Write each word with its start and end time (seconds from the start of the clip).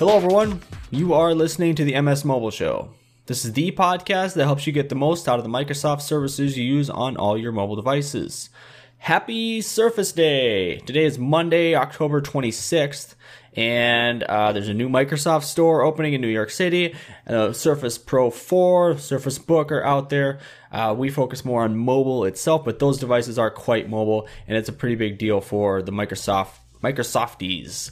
Hello, 0.00 0.16
everyone. 0.16 0.62
You 0.90 1.12
are 1.12 1.34
listening 1.34 1.74
to 1.74 1.84
the 1.84 2.00
MS 2.00 2.24
Mobile 2.24 2.50
Show. 2.50 2.88
This 3.26 3.44
is 3.44 3.52
the 3.52 3.70
podcast 3.72 4.32
that 4.32 4.46
helps 4.46 4.66
you 4.66 4.72
get 4.72 4.88
the 4.88 4.94
most 4.94 5.28
out 5.28 5.38
of 5.38 5.44
the 5.44 5.50
Microsoft 5.50 6.00
services 6.00 6.56
you 6.56 6.64
use 6.64 6.88
on 6.88 7.18
all 7.18 7.36
your 7.36 7.52
mobile 7.52 7.76
devices. 7.76 8.48
Happy 8.96 9.60
Surface 9.60 10.10
Day! 10.12 10.78
Today 10.78 11.04
is 11.04 11.18
Monday, 11.18 11.74
October 11.74 12.22
26th, 12.22 13.14
and 13.54 14.22
uh, 14.22 14.52
there's 14.52 14.70
a 14.70 14.72
new 14.72 14.88
Microsoft 14.88 15.42
store 15.42 15.82
opening 15.82 16.14
in 16.14 16.22
New 16.22 16.28
York 16.28 16.48
City. 16.48 16.94
Uh, 17.26 17.52
Surface 17.52 17.98
Pro 17.98 18.30
4, 18.30 18.96
Surface 18.96 19.36
Book 19.36 19.70
are 19.70 19.84
out 19.84 20.08
there. 20.08 20.38
Uh, 20.72 20.94
we 20.96 21.10
focus 21.10 21.44
more 21.44 21.62
on 21.62 21.76
mobile 21.76 22.24
itself, 22.24 22.64
but 22.64 22.78
those 22.78 22.98
devices 22.98 23.38
are 23.38 23.50
quite 23.50 23.86
mobile, 23.86 24.26
and 24.48 24.56
it's 24.56 24.70
a 24.70 24.72
pretty 24.72 24.94
big 24.94 25.18
deal 25.18 25.42
for 25.42 25.82
the 25.82 25.92
Microsoft 25.92 26.52
Microsofties. 26.82 27.90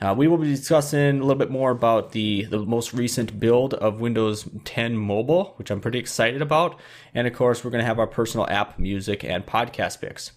Uh, 0.00 0.14
we 0.16 0.28
will 0.28 0.36
be 0.36 0.50
discussing 0.50 1.20
a 1.20 1.22
little 1.22 1.36
bit 1.36 1.50
more 1.50 1.70
about 1.70 2.12
the, 2.12 2.44
the 2.44 2.58
most 2.58 2.92
recent 2.92 3.40
build 3.40 3.72
of 3.72 3.98
Windows 3.98 4.46
10 4.64 4.94
Mobile, 4.96 5.54
which 5.56 5.70
I'm 5.70 5.80
pretty 5.80 5.98
excited 5.98 6.42
about. 6.42 6.78
And 7.14 7.26
of 7.26 7.32
course, 7.32 7.64
we're 7.64 7.70
going 7.70 7.80
to 7.80 7.86
have 7.86 7.98
our 7.98 8.06
personal 8.06 8.46
app, 8.48 8.78
music, 8.78 9.24
and 9.24 9.46
podcast 9.46 10.02
picks. 10.02 10.32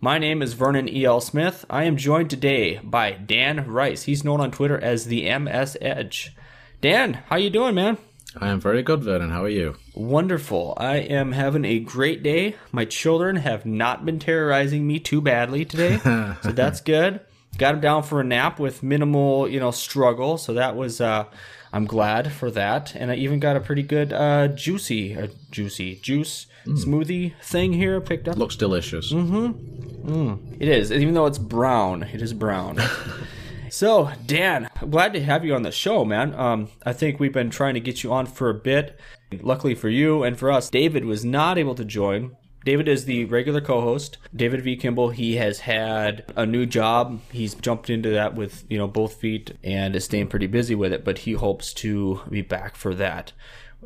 My 0.00 0.18
name 0.18 0.40
is 0.40 0.54
Vernon 0.54 0.88
E.L. 0.88 1.20
Smith. 1.20 1.66
I 1.68 1.84
am 1.84 1.98
joined 1.98 2.30
today 2.30 2.80
by 2.82 3.12
Dan 3.12 3.66
Rice. 3.66 4.04
He's 4.04 4.24
known 4.24 4.40
on 4.40 4.50
Twitter 4.50 4.78
as 4.78 5.04
the 5.04 5.38
MS 5.38 5.76
Edge. 5.82 6.34
Dan, 6.80 7.22
how 7.28 7.36
you 7.36 7.50
doing, 7.50 7.74
man? 7.74 7.98
I 8.40 8.48
am 8.48 8.60
very 8.60 8.82
good, 8.82 9.02
Vernon. 9.04 9.30
How 9.30 9.44
are 9.44 9.50
you? 9.50 9.76
Wonderful. 9.94 10.74
I 10.78 10.96
am 10.96 11.32
having 11.32 11.64
a 11.66 11.78
great 11.78 12.22
day. 12.22 12.56
My 12.72 12.86
children 12.86 13.36
have 13.36 13.66
not 13.66 14.04
been 14.04 14.18
terrorizing 14.18 14.86
me 14.86 14.98
too 14.98 15.20
badly 15.20 15.66
today, 15.66 15.98
so 16.42 16.52
that's 16.52 16.80
good 16.80 17.20
got 17.58 17.74
him 17.74 17.80
down 17.80 18.02
for 18.02 18.20
a 18.20 18.24
nap 18.24 18.58
with 18.58 18.82
minimal, 18.82 19.48
you 19.48 19.60
know, 19.60 19.70
struggle. 19.70 20.38
So 20.38 20.54
that 20.54 20.76
was, 20.76 21.00
uh, 21.00 21.24
I'm 21.72 21.86
glad 21.86 22.32
for 22.32 22.50
that. 22.50 22.94
And 22.94 23.10
I 23.10 23.16
even 23.16 23.40
got 23.40 23.56
a 23.56 23.60
pretty 23.60 23.82
good, 23.82 24.12
uh, 24.12 24.48
juicy, 24.48 25.16
uh, 25.16 25.28
juicy 25.50 25.96
juice 25.96 26.46
mm. 26.66 26.76
smoothie 26.76 27.34
thing 27.42 27.72
here 27.72 28.00
picked 28.00 28.28
up. 28.28 28.36
Looks 28.36 28.56
delicious. 28.56 29.12
Mm-hmm. 29.12 30.10
Mm. 30.10 30.56
It 30.60 30.68
is, 30.68 30.92
even 30.92 31.14
though 31.14 31.26
it's 31.26 31.38
brown. 31.38 32.02
It 32.02 32.22
is 32.22 32.32
brown. 32.32 32.78
so, 33.70 34.10
Dan, 34.26 34.68
glad 34.90 35.12
to 35.14 35.22
have 35.22 35.44
you 35.44 35.54
on 35.54 35.62
the 35.62 35.72
show, 35.72 36.04
man. 36.04 36.34
Um, 36.34 36.68
I 36.84 36.92
think 36.92 37.18
we've 37.18 37.32
been 37.32 37.50
trying 37.50 37.74
to 37.74 37.80
get 37.80 38.02
you 38.02 38.12
on 38.12 38.26
for 38.26 38.50
a 38.50 38.54
bit. 38.54 38.98
Luckily 39.40 39.74
for 39.74 39.88
you 39.88 40.22
and 40.22 40.38
for 40.38 40.52
us, 40.52 40.70
David 40.70 41.04
was 41.04 41.24
not 41.24 41.58
able 41.58 41.74
to 41.74 41.84
join 41.84 42.36
David 42.64 42.88
is 42.88 43.04
the 43.04 43.26
regular 43.26 43.60
co-host. 43.60 44.16
David 44.34 44.62
V. 44.62 44.76
Kimball, 44.76 45.10
he 45.10 45.36
has 45.36 45.60
had 45.60 46.24
a 46.34 46.46
new 46.46 46.64
job. 46.64 47.20
He's 47.30 47.54
jumped 47.54 47.90
into 47.90 48.10
that 48.10 48.34
with, 48.34 48.64
you 48.70 48.78
know, 48.78 48.88
both 48.88 49.14
feet 49.14 49.52
and 49.62 49.94
is 49.94 50.06
staying 50.06 50.28
pretty 50.28 50.46
busy 50.46 50.74
with 50.74 50.92
it, 50.92 51.04
but 51.04 51.18
he 51.18 51.32
hopes 51.32 51.74
to 51.74 52.22
be 52.30 52.40
back 52.40 52.74
for 52.74 52.94
that. 52.94 53.32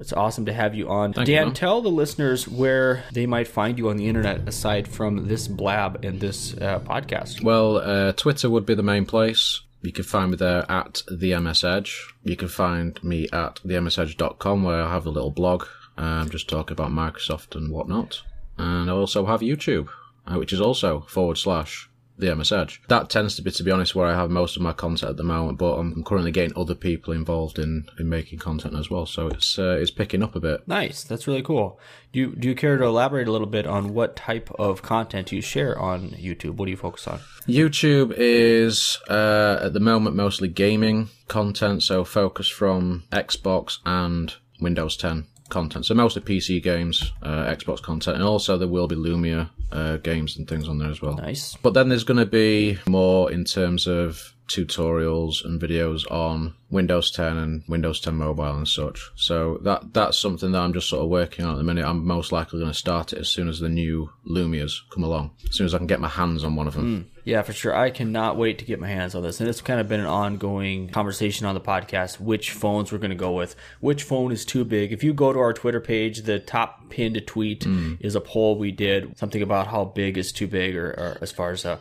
It's 0.01 0.13
awesome 0.13 0.47
to 0.47 0.53
have 0.53 0.77
you 0.77 0.89
on. 0.89 1.13
Thank 1.13 1.27
Dan, 1.27 1.49
you, 1.49 1.55
tell 1.55 1.83
the 1.83 1.89
listeners 1.89 2.47
where 2.47 3.03
they 3.13 3.27
might 3.27 3.49
find 3.49 3.77
you 3.79 3.89
on 3.89 3.97
the 3.97 4.07
internet 4.07 4.49
aside 4.49 4.87
from 4.87 5.27
this 5.27 5.49
blab 5.49 6.05
and 6.05 6.21
this 6.21 6.57
uh, 6.57 6.79
podcast. 6.79 7.43
Well, 7.43 7.79
uh, 7.79 8.13
Twitter 8.13 8.49
would 8.49 8.65
be 8.65 8.77
the 8.77 8.85
main 8.85 9.07
place. 9.07 9.61
You 9.83 9.91
can 9.91 10.05
find 10.05 10.31
me 10.31 10.37
there 10.37 10.71
at 10.71 11.03
the 11.11 11.37
MS 11.41 11.65
Edge. 11.65 12.15
You 12.23 12.37
can 12.37 12.47
find 12.47 13.03
me 13.03 13.29
at 13.33 13.57
themsedge.com 13.65 14.63
where 14.63 14.83
I 14.83 14.93
have 14.93 15.07
a 15.07 15.11
little 15.11 15.33
blog, 15.33 15.67
um, 15.97 16.31
just 16.31 16.49
talk 16.49 16.71
about 16.71 16.91
Microsoft 16.91 17.57
and 17.57 17.73
whatnot 17.73 18.23
and 18.59 18.91
I 18.91 18.93
also 18.93 19.27
have 19.27 19.41
YouTube, 19.41 19.89
uh, 20.27 20.37
which 20.37 20.53
is 20.53 20.61
also 20.61 21.03
forward 21.09 21.39
slash 21.39 21.89
the 22.19 22.35
MS 22.35 22.53
Edge. 22.53 22.83
That 22.89 23.09
tends 23.09 23.37
to 23.37 23.43
be, 23.43 23.51
to 23.51 23.63
be 23.63 23.71
honest, 23.71 23.95
where 23.95 24.07
I 24.07 24.15
have 24.15 24.31
most 24.31 24.57
of 24.57 24.63
my 24.63 24.73
content 24.73 25.11
at 25.11 25.17
the 25.17 25.23
moment. 25.23 25.59
But 25.59 25.75
I'm 25.75 26.03
currently 26.03 26.33
getting 26.33 26.57
other 26.57 26.75
people 26.75 27.13
involved 27.15 27.59
in, 27.59 27.89
in 27.99 28.09
making 28.09 28.41
content 28.41 28.75
as 28.75 28.91
well, 28.91 29.07
so 29.07 29.29
it's 29.29 29.59
uh, 29.59 29.79
it's 29.81 29.91
picking 29.91 30.23
up 30.23 30.35
a 30.35 30.41
bit. 30.41 30.67
Nice, 30.67 31.05
that's 31.05 31.27
really 31.27 31.43
cool. 31.43 31.81
Do 32.13 32.21
you, 32.21 32.35
do 32.35 32.49
you 32.49 32.55
care 32.55 32.77
to 32.77 32.85
elaborate 32.85 33.29
a 33.29 33.33
little 33.33 33.47
bit 33.47 33.67
on 33.67 33.95
what 33.95 34.17
type 34.17 34.51
of 34.59 34.83
content 34.83 35.31
you 35.31 35.41
share 35.41 35.79
on 35.79 36.11
YouTube? 36.11 36.57
What 36.57 36.67
do 36.67 36.71
you 36.71 36.77
focus 36.77 37.07
on? 37.07 37.21
YouTube 37.47 38.15
is 38.17 38.99
uh, 39.09 39.61
at 39.63 39.73
the 39.73 39.81
moment 39.81 40.17
mostly 40.17 40.49
gaming 40.49 41.11
content, 41.29 41.83
so 41.83 42.05
focus 42.05 42.49
from 42.49 43.05
Xbox 43.13 43.79
and 43.85 44.35
Windows 44.61 44.97
10 44.97 45.27
content. 45.49 45.87
So 45.87 45.95
mostly 45.95 46.23
PC 46.23 46.63
games, 46.63 47.13
uh, 47.23 47.45
Xbox 47.47 47.83
content, 47.83 48.17
and 48.17 48.25
also 48.25 48.59
there 48.59 48.69
will 48.69 48.89
be 48.89 48.97
Lumia 48.97 49.51
uh, 49.73 49.97
games 49.99 50.37
and 50.37 50.49
things 50.49 50.69
on 50.69 50.79
there 50.79 50.91
as 50.91 51.03
well. 51.03 51.15
Nice. 51.15 51.57
But 51.63 51.75
then 51.75 51.89
there's 51.89 52.05
going 52.05 52.19
to 52.19 52.27
be 52.27 52.79
more 52.87 53.31
in 53.31 53.45
terms 53.45 53.87
of 53.87 54.35
tutorials 54.49 55.45
and 55.45 55.61
videos 55.61 56.11
on 56.11 56.55
Windows 56.71 57.11
10 57.11 57.37
and 57.37 57.63
Windows 57.69 58.01
10 58.01 58.15
Mobile 58.15 58.57
and 58.57 58.69
such. 58.69 59.11
So 59.15 59.59
that 59.63 59.93
that's 59.93 60.19
something 60.19 60.53
that 60.53 60.61
I'm 60.61 60.73
just 60.73 60.89
sort 60.89 61.03
of 61.03 61.09
working 61.09 61.45
on 61.45 61.53
at 61.53 61.59
the 61.59 61.63
minute. 61.63 61.85
I'm 61.85 62.05
most 62.05 62.33
likely 62.33 62.59
going 62.59 62.73
to 62.73 62.79
start 62.79 63.13
it 63.13 63.21
as 63.21 63.29
soon 63.29 63.49
as 63.49 63.61
the 63.61 63.69
new 63.69 64.11
Lumias 64.27 64.81
come 64.91 65.05
along, 65.05 65.31
as 65.49 65.57
soon 65.57 65.67
as 65.67 65.75
I 65.75 65.79
can 65.79 65.87
get 65.87 66.01
my 66.01 66.09
hands 66.09 66.45
on 66.45 66.57
one 66.57 66.67
of 66.67 66.75
them. 66.75 67.05
Mm. 67.05 67.19
Yeah, 67.25 67.43
for 67.43 67.53
sure. 67.53 67.77
I 67.77 67.91
cannot 67.91 68.39
wait 68.39 68.59
to 68.61 68.65
get 68.65 68.81
my 68.81 68.89
hands 68.89 69.15
on 69.15 69.23
this. 69.23 69.39
And 69.39 69.51
it's 69.51 69.61
kind 69.61 69.81
of 69.81 69.89
been 69.89 70.01
an 70.01 70.07
ongoing 70.07 70.89
conversation 70.89 71.45
on 71.45 71.55
the 71.55 71.61
podcast 71.61 72.19
which 72.19 72.53
phones 72.53 72.91
we're 72.91 72.99
going 72.99 73.11
to 73.11 73.17
go 73.17 73.33
with. 73.33 73.55
Which 73.81 74.05
phone 74.05 74.33
is 74.33 74.47
too 74.47 74.65
big? 74.65 74.93
If 74.93 75.05
you 75.05 75.13
go 75.13 75.35
to 75.35 75.39
our 75.39 75.53
Twitter 75.53 75.81
page, 75.81 76.23
the 76.23 76.39
top 76.39 76.89
pinned 76.89 77.21
tweet 77.27 77.65
mm. 77.65 77.99
is 78.01 78.15
a 78.15 78.23
poll 78.23 78.57
we 78.59 78.71
did, 78.71 79.19
something 79.19 79.43
about 79.43 79.67
how 79.67 79.85
big 79.85 80.17
is 80.17 80.33
too 80.33 80.47
big, 80.47 80.75
or, 80.75 80.89
or 80.89 81.19
as 81.21 81.31
far 81.31 81.51
as 81.51 81.67
a 81.67 81.79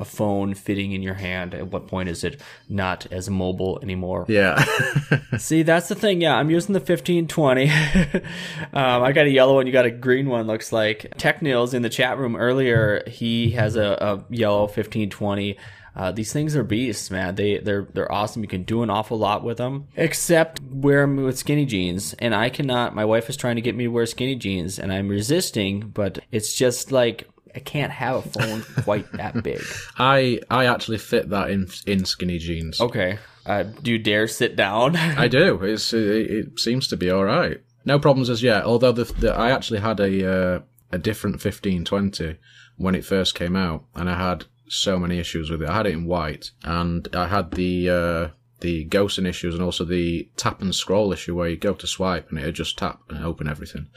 a 0.00 0.04
phone 0.04 0.54
fitting 0.54 0.92
in 0.92 1.02
your 1.02 1.14
hand? 1.14 1.54
At 1.54 1.68
what 1.68 1.86
point 1.86 2.08
is 2.08 2.24
it 2.24 2.40
not 2.68 3.06
as 3.12 3.30
mobile 3.30 3.78
anymore? 3.82 4.24
Yeah. 4.28 4.64
See, 5.38 5.62
that's 5.62 5.88
the 5.88 5.94
thing. 5.94 6.20
Yeah, 6.20 6.36
I'm 6.36 6.50
using 6.50 6.72
the 6.72 6.80
1520. 6.80 7.70
um, 8.72 9.02
I 9.02 9.12
got 9.12 9.26
a 9.26 9.30
yellow 9.30 9.54
one. 9.54 9.66
You 9.66 9.72
got 9.72 9.86
a 9.86 9.90
green 9.90 10.28
one. 10.28 10.46
Looks 10.46 10.72
like 10.72 11.12
Tech 11.16 11.42
Nils 11.42 11.74
in 11.74 11.82
the 11.82 11.88
chat 11.88 12.18
room 12.18 12.34
earlier. 12.34 13.02
He 13.06 13.50
has 13.52 13.76
a, 13.76 13.92
a 14.00 14.34
yellow 14.34 14.62
1520. 14.62 15.56
Uh, 15.94 16.12
these 16.12 16.32
things 16.32 16.54
are 16.56 16.62
beasts, 16.62 17.10
man. 17.10 17.34
They 17.34 17.58
they're 17.58 17.86
they're 17.92 18.10
awesome. 18.10 18.42
You 18.42 18.48
can 18.48 18.62
do 18.62 18.82
an 18.82 18.90
awful 18.90 19.18
lot 19.18 19.42
with 19.42 19.58
them, 19.58 19.88
except 19.96 20.60
wear 20.62 21.02
them 21.02 21.16
with 21.16 21.36
skinny 21.36 21.66
jeans. 21.66 22.14
And 22.18 22.34
I 22.34 22.48
cannot. 22.48 22.94
My 22.94 23.04
wife 23.04 23.28
is 23.28 23.36
trying 23.36 23.56
to 23.56 23.62
get 23.62 23.74
me 23.74 23.84
to 23.84 23.90
wear 23.90 24.06
skinny 24.06 24.36
jeans, 24.36 24.78
and 24.78 24.92
I'm 24.92 25.08
resisting. 25.08 25.88
But 25.88 26.20
it's 26.30 26.54
just 26.54 26.92
like 26.92 27.28
I 27.54 27.58
can't 27.60 27.92
have 27.92 28.26
a 28.26 28.28
phone 28.28 28.62
quite 28.84 29.10
that 29.12 29.42
big. 29.42 29.62
I 29.98 30.40
I 30.50 30.66
actually 30.66 30.98
fit 30.98 31.30
that 31.30 31.50
in 31.50 31.68
in 31.86 32.04
skinny 32.04 32.38
jeans. 32.38 32.80
Okay. 32.80 33.18
Uh, 33.46 33.64
do 33.64 33.90
you 33.90 33.98
dare 33.98 34.28
sit 34.28 34.54
down? 34.54 34.96
I 34.96 35.28
do. 35.28 35.62
It's 35.62 35.92
it, 35.92 36.30
it, 36.30 36.60
seems 36.60 36.86
to 36.88 36.96
be 36.96 37.10
all 37.10 37.24
right. 37.24 37.60
No 37.84 37.98
problems 37.98 38.28
as 38.28 38.42
yet. 38.42 38.64
Although 38.64 38.92
the, 38.92 39.04
the 39.04 39.34
I 39.34 39.50
actually 39.50 39.80
had 39.80 39.98
a 39.98 40.32
uh, 40.32 40.60
a 40.92 40.98
different 40.98 41.40
fifteen 41.40 41.84
twenty 41.84 42.36
when 42.76 42.94
it 42.94 43.04
first 43.04 43.34
came 43.34 43.56
out, 43.56 43.84
and 43.94 44.08
I 44.08 44.16
had 44.16 44.44
so 44.68 44.98
many 44.98 45.18
issues 45.18 45.50
with 45.50 45.62
it. 45.62 45.68
I 45.68 45.76
had 45.78 45.86
it 45.86 45.94
in 45.94 46.04
white, 46.04 46.50
and 46.62 47.08
I 47.14 47.26
had 47.28 47.52
the 47.52 47.90
uh, 47.90 48.28
the 48.60 48.86
ghosting 48.88 49.26
issues 49.26 49.54
and 49.54 49.62
also 49.62 49.84
the 49.84 50.28
tap 50.36 50.60
and 50.60 50.74
scroll 50.74 51.12
issue 51.12 51.34
where 51.34 51.48
you 51.48 51.56
go 51.56 51.74
to 51.74 51.86
swipe 51.86 52.30
and 52.30 52.38
it 52.38 52.52
just 52.52 52.78
tap 52.78 53.00
and 53.08 53.24
open 53.24 53.48
everything. 53.48 53.88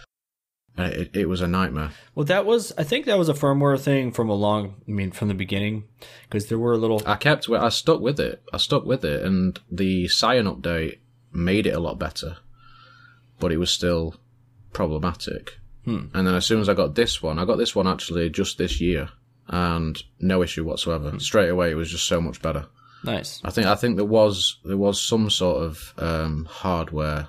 Uh, 0.78 0.84
it, 0.84 1.16
it 1.16 1.30
was 1.30 1.42
a 1.42 1.48
nightmare. 1.48 1.92
Well, 2.16 2.26
that 2.26 2.46
was, 2.46 2.74
I 2.78 2.84
think 2.84 3.06
that 3.06 3.20
was 3.20 3.30
a 3.30 3.34
firmware 3.34 3.80
thing 3.80 4.12
from 4.12 4.30
a 4.30 4.34
long, 4.34 4.82
I 4.88 4.92
mean, 4.92 5.12
from 5.12 5.28
the 5.28 5.36
beginning, 5.36 5.84
because 6.24 6.48
there 6.48 6.58
were 6.58 6.74
a 6.74 6.78
little. 6.78 7.02
I 7.06 7.16
kept, 7.16 7.48
I 7.50 7.70
stuck 7.70 8.02
with 8.02 8.20
it. 8.20 8.42
I 8.52 8.58
stuck 8.58 8.84
with 8.84 9.06
it, 9.06 9.24
and 9.24 9.60
the 9.72 10.08
Cyan 10.08 10.48
update 10.48 10.98
made 11.32 11.68
it 11.68 11.76
a 11.76 11.80
lot 11.80 12.00
better, 12.00 12.38
but 13.40 13.52
it 13.52 13.58
was 13.58 13.70
still 13.70 14.16
problematic. 14.72 15.60
Hmm. 15.86 16.06
And 16.14 16.26
then 16.26 16.34
as 16.34 16.46
soon 16.46 16.60
as 16.60 16.70
I 16.70 16.74
got 16.74 16.96
this 16.96 17.22
one, 17.22 17.38
I 17.38 17.46
got 17.46 17.58
this 17.58 17.76
one 17.76 17.88
actually 17.88 18.30
just 18.32 18.58
this 18.58 18.82
year, 18.82 19.10
and 19.48 20.02
no 20.20 20.42
issue 20.42 20.64
whatsoever. 20.64 21.12
Hmm. 21.12 21.20
Straight 21.20 21.50
away, 21.50 21.70
it 21.70 21.76
was 21.76 21.92
just 21.92 22.08
so 22.08 22.20
much 22.20 22.42
better. 22.42 22.66
Nice. 23.04 23.42
I 23.44 23.52
think 23.52 23.68
I 23.68 23.76
think 23.76 23.98
there 23.98 24.06
was 24.06 24.58
there 24.64 24.78
was 24.78 25.00
some 25.00 25.30
sort 25.30 25.62
of 25.62 25.94
um, 25.98 26.46
hardware 26.46 27.28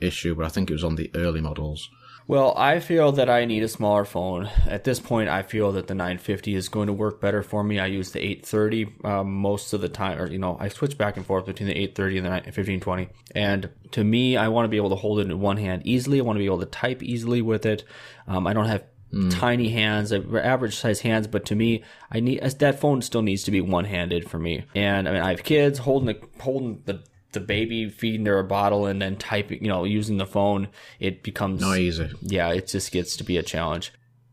issue, 0.00 0.34
but 0.34 0.44
I 0.44 0.48
think 0.48 0.70
it 0.70 0.74
was 0.74 0.84
on 0.84 0.96
the 0.96 1.10
early 1.14 1.40
models 1.40 1.88
well, 2.26 2.54
I 2.56 2.80
feel 2.80 3.12
that 3.12 3.28
I 3.28 3.44
need 3.44 3.62
a 3.62 3.68
smaller 3.68 4.06
phone. 4.06 4.48
At 4.66 4.84
this 4.84 4.98
point, 4.98 5.28
I 5.28 5.42
feel 5.42 5.72
that 5.72 5.88
the 5.88 5.94
950 5.94 6.54
is 6.54 6.70
going 6.70 6.86
to 6.86 6.92
work 6.92 7.20
better 7.20 7.42
for 7.42 7.62
me. 7.62 7.78
I 7.78 7.86
use 7.86 8.12
the 8.12 8.20
830 8.20 8.86
um, 9.04 9.34
most 9.34 9.74
of 9.74 9.82
the 9.82 9.90
time, 9.90 10.18
or 10.18 10.30
you 10.30 10.38
know, 10.38 10.56
I 10.58 10.68
switch 10.68 10.96
back 10.96 11.18
and 11.18 11.26
forth 11.26 11.44
between 11.44 11.68
the 11.68 11.74
830 11.74 12.18
and 12.18 12.26
the 12.26 12.30
1520. 12.30 13.08
And 13.34 13.68
to 13.90 14.02
me, 14.02 14.38
I 14.38 14.48
want 14.48 14.64
to 14.64 14.70
be 14.70 14.78
able 14.78 14.88
to 14.90 14.96
hold 14.96 15.20
it 15.20 15.30
in 15.30 15.38
one 15.38 15.58
hand 15.58 15.82
easily. 15.84 16.18
I 16.18 16.22
want 16.22 16.36
to 16.36 16.40
be 16.40 16.46
able 16.46 16.60
to 16.60 16.66
type 16.66 17.02
easily 17.02 17.42
with 17.42 17.66
it. 17.66 17.84
Um, 18.26 18.46
I 18.46 18.52
don't 18.54 18.66
have 18.66 18.84
Mm. 19.12 19.30
tiny 19.38 19.68
hands, 19.68 20.12
average 20.12 20.74
size 20.74 21.02
hands, 21.02 21.28
but 21.28 21.44
to 21.46 21.54
me, 21.54 21.84
I 22.10 22.18
need 22.18 22.40
that 22.42 22.80
phone 22.80 23.00
still 23.00 23.22
needs 23.22 23.44
to 23.44 23.52
be 23.52 23.60
one 23.60 23.84
handed 23.84 24.28
for 24.28 24.40
me. 24.40 24.64
And 24.74 25.08
I 25.08 25.12
mean, 25.12 25.22
I 25.22 25.30
have 25.30 25.44
kids 25.44 25.78
holding 25.78 26.06
the 26.06 26.42
holding 26.42 26.82
the 26.84 27.04
the 27.34 27.40
baby 27.40 27.88
feeding 27.90 28.24
their 28.24 28.42
bottle 28.42 28.86
and 28.86 29.00
then 29.02 29.16
typing, 29.16 29.62
you 29.62 29.68
know, 29.68 29.84
using 29.84 30.16
the 30.16 30.26
phone, 30.26 30.68
it 30.98 31.22
becomes 31.22 31.60
not 31.60 31.78
easy. 31.78 32.10
Yeah, 32.22 32.50
it 32.52 32.66
just 32.68 32.90
gets 32.92 33.16
to 33.18 33.24
be 33.24 33.36
a 33.36 33.42
challenge. 33.42 33.92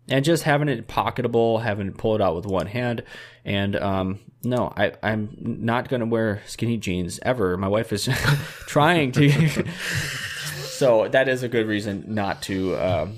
and 0.09 0.23
just 0.25 0.43
having 0.43 0.69
it 0.69 0.87
pocketable, 0.87 1.61
having 1.61 1.87
it 1.87 1.97
pull 1.97 2.15
it 2.15 2.21
out 2.21 2.35
with 2.35 2.45
one 2.45 2.67
hand. 2.67 3.03
And 3.45 3.75
um, 3.75 4.19
no, 4.43 4.71
I, 4.75 4.93
I'm 5.03 5.35
not 5.39 5.89
going 5.89 5.99
to 6.01 6.05
wear 6.05 6.41
skinny 6.45 6.77
jeans 6.77 7.19
ever. 7.23 7.57
My 7.57 7.67
wife 7.67 7.91
is 7.93 8.05
trying 8.67 9.11
to. 9.13 9.29
so 10.65 11.07
that 11.09 11.27
is 11.27 11.43
a 11.43 11.47
good 11.49 11.67
reason 11.67 12.05
not 12.07 12.41
to 12.43 12.75
um, 12.77 13.17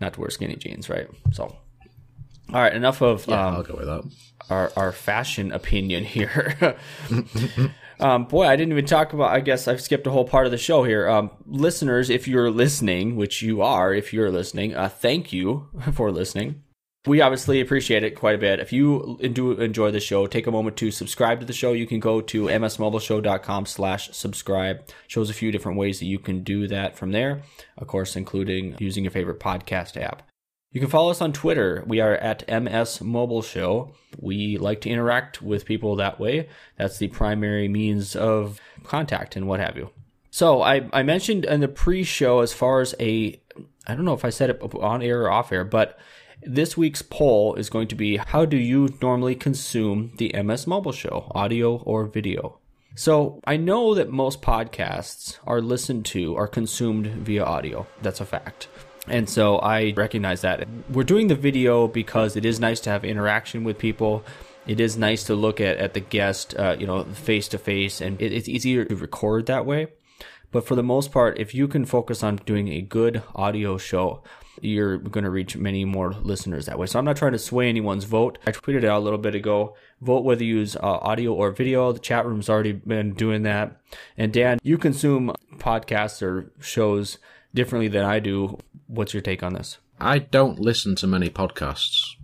not 0.00 0.14
to 0.14 0.20
wear 0.20 0.30
skinny 0.30 0.56
jeans, 0.56 0.88
right? 0.88 1.08
So, 1.32 1.44
all 1.44 2.60
right, 2.60 2.72
enough 2.74 3.00
of 3.02 3.26
Yeah, 3.26 3.46
um, 3.48 3.54
I'll 3.56 3.62
go 3.62 3.74
with 3.76 3.86
that. 3.86 4.02
our 4.48 4.72
our 4.76 4.92
fashion 4.92 5.52
opinion 5.52 6.04
here. 6.04 6.76
um, 8.00 8.24
boy, 8.24 8.46
I 8.46 8.56
didn't 8.56 8.72
even 8.72 8.86
talk 8.86 9.12
about. 9.12 9.30
I 9.30 9.40
guess 9.40 9.68
I've 9.68 9.80
skipped 9.80 10.06
a 10.06 10.10
whole 10.10 10.24
part 10.24 10.46
of 10.46 10.52
the 10.52 10.58
show 10.58 10.84
here. 10.84 11.08
Um, 11.08 11.30
listeners, 11.46 12.10
if 12.10 12.26
you're 12.26 12.50
listening, 12.50 13.16
which 13.16 13.42
you 13.42 13.62
are, 13.62 13.94
if 13.94 14.12
you're 14.12 14.30
listening, 14.30 14.74
uh, 14.74 14.88
thank 14.88 15.32
you 15.32 15.68
for 15.92 16.10
listening. 16.10 16.62
We 17.06 17.22
obviously 17.22 17.62
appreciate 17.62 18.04
it 18.04 18.10
quite 18.10 18.34
a 18.34 18.38
bit. 18.38 18.60
If 18.60 18.74
you 18.74 19.18
do 19.32 19.52
enjoy 19.52 19.90
the 19.90 20.00
show, 20.00 20.26
take 20.26 20.46
a 20.46 20.50
moment 20.50 20.76
to 20.78 20.90
subscribe 20.90 21.40
to 21.40 21.46
the 21.46 21.54
show. 21.54 21.72
You 21.72 21.86
can 21.86 21.98
go 21.98 22.20
to 22.20 22.44
msmobileshow.com 22.44 23.64
slash 23.64 24.10
subscribe. 24.12 24.86
Shows 25.06 25.30
a 25.30 25.34
few 25.34 25.50
different 25.50 25.78
ways 25.78 25.98
that 26.00 26.04
you 26.04 26.18
can 26.18 26.42
do 26.42 26.68
that 26.68 26.98
from 26.98 27.12
there. 27.12 27.40
Of 27.78 27.86
course, 27.86 28.16
including 28.16 28.76
using 28.78 29.04
your 29.04 29.12
favorite 29.12 29.40
podcast 29.40 29.96
app. 29.96 30.29
You 30.72 30.80
can 30.80 30.88
follow 30.88 31.10
us 31.10 31.20
on 31.20 31.32
Twitter. 31.32 31.82
We 31.84 31.98
are 32.00 32.14
at 32.14 32.48
MS 32.48 33.00
Mobile 33.00 33.42
Show. 33.42 33.92
We 34.20 34.56
like 34.56 34.80
to 34.82 34.90
interact 34.90 35.42
with 35.42 35.64
people 35.64 35.96
that 35.96 36.20
way. 36.20 36.48
That's 36.78 36.98
the 36.98 37.08
primary 37.08 37.66
means 37.66 38.14
of 38.14 38.60
contact 38.84 39.34
and 39.34 39.48
what 39.48 39.58
have 39.58 39.76
you. 39.76 39.90
So 40.30 40.62
I, 40.62 40.88
I 40.92 41.02
mentioned 41.02 41.44
in 41.44 41.58
the 41.58 41.66
pre-show 41.66 42.38
as 42.38 42.52
far 42.52 42.80
as 42.80 42.94
a, 43.00 43.40
I 43.88 43.96
don't 43.96 44.04
know 44.04 44.14
if 44.14 44.24
I 44.24 44.30
said 44.30 44.48
it 44.48 44.62
on 44.62 45.02
air 45.02 45.22
or 45.22 45.30
off 45.30 45.50
air, 45.50 45.64
but 45.64 45.98
this 46.42 46.76
week's 46.76 47.02
poll 47.02 47.56
is 47.56 47.68
going 47.68 47.88
to 47.88 47.96
be 47.96 48.18
how 48.18 48.44
do 48.44 48.56
you 48.56 48.96
normally 49.02 49.34
consume 49.34 50.12
the 50.18 50.32
MS 50.40 50.68
Mobile 50.68 50.92
Show, 50.92 51.32
audio 51.34 51.78
or 51.78 52.06
video? 52.06 52.60
So 52.94 53.40
I 53.44 53.56
know 53.56 53.94
that 53.94 54.10
most 54.10 54.40
podcasts 54.40 55.38
are 55.44 55.60
listened 55.60 56.06
to, 56.06 56.36
are 56.36 56.46
consumed 56.46 57.08
via 57.08 57.44
audio. 57.44 57.88
That's 58.02 58.20
a 58.20 58.24
fact. 58.24 58.68
And 59.06 59.28
so 59.28 59.58
I 59.58 59.92
recognize 59.96 60.42
that. 60.42 60.68
We're 60.90 61.04
doing 61.04 61.28
the 61.28 61.34
video 61.34 61.88
because 61.88 62.36
it 62.36 62.44
is 62.44 62.60
nice 62.60 62.80
to 62.80 62.90
have 62.90 63.04
interaction 63.04 63.64
with 63.64 63.78
people. 63.78 64.24
It 64.66 64.78
is 64.78 64.96
nice 64.96 65.24
to 65.24 65.34
look 65.34 65.60
at, 65.60 65.78
at 65.78 65.94
the 65.94 66.00
guest, 66.00 66.54
uh, 66.56 66.76
you 66.78 66.86
know, 66.86 67.04
face 67.04 67.48
to 67.48 67.58
face, 67.58 68.00
and 68.00 68.20
it, 68.20 68.32
it's 68.32 68.48
easier 68.48 68.84
to 68.84 68.94
record 68.94 69.46
that 69.46 69.64
way. 69.64 69.88
But 70.52 70.66
for 70.66 70.74
the 70.74 70.82
most 70.82 71.12
part, 71.12 71.38
if 71.38 71.54
you 71.54 71.68
can 71.68 71.84
focus 71.84 72.22
on 72.22 72.36
doing 72.44 72.68
a 72.68 72.80
good 72.80 73.22
audio 73.34 73.78
show, 73.78 74.22
you're 74.60 74.98
going 74.98 75.24
to 75.24 75.30
reach 75.30 75.56
many 75.56 75.84
more 75.84 76.12
listeners 76.12 76.66
that 76.66 76.78
way. 76.78 76.86
So 76.86 76.98
I'm 76.98 77.04
not 77.04 77.16
trying 77.16 77.32
to 77.32 77.38
sway 77.38 77.68
anyone's 77.68 78.04
vote. 78.04 78.38
I 78.46 78.52
tweeted 78.52 78.78
it 78.78 78.84
out 78.84 78.98
a 78.98 79.04
little 79.04 79.18
bit 79.18 79.34
ago. 79.34 79.76
Vote 80.00 80.24
whether 80.24 80.44
you 80.44 80.58
use 80.58 80.76
uh, 80.76 80.80
audio 80.82 81.32
or 81.32 81.50
video. 81.52 81.92
The 81.92 82.00
chat 82.00 82.26
room's 82.26 82.48
already 82.48 82.72
been 82.72 83.14
doing 83.14 83.42
that. 83.44 83.80
And 84.18 84.32
Dan, 84.32 84.58
you 84.62 84.76
consume 84.76 85.34
podcasts 85.56 86.20
or 86.20 86.52
shows 86.60 87.18
differently 87.54 87.88
than 87.88 88.04
I 88.04 88.20
do. 88.20 88.58
What's 88.86 89.14
your 89.14 89.20
take 89.20 89.42
on 89.42 89.54
this? 89.54 89.78
I 90.00 90.18
don't 90.18 90.58
listen 90.58 90.96
to 90.96 91.06
many 91.06 91.28
podcasts. 91.28 92.14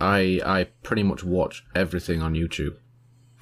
I 0.00 0.40
I 0.44 0.64
pretty 0.82 1.02
much 1.02 1.24
watch 1.24 1.64
everything 1.74 2.22
on 2.22 2.34
YouTube. 2.34 2.76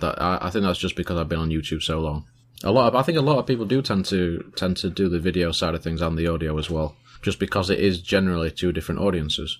That 0.00 0.20
I, 0.20 0.38
I 0.42 0.50
think 0.50 0.64
that's 0.64 0.78
just 0.78 0.96
because 0.96 1.18
I've 1.18 1.28
been 1.28 1.38
on 1.38 1.50
YouTube 1.50 1.82
so 1.82 2.00
long. 2.00 2.26
A 2.64 2.72
lot 2.72 2.88
of 2.88 2.96
I 2.96 3.02
think 3.02 3.18
a 3.18 3.22
lot 3.22 3.38
of 3.38 3.46
people 3.46 3.66
do 3.66 3.82
tend 3.82 4.06
to 4.06 4.52
tend 4.56 4.76
to 4.78 4.90
do 4.90 5.08
the 5.08 5.20
video 5.20 5.52
side 5.52 5.74
of 5.74 5.82
things 5.82 6.02
and 6.02 6.18
the 6.18 6.26
audio 6.26 6.58
as 6.58 6.70
well, 6.70 6.96
just 7.22 7.38
because 7.38 7.70
it 7.70 7.78
is 7.78 8.00
generally 8.00 8.50
two 8.50 8.72
different 8.72 9.00
audiences. 9.00 9.58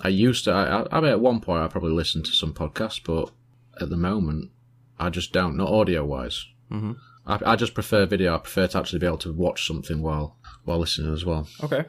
I 0.00 0.08
used 0.08 0.44
to. 0.44 0.52
I, 0.52 0.96
I 0.96 1.00
mean, 1.00 1.10
at 1.10 1.20
one 1.20 1.40
point 1.40 1.62
I 1.62 1.68
probably 1.68 1.92
listened 1.92 2.24
to 2.26 2.32
some 2.32 2.54
podcasts, 2.54 3.00
but 3.02 3.30
at 3.80 3.90
the 3.90 3.96
moment 3.96 4.50
I 4.98 5.10
just 5.10 5.32
don't. 5.32 5.56
Not 5.56 5.68
audio 5.68 6.04
wise. 6.04 6.46
Mm-hmm. 6.70 6.92
I, 7.26 7.38
I 7.52 7.56
just 7.56 7.74
prefer 7.74 8.06
video. 8.06 8.34
I 8.34 8.38
prefer 8.38 8.66
to 8.66 8.78
actually 8.78 8.98
be 8.98 9.06
able 9.06 9.18
to 9.18 9.32
watch 9.32 9.66
something 9.66 10.02
while 10.02 10.36
while 10.64 10.78
listening 10.78 11.12
as 11.12 11.24
well. 11.24 11.46
Okay. 11.62 11.84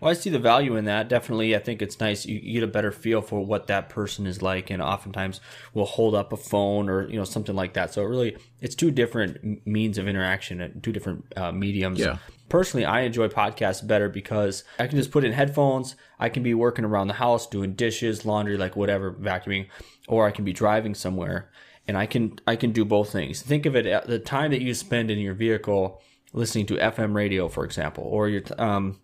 Well, 0.00 0.10
I 0.10 0.14
see 0.14 0.30
the 0.30 0.38
value 0.38 0.76
in 0.76 0.84
that. 0.86 1.08
Definitely, 1.08 1.54
I 1.56 1.60
think 1.60 1.80
it's 1.80 1.98
nice. 2.00 2.26
You, 2.26 2.38
you 2.42 2.60
get 2.60 2.62
a 2.62 2.70
better 2.70 2.92
feel 2.92 3.22
for 3.22 3.44
what 3.44 3.68
that 3.68 3.88
person 3.88 4.26
is 4.26 4.42
like, 4.42 4.68
and 4.70 4.82
oftentimes 4.82 5.40
we'll 5.72 5.86
hold 5.86 6.14
up 6.14 6.32
a 6.32 6.36
phone 6.36 6.88
or 6.90 7.08
you 7.08 7.16
know 7.16 7.24
something 7.24 7.54
like 7.54 7.74
that. 7.74 7.94
So 7.94 8.02
it 8.02 8.08
really, 8.08 8.36
it's 8.60 8.74
two 8.74 8.90
different 8.90 9.66
means 9.66 9.96
of 9.96 10.08
interaction 10.08 10.60
and 10.60 10.82
two 10.82 10.92
different 10.92 11.24
uh, 11.36 11.52
mediums. 11.52 12.00
Yeah. 12.00 12.18
Personally, 12.48 12.84
I 12.84 13.00
enjoy 13.00 13.28
podcasts 13.28 13.86
better 13.86 14.08
because 14.08 14.64
I 14.78 14.86
can 14.86 14.98
just 14.98 15.10
put 15.10 15.24
in 15.24 15.32
headphones. 15.32 15.96
I 16.18 16.28
can 16.28 16.42
be 16.42 16.54
working 16.54 16.84
around 16.84 17.08
the 17.08 17.14
house, 17.14 17.46
doing 17.46 17.74
dishes, 17.74 18.26
laundry, 18.26 18.56
like 18.58 18.76
whatever, 18.76 19.12
vacuuming, 19.12 19.68
or 20.08 20.26
I 20.26 20.30
can 20.30 20.44
be 20.44 20.52
driving 20.52 20.94
somewhere, 20.94 21.50
and 21.86 21.96
I 21.96 22.06
can 22.06 22.38
I 22.46 22.56
can 22.56 22.72
do 22.72 22.84
both 22.84 23.10
things. 23.10 23.42
Think 23.42 23.66
of 23.66 23.76
it 23.76 23.86
at 23.86 24.06
the 24.06 24.18
time 24.18 24.50
that 24.50 24.62
you 24.62 24.74
spend 24.74 25.10
in 25.10 25.18
your 25.18 25.34
vehicle 25.34 26.00
listening 26.32 26.66
to 26.66 26.76
FM 26.76 27.14
radio, 27.14 27.48
for 27.48 27.64
example, 27.64 28.04
or 28.04 28.28
your 28.28 28.42
um, 28.58 29.00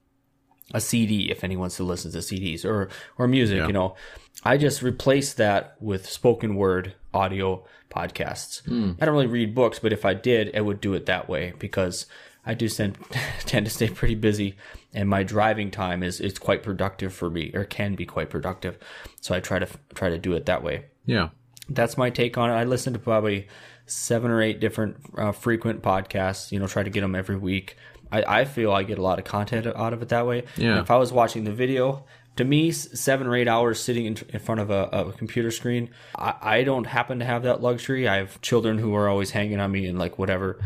a 0.73 0.81
CD 0.81 1.31
if 1.31 1.45
anyone 1.45 1.71
still 1.71 1.87
listens 1.87 2.15
to 2.15 2.21
CDs 2.21 2.65
or 2.65 2.89
or 3.19 3.29
music. 3.29 3.59
Yeah. 3.59 3.67
You 3.67 3.73
know, 3.73 3.97
I 4.45 4.57
just 4.57 4.83
replace 4.83 5.35
that 5.35 5.77
with 5.81 6.09
spoken 6.09 6.55
word 6.55 6.95
audio 7.13 7.65
podcasts. 7.91 8.63
I 9.01 9.05
don't 9.05 9.15
really 9.15 9.27
read 9.27 9.55
books, 9.55 9.79
but 9.79 9.93
if 9.93 10.05
I 10.05 10.15
did, 10.15 10.57
I 10.57 10.61
would 10.61 10.81
do 10.81 10.95
it 10.95 11.07
that 11.07 11.29
way 11.29 11.53
because 11.59 12.07
I 12.47 12.55
do 12.55 12.69
tend, 12.69 12.97
tend 13.41 13.67
to 13.67 13.71
stay 13.71 13.89
pretty 13.89 14.15
busy, 14.15 14.57
and 14.95 15.09
my 15.09 15.23
driving 15.23 15.71
time 15.71 16.03
is 16.03 16.21
is 16.21 16.39
quite 16.39 16.63
productive 16.63 17.13
for 17.13 17.29
me, 17.31 17.51
or 17.55 17.65
can 17.65 17.95
be 17.95 18.07
quite 18.07 18.31
productive. 18.31 18.79
So 19.21 19.35
I 19.35 19.41
try 19.41 19.59
to 19.59 19.69
try 19.95 20.09
to 20.09 20.19
do 20.19 20.33
it 20.35 20.47
that 20.47 20.63
way 20.63 20.87
Yeah. 21.05 21.31
That's 21.71 21.97
my 21.97 22.11
take 22.11 22.37
on 22.37 22.51
it. 22.51 22.55
I 22.55 22.65
listen 22.65 22.93
to 22.93 22.99
probably 22.99 23.49
seven 23.87 24.31
or 24.31 24.43
eight 24.43 24.61
different 24.61 24.97
uh, 25.17 25.33
frequent 25.33 25.83
podcasts. 25.83 26.53
You 26.53 26.59
know, 26.59 26.67
try 26.67 26.83
to 26.83 26.91
get 26.91 27.01
them 27.01 27.15
every 27.15 27.37
week. 27.37 27.77
I, 28.13 28.41
I 28.41 28.45
feel 28.45 28.73
I 28.73 28.83
get 28.83 28.99
a 28.99 29.03
lot 29.03 29.19
of 29.19 29.25
content 29.25 29.67
out 29.67 29.93
of 29.93 30.03
it 30.03 30.09
that 30.09 30.27
way. 30.27 30.45
Yeah. 30.57 30.71
And 30.71 30.79
if 30.81 30.91
I 30.91 30.97
was 30.97 31.13
watching 31.13 31.45
the 31.45 31.53
video, 31.53 32.05
to 32.37 32.45
me, 32.45 32.73
seven 32.73 33.27
or 33.27 33.37
eight 33.37 33.49
hours 33.49 33.81
sitting 33.81 34.07
in, 34.07 34.17
in 34.31 34.41
front 34.41 34.61
of 34.61 34.71
a, 34.71 34.85
a 34.93 35.13
computer 35.13 35.51
screen, 35.51 35.91
I, 36.17 36.35
I 36.41 36.63
don't 36.65 36.87
happen 36.87 37.21
to 37.21 37.25
have 37.25 37.45
that 37.45 37.63
luxury. 37.63 38.09
I 38.09 38.17
have 38.17 38.41
children 38.41 38.79
who 38.79 38.95
are 38.95 39.09
always 39.09 39.31
hanging 39.31 39.61
on 39.61 39.71
me 39.71 39.87
and 39.87 39.99
like 39.99 40.19
whatever. 40.19 40.61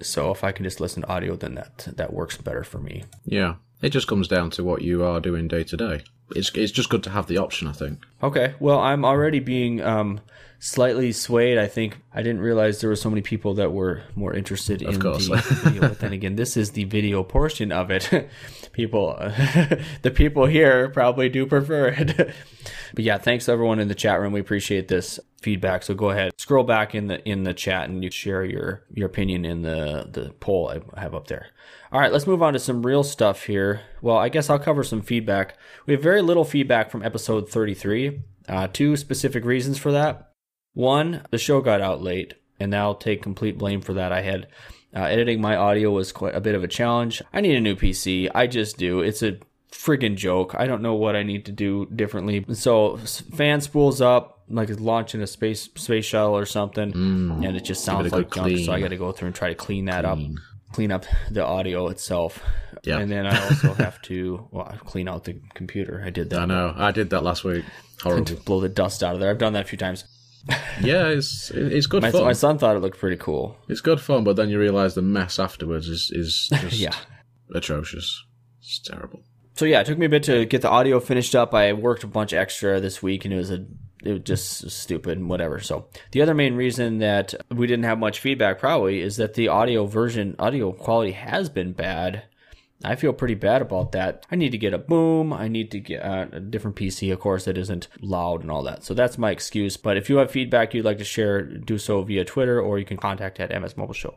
So 0.00 0.30
if 0.30 0.44
I 0.44 0.52
can 0.52 0.64
just 0.64 0.80
listen 0.80 1.02
to 1.02 1.08
audio, 1.08 1.34
then 1.34 1.56
that 1.56 1.88
that 1.96 2.12
works 2.12 2.36
better 2.36 2.62
for 2.62 2.78
me. 2.78 3.04
Yeah. 3.24 3.56
It 3.82 3.90
just 3.90 4.06
comes 4.06 4.28
down 4.28 4.50
to 4.50 4.64
what 4.64 4.82
you 4.82 5.04
are 5.04 5.20
doing 5.20 5.48
day 5.48 5.64
to 5.64 5.76
day. 5.76 6.04
It's 6.34 6.50
it's 6.54 6.72
just 6.72 6.90
good 6.90 7.02
to 7.04 7.10
have 7.10 7.26
the 7.26 7.38
option, 7.38 7.68
I 7.68 7.72
think. 7.72 8.04
Okay. 8.22 8.54
Well, 8.60 8.78
I'm 8.78 9.04
already 9.04 9.40
being 9.40 9.80
um, 9.80 10.20
slightly 10.58 11.12
swayed. 11.12 11.58
I 11.58 11.66
think 11.66 11.98
I 12.12 12.22
didn't 12.22 12.40
realize 12.40 12.80
there 12.80 12.90
were 12.90 12.96
so 12.96 13.10
many 13.10 13.22
people 13.22 13.54
that 13.54 13.72
were 13.72 14.02
more 14.14 14.34
interested 14.34 14.82
in 14.82 15.00
course. 15.00 15.28
the 15.28 15.36
video. 15.36 15.80
But 15.80 16.00
then 16.00 16.12
again, 16.12 16.36
this 16.36 16.56
is 16.56 16.72
the 16.72 16.84
video 16.84 17.22
portion 17.22 17.72
of 17.72 17.90
it. 17.90 18.10
people, 18.72 19.16
the 20.02 20.10
people 20.14 20.46
here 20.46 20.88
probably 20.88 21.28
do 21.28 21.46
prefer 21.46 21.88
it. 21.88 22.16
but 22.94 23.04
yeah, 23.04 23.18
thanks 23.18 23.48
everyone 23.48 23.78
in 23.78 23.88
the 23.88 23.94
chat 23.94 24.20
room. 24.20 24.32
We 24.32 24.40
appreciate 24.40 24.88
this 24.88 25.20
feedback. 25.40 25.82
So 25.82 25.94
go 25.94 26.10
ahead, 26.10 26.32
scroll 26.38 26.64
back 26.64 26.94
in 26.94 27.06
the 27.06 27.26
in 27.28 27.44
the 27.44 27.54
chat, 27.54 27.88
and 27.88 28.02
you 28.02 28.10
share 28.10 28.44
your 28.44 28.82
your 28.92 29.06
opinion 29.06 29.44
in 29.44 29.62
the 29.62 30.08
the 30.10 30.32
poll 30.40 30.68
I 30.94 31.00
have 31.00 31.14
up 31.14 31.28
there. 31.28 31.48
All 31.90 32.00
right, 32.00 32.12
let's 32.12 32.26
move 32.26 32.42
on 32.42 32.52
to 32.52 32.58
some 32.58 32.84
real 32.84 33.02
stuff 33.02 33.44
here. 33.44 33.80
Well, 34.02 34.18
I 34.18 34.28
guess 34.28 34.50
I'll 34.50 34.58
cover 34.58 34.84
some 34.84 35.00
feedback. 35.00 35.56
We 35.86 35.94
have 35.94 36.02
very 36.02 36.20
little 36.20 36.44
feedback 36.44 36.90
from 36.90 37.02
episode 37.02 37.48
33. 37.48 38.20
Uh, 38.46 38.68
two 38.70 38.96
specific 38.96 39.44
reasons 39.44 39.78
for 39.78 39.92
that. 39.92 40.32
One, 40.74 41.22
the 41.30 41.38
show 41.38 41.60
got 41.60 41.80
out 41.80 42.02
late, 42.02 42.34
and 42.60 42.74
I'll 42.74 42.94
take 42.94 43.22
complete 43.22 43.56
blame 43.56 43.80
for 43.80 43.94
that. 43.94 44.12
I 44.12 44.20
had 44.20 44.48
uh, 44.94 45.00
editing 45.04 45.40
my 45.40 45.56
audio 45.56 45.90
was 45.90 46.12
quite 46.12 46.34
a 46.34 46.40
bit 46.40 46.54
of 46.54 46.62
a 46.62 46.68
challenge. 46.68 47.22
I 47.32 47.40
need 47.40 47.56
a 47.56 47.60
new 47.60 47.74
PC. 47.74 48.30
I 48.34 48.46
just 48.46 48.76
do. 48.76 49.00
It's 49.00 49.22
a 49.22 49.38
friggin' 49.72 50.16
joke. 50.16 50.54
I 50.58 50.66
don't 50.66 50.82
know 50.82 50.94
what 50.94 51.16
I 51.16 51.22
need 51.22 51.46
to 51.46 51.52
do 51.52 51.86
differently. 51.86 52.44
So 52.54 52.96
fan 52.98 53.60
spools 53.60 54.00
up, 54.00 54.42
like 54.48 54.70
it's 54.70 54.80
launching 54.80 55.20
a 55.22 55.26
space 55.26 55.68
space 55.74 56.04
shuttle 56.06 56.36
or 56.36 56.46
something, 56.46 56.92
and 57.44 57.56
it 57.56 57.64
just 57.64 57.84
sounds 57.84 58.12
like 58.12 58.30
junk. 58.30 58.46
So 58.66 58.72
I 58.72 58.80
got 58.80 58.88
to 58.88 58.96
go 58.96 59.12
through 59.12 59.26
and 59.26 59.34
try 59.34 59.48
to 59.48 59.54
clean 59.54 59.86
that 59.86 60.04
up, 60.04 60.18
clean 60.72 60.92
up 60.92 61.04
the 61.30 61.44
audio 61.44 61.88
itself. 61.88 62.42
Yeah. 62.84 62.98
And 62.98 63.10
then 63.10 63.26
I 63.26 63.44
also 63.48 63.74
have 63.74 64.00
to 64.02 64.46
well 64.52 64.72
clean 64.84 65.08
out 65.08 65.24
the 65.24 65.40
computer. 65.54 66.02
I 66.04 66.10
did 66.10 66.30
that. 66.30 66.40
I 66.40 66.44
know. 66.46 66.74
I 66.76 66.90
did 66.92 67.10
that 67.10 67.22
last 67.24 67.44
week. 67.44 67.64
Horrible. 68.02 68.24
to 68.26 68.34
blow 68.44 68.60
the 68.60 68.68
dust 68.68 69.02
out 69.02 69.14
of 69.14 69.20
there. 69.20 69.30
I've 69.30 69.38
done 69.38 69.52
that 69.54 69.64
a 69.64 69.68
few 69.68 69.78
times. 69.78 70.04
yeah, 70.80 71.08
it's 71.08 71.50
it's 71.50 71.86
good 71.86 72.02
My, 72.02 72.10
fun. 72.12 72.24
my 72.24 72.32
son 72.32 72.58
thought 72.58 72.76
it 72.76 72.78
looked 72.78 72.98
pretty 72.98 73.16
cool. 73.16 73.56
It's 73.68 73.80
good 73.80 74.00
fun, 74.00 74.22
but 74.24 74.36
then 74.36 74.48
you 74.48 74.58
realise 74.58 74.94
the 74.94 75.02
mess 75.02 75.38
afterwards 75.38 75.88
is 75.88 76.10
is 76.14 76.48
just 76.60 76.78
Yeah. 76.78 76.94
atrocious. 77.54 78.24
It's 78.60 78.78
terrible. 78.80 79.22
So 79.54 79.64
yeah, 79.64 79.80
it 79.80 79.86
took 79.86 79.98
me 79.98 80.06
a 80.06 80.08
bit 80.08 80.22
to 80.24 80.44
get 80.46 80.62
the 80.62 80.70
audio 80.70 81.00
finished 81.00 81.34
up. 81.34 81.52
I 81.52 81.72
worked 81.72 82.04
a 82.04 82.06
bunch 82.06 82.32
extra 82.32 82.80
this 82.80 83.02
week, 83.02 83.24
and 83.24 83.34
it 83.34 83.36
was 83.36 83.50
a 83.50 83.66
it 84.04 84.12
was 84.12 84.22
just 84.22 84.70
stupid 84.70 85.18
and 85.18 85.28
whatever. 85.28 85.60
So 85.60 85.88
the 86.12 86.22
other 86.22 86.34
main 86.34 86.54
reason 86.54 86.98
that 86.98 87.34
we 87.50 87.66
didn't 87.66 87.84
have 87.84 87.98
much 87.98 88.20
feedback 88.20 88.58
probably 88.58 89.00
is 89.00 89.16
that 89.16 89.34
the 89.34 89.48
audio 89.48 89.86
version, 89.86 90.36
audio 90.38 90.72
quality 90.72 91.12
has 91.12 91.48
been 91.48 91.72
bad. 91.72 92.24
I 92.84 92.94
feel 92.94 93.12
pretty 93.12 93.34
bad 93.34 93.60
about 93.60 93.90
that. 93.92 94.24
I 94.30 94.36
need 94.36 94.50
to 94.50 94.58
get 94.58 94.72
a 94.72 94.78
boom. 94.78 95.32
I 95.32 95.48
need 95.48 95.72
to 95.72 95.80
get 95.80 96.00
uh, 96.00 96.26
a 96.30 96.38
different 96.38 96.76
PC, 96.76 97.12
of 97.12 97.18
course, 97.18 97.46
that 97.46 97.58
isn't 97.58 97.88
loud 98.00 98.42
and 98.42 98.52
all 98.52 98.62
that. 98.62 98.84
So 98.84 98.94
that's 98.94 99.18
my 99.18 99.32
excuse. 99.32 99.76
But 99.76 99.96
if 99.96 100.08
you 100.08 100.18
have 100.18 100.30
feedback 100.30 100.74
you'd 100.74 100.84
like 100.84 100.98
to 100.98 101.04
share, 101.04 101.42
do 101.42 101.76
so 101.76 102.02
via 102.02 102.24
Twitter 102.24 102.60
or 102.60 102.78
you 102.78 102.84
can 102.84 102.96
contact 102.96 103.40
at 103.40 103.60
MS 103.60 103.76
Mobile 103.76 103.94
Show. 103.94 104.14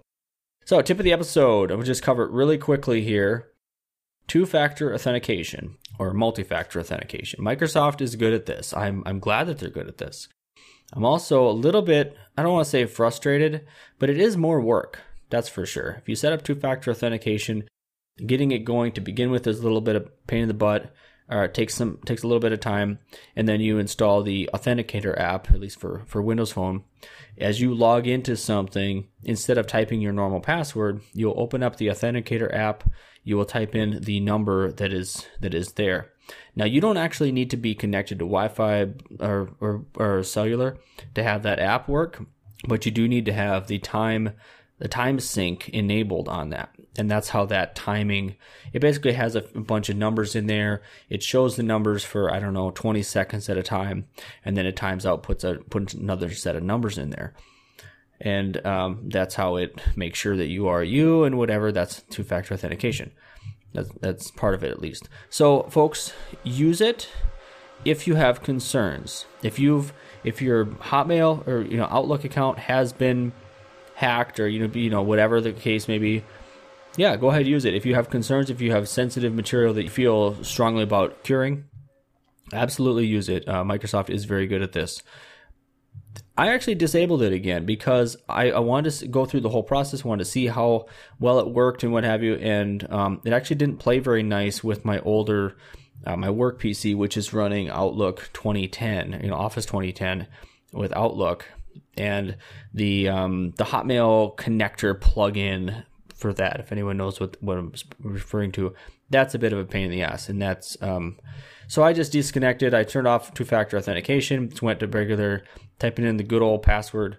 So, 0.63 0.79
tip 0.81 0.99
of 0.99 1.03
the 1.03 1.11
episode, 1.11 1.71
I 1.71 1.75
will 1.75 1.83
just 1.83 2.03
cover 2.03 2.23
it 2.23 2.31
really 2.31 2.59
quickly 2.59 3.01
here. 3.01 3.50
Two 4.27 4.45
factor 4.45 4.93
authentication 4.93 5.77
or 5.99 6.13
multi 6.13 6.43
factor 6.43 6.79
authentication. 6.79 7.43
Microsoft 7.43 8.01
is 8.01 8.15
good 8.15 8.33
at 8.33 8.45
this. 8.45 8.73
I'm, 8.73 9.03
I'm 9.05 9.19
glad 9.19 9.47
that 9.47 9.59
they're 9.59 9.69
good 9.69 9.87
at 9.87 9.97
this. 9.97 10.27
I'm 10.93 11.05
also 11.05 11.47
a 11.47 11.51
little 11.51 11.81
bit, 11.81 12.17
I 12.37 12.43
don't 12.43 12.53
want 12.53 12.65
to 12.65 12.69
say 12.69 12.85
frustrated, 12.85 13.65
but 13.99 14.09
it 14.09 14.17
is 14.19 14.35
more 14.35 14.59
work. 14.59 14.99
That's 15.29 15.49
for 15.49 15.65
sure. 15.65 15.97
If 16.01 16.09
you 16.09 16.15
set 16.15 16.33
up 16.33 16.43
two 16.43 16.55
factor 16.55 16.91
authentication, 16.91 17.67
getting 18.25 18.51
it 18.51 18.65
going 18.65 18.91
to 18.93 19.01
begin 19.01 19.31
with 19.31 19.47
is 19.47 19.59
a 19.59 19.63
little 19.63 19.81
bit 19.81 19.95
of 19.95 20.27
pain 20.27 20.43
in 20.43 20.47
the 20.47 20.53
butt 20.53 20.93
it 21.31 21.53
takes 21.53 21.75
some 21.75 21.99
takes 22.05 22.23
a 22.23 22.27
little 22.27 22.39
bit 22.39 22.51
of 22.51 22.59
time 22.59 22.99
and 23.35 23.47
then 23.47 23.61
you 23.61 23.79
install 23.79 24.21
the 24.21 24.49
authenticator 24.53 25.17
app 25.19 25.51
at 25.51 25.59
least 25.59 25.79
for 25.79 26.03
for 26.05 26.21
windows 26.21 26.51
phone. 26.51 26.83
As 27.37 27.61
you 27.61 27.73
log 27.73 28.07
into 28.07 28.35
something 28.35 29.07
instead 29.23 29.57
of 29.57 29.67
typing 29.67 30.01
your 30.01 30.13
normal 30.13 30.41
password 30.41 31.01
you'll 31.13 31.39
open 31.39 31.63
up 31.63 31.77
the 31.77 31.87
authenticator 31.87 32.53
app. 32.53 32.83
You 33.23 33.37
will 33.37 33.45
type 33.45 33.75
in 33.75 34.01
the 34.01 34.19
number 34.19 34.71
that 34.71 34.91
is 34.91 35.27
that 35.39 35.53
is 35.53 35.73
there. 35.73 36.11
Now 36.55 36.65
you 36.65 36.81
don't 36.81 36.97
actually 36.97 37.31
need 37.31 37.49
to 37.51 37.57
be 37.57 37.75
connected 37.75 38.19
to 38.19 38.25
wi-fi 38.25 38.87
or, 39.19 39.51
or, 39.59 39.85
or 39.95 40.23
cellular 40.23 40.77
to 41.13 41.23
have 41.23 41.43
that 41.43 41.59
app 41.59 41.87
work 41.87 42.23
but 42.67 42.85
you 42.85 42.91
do 42.91 43.07
need 43.07 43.25
to 43.25 43.33
have 43.33 43.67
the 43.67 43.79
time 43.79 44.33
the 44.79 44.87
time 44.87 45.19
sync 45.19 45.69
enabled 45.69 46.27
on 46.27 46.49
that. 46.49 46.75
And 46.97 47.09
that's 47.09 47.29
how 47.29 47.45
that 47.45 47.73
timing, 47.73 48.35
it 48.73 48.79
basically 48.79 49.13
has 49.13 49.35
a 49.35 49.41
bunch 49.41 49.89
of 49.89 49.95
numbers 49.95 50.35
in 50.35 50.47
there. 50.47 50.81
It 51.09 51.23
shows 51.23 51.55
the 51.55 51.63
numbers 51.63 52.03
for, 52.03 52.33
I 52.33 52.39
don't 52.39 52.53
know, 52.53 52.71
20 52.71 53.01
seconds 53.01 53.47
at 53.49 53.57
a 53.57 53.63
time. 53.63 54.07
And 54.43 54.57
then 54.57 54.65
it 54.65 54.75
times 54.75 55.05
out, 55.05 55.23
puts 55.23 55.43
a, 55.43 55.55
puts 55.69 55.93
another 55.93 56.33
set 56.33 56.55
of 56.55 56.63
numbers 56.63 56.97
in 56.97 57.09
there. 57.11 57.33
And 58.19 58.63
um, 58.65 58.99
that's 59.07 59.35
how 59.35 59.55
it 59.55 59.81
makes 59.95 60.19
sure 60.19 60.35
that 60.35 60.47
you 60.47 60.67
are 60.67 60.83
you 60.83 61.23
and 61.23 61.37
whatever. 61.37 61.71
That's 61.71 62.01
two 62.03 62.23
factor 62.23 62.53
authentication. 62.53 63.11
That's, 63.73 63.89
that's 64.01 64.31
part 64.31 64.53
of 64.53 64.63
it 64.63 64.71
at 64.71 64.81
least. 64.81 65.07
So 65.29 65.63
folks, 65.63 66.13
use 66.43 66.81
it 66.81 67.09
if 67.85 68.05
you 68.05 68.15
have 68.15 68.43
concerns. 68.43 69.25
If 69.43 69.59
you've, 69.59 69.93
if 70.25 70.41
your 70.41 70.65
Hotmail 70.65 71.47
or, 71.47 71.61
you 71.61 71.77
know, 71.77 71.87
Outlook 71.89 72.25
account 72.25 72.59
has 72.59 72.91
been 72.91 73.31
hacked 74.01 74.39
or 74.39 74.47
you 74.47 74.67
know 74.67 74.73
you 74.73 74.89
know 74.89 75.03
whatever 75.03 75.39
the 75.39 75.53
case 75.53 75.87
may 75.87 75.99
be 75.99 76.23
yeah 76.97 77.15
go 77.15 77.29
ahead 77.29 77.47
use 77.47 77.65
it. 77.65 77.73
If 77.73 77.85
you 77.85 77.95
have 77.95 78.09
concerns 78.09 78.49
if 78.49 78.61
you 78.61 78.71
have 78.71 78.87
sensitive 78.87 79.33
material 79.33 79.73
that 79.73 79.83
you 79.83 79.89
feel 79.89 80.43
strongly 80.43 80.83
about 80.83 81.23
curing 81.23 81.65
absolutely 82.53 83.05
use 83.05 83.29
it. 83.29 83.47
Uh, 83.47 83.63
microsoft 83.63 84.09
is 84.09 84.25
very 84.25 84.47
good 84.47 84.61
at 84.61 84.73
this. 84.73 85.01
I 86.37 86.49
actually 86.49 86.75
disabled 86.75 87.21
it 87.21 87.33
again 87.33 87.65
because 87.65 88.17
I, 88.27 88.51
I, 88.51 88.59
wanted 88.59 88.91
to 88.91 89.07
go 89.07 89.25
through 89.25 89.41
the 89.41 89.49
whole 89.49 89.63
process, 89.63 90.03
wanted 90.03 90.23
to 90.23 90.29
see 90.29 90.47
how 90.47 90.85
well 91.19 91.39
it 91.39 91.49
worked 91.49 91.83
and 91.83 91.91
what 91.91 92.03
have 92.03 92.23
you, 92.23 92.35
and 92.35 92.89
um, 92.91 93.21
it 93.25 93.33
actually 93.33 93.57
didn't 93.57 93.77
play 93.77 93.99
very 93.99 94.23
nice 94.23 94.63
with 94.63 94.83
my 94.83 94.99
older, 94.99 95.57
uh, 96.05 96.15
my 96.15 96.29
work 96.29 96.59
PC, 96.59 96.95
which 96.95 97.17
is 97.17 97.33
running 97.33 97.69
Outlook 97.69 98.29
2010, 98.33 99.21
you 99.23 99.29
know, 99.29 99.35
Office 99.35 99.65
2010 99.65 100.27
with 100.73 100.93
Outlook, 100.95 101.45
and 101.95 102.37
the 102.73 103.09
um, 103.09 103.51
the 103.57 103.65
Hotmail 103.65 104.35
connector 104.35 104.97
plugin 104.99 105.83
for 106.21 106.31
that. 106.33 106.59
If 106.59 106.71
anyone 106.71 106.97
knows 106.97 107.19
what 107.19 107.35
what 107.41 107.57
I'm 107.57 107.73
referring 107.99 108.51
to, 108.53 108.73
that's 109.09 109.33
a 109.33 109.39
bit 109.39 109.51
of 109.51 109.59
a 109.59 109.65
pain 109.65 109.85
in 109.85 109.91
the 109.91 110.03
ass, 110.03 110.29
and 110.29 110.41
that's 110.41 110.77
um, 110.81 111.17
so 111.67 111.83
I 111.83 111.93
just 111.93 112.11
disconnected. 112.11 112.73
I 112.73 112.83
turned 112.83 113.07
off 113.07 113.33
two 113.33 113.43
factor 113.43 113.77
authentication, 113.77 114.53
went 114.61 114.79
to 114.81 114.87
regular 114.87 115.43
typing 115.79 116.05
in 116.05 116.17
the 116.17 116.23
good 116.23 116.43
old 116.43 116.61
password, 116.61 117.17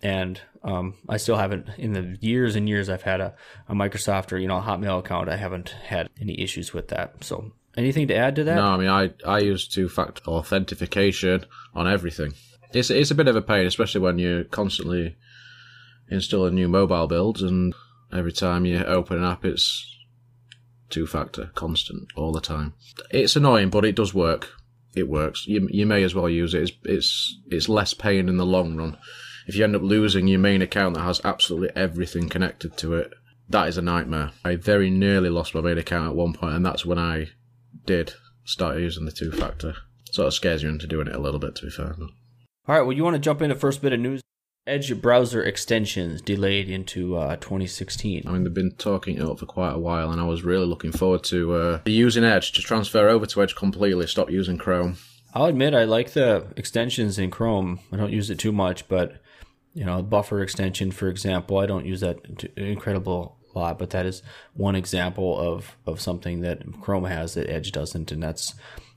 and 0.00 0.40
um, 0.62 0.94
I 1.08 1.16
still 1.16 1.36
haven't 1.36 1.68
in 1.76 1.92
the 1.92 2.16
years 2.20 2.56
and 2.56 2.68
years 2.68 2.88
I've 2.88 3.02
had 3.02 3.20
a, 3.20 3.34
a 3.68 3.74
Microsoft 3.74 4.32
or 4.32 4.38
you 4.38 4.46
know 4.46 4.58
a 4.58 4.62
Hotmail 4.62 5.00
account. 5.00 5.28
I 5.28 5.36
haven't 5.36 5.70
had 5.70 6.08
any 6.20 6.40
issues 6.40 6.72
with 6.72 6.88
that. 6.88 7.24
So 7.24 7.52
anything 7.76 8.06
to 8.08 8.16
add 8.16 8.36
to 8.36 8.44
that? 8.44 8.56
No, 8.56 8.66
I 8.66 8.76
mean 8.76 8.88
I 8.88 9.10
I 9.26 9.40
use 9.40 9.66
two 9.66 9.88
factor 9.88 10.22
authentication 10.30 11.44
on 11.74 11.88
everything. 11.88 12.32
It's 12.72 12.90
it's 12.90 13.10
a 13.10 13.16
bit 13.16 13.28
of 13.28 13.36
a 13.36 13.42
pain, 13.42 13.66
especially 13.66 14.02
when 14.02 14.18
you're 14.18 14.44
constantly 14.44 15.16
installing 16.08 16.54
new 16.54 16.68
mobile 16.68 17.06
builds, 17.08 17.42
and 17.42 17.74
every 18.12 18.32
time 18.32 18.66
you 18.66 18.84
open 18.84 19.18
an 19.18 19.24
app, 19.24 19.44
it's 19.44 19.96
two 20.90 21.06
factor, 21.06 21.50
constant, 21.54 22.08
all 22.16 22.32
the 22.32 22.40
time. 22.40 22.74
It's 23.10 23.36
annoying, 23.36 23.70
but 23.70 23.84
it 23.84 23.96
does 23.96 24.14
work. 24.14 24.52
It 24.94 25.08
works. 25.08 25.46
You 25.46 25.68
you 25.70 25.86
may 25.86 26.02
as 26.02 26.14
well 26.14 26.28
use 26.28 26.54
it. 26.54 26.62
It's 26.62 26.72
it's 26.84 27.38
it's 27.50 27.68
less 27.68 27.92
pain 27.94 28.28
in 28.28 28.36
the 28.36 28.46
long 28.46 28.76
run. 28.76 28.96
If 29.46 29.54
you 29.54 29.64
end 29.64 29.76
up 29.76 29.82
losing 29.82 30.26
your 30.26 30.40
main 30.40 30.62
account 30.62 30.94
that 30.94 31.02
has 31.02 31.20
absolutely 31.24 31.70
everything 31.76 32.28
connected 32.28 32.76
to 32.78 32.94
it, 32.94 33.12
that 33.48 33.68
is 33.68 33.78
a 33.78 33.82
nightmare. 33.82 34.32
I 34.44 34.56
very 34.56 34.90
nearly 34.90 35.28
lost 35.28 35.54
my 35.54 35.60
main 35.60 35.78
account 35.78 36.08
at 36.08 36.16
one 36.16 36.32
point, 36.32 36.54
and 36.54 36.66
that's 36.66 36.84
when 36.84 36.98
I 36.98 37.28
did 37.84 38.14
start 38.44 38.78
using 38.78 39.04
the 39.04 39.12
two 39.12 39.30
factor. 39.30 39.74
Sort 40.10 40.28
of 40.28 40.34
scares 40.34 40.62
you 40.62 40.68
into 40.68 40.86
doing 40.86 41.08
it 41.08 41.14
a 41.14 41.20
little 41.20 41.38
bit, 41.40 41.54
to 41.56 41.66
be 41.66 41.70
fair. 41.70 41.94
All 41.98 42.74
right, 42.74 42.82
well, 42.82 42.92
you 42.92 43.04
want 43.04 43.14
to 43.14 43.20
jump 43.20 43.42
into 43.42 43.54
first 43.54 43.82
bit 43.82 43.92
of 43.92 44.00
news? 44.00 44.22
Edge 44.66 45.00
browser 45.00 45.42
extensions 45.42 46.20
delayed 46.20 46.68
into 46.68 47.16
uh, 47.16 47.36
2016. 47.36 48.24
I 48.26 48.30
mean, 48.32 48.42
they've 48.42 48.52
been 48.52 48.72
talking 48.72 49.16
it 49.16 49.22
up 49.22 49.38
for 49.38 49.46
quite 49.46 49.74
a 49.74 49.78
while, 49.78 50.10
and 50.10 50.20
I 50.20 50.24
was 50.24 50.42
really 50.42 50.66
looking 50.66 50.90
forward 50.90 51.22
to 51.24 51.54
uh, 51.54 51.80
using 51.86 52.24
Edge 52.24 52.52
to 52.52 52.62
transfer 52.62 53.08
over 53.08 53.26
to 53.26 53.42
Edge 53.42 53.54
completely, 53.54 54.06
stop 54.06 54.28
using 54.28 54.58
Chrome. 54.58 54.96
I'll 55.34 55.44
admit 55.44 55.74
I 55.74 55.84
like 55.84 56.12
the 56.12 56.46
extensions 56.56 57.18
in 57.18 57.30
Chrome. 57.30 57.78
I 57.92 57.96
don't 57.96 58.12
use 58.12 58.28
it 58.30 58.38
too 58.38 58.52
much, 58.52 58.88
but 58.88 59.20
you 59.72 59.84
know, 59.84 60.02
buffer 60.02 60.40
extension, 60.40 60.90
for 60.90 61.08
example, 61.08 61.58
I 61.58 61.66
don't 61.66 61.84
use 61.84 62.00
that 62.00 62.18
incredible 62.56 63.36
lot, 63.54 63.78
but 63.78 63.90
that 63.90 64.06
is 64.06 64.22
one 64.54 64.74
example 64.74 65.38
of 65.38 65.76
of 65.86 66.00
something 66.00 66.40
that 66.40 66.62
Chrome 66.80 67.04
has 67.04 67.34
that 67.34 67.50
Edge 67.50 67.72
doesn't, 67.72 68.10
and 68.10 68.22
that's 68.22 68.54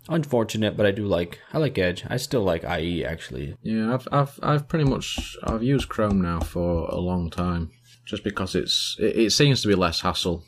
unfortunate, 0.09 0.75
but 0.75 0.85
I 0.85 0.91
do 0.91 1.05
like 1.05 1.39
I 1.53 1.57
like 1.57 1.77
Edge. 1.77 2.03
I 2.09 2.17
still 2.17 2.43
like 2.43 2.63
IE 2.63 3.05
actually. 3.05 3.55
Yeah, 3.61 3.93
I've 3.93 4.07
I've 4.11 4.39
I've 4.43 4.67
pretty 4.67 4.85
much 4.85 5.37
I've 5.43 5.63
used 5.63 5.89
Chrome 5.89 6.21
now 6.21 6.39
for 6.39 6.89
a 6.89 6.97
long 6.97 7.29
time, 7.29 7.71
just 8.05 8.23
because 8.23 8.55
it's 8.55 8.97
it, 8.99 9.17
it 9.17 9.31
seems 9.31 9.61
to 9.61 9.67
be 9.67 9.75
less 9.75 10.01
hassle 10.01 10.43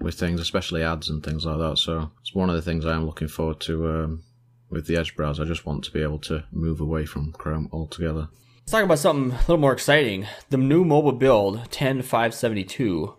with 0.00 0.16
things, 0.16 0.40
especially 0.40 0.82
ads 0.82 1.08
and 1.08 1.24
things 1.24 1.46
like 1.46 1.58
that. 1.58 1.78
So 1.78 2.10
it's 2.20 2.34
one 2.34 2.50
of 2.50 2.56
the 2.56 2.62
things 2.62 2.84
I 2.84 2.94
am 2.94 3.06
looking 3.06 3.28
forward 3.28 3.60
to 3.60 3.88
um, 3.88 4.24
with 4.70 4.86
the 4.86 4.96
Edge 4.96 5.16
browser. 5.16 5.44
I 5.44 5.46
just 5.46 5.66
want 5.66 5.84
to 5.84 5.92
be 5.92 6.02
able 6.02 6.18
to 6.20 6.44
move 6.52 6.80
away 6.80 7.06
from 7.06 7.32
Chrome 7.32 7.68
altogether. 7.72 8.28
Let's 8.58 8.72
talk 8.72 8.84
about 8.84 8.98
something 8.98 9.32
a 9.32 9.40
little 9.40 9.56
more 9.56 9.72
exciting. 9.72 10.26
The 10.50 10.58
new 10.58 10.84
mobile 10.84 11.12
build 11.12 11.70
10572 11.70 13.14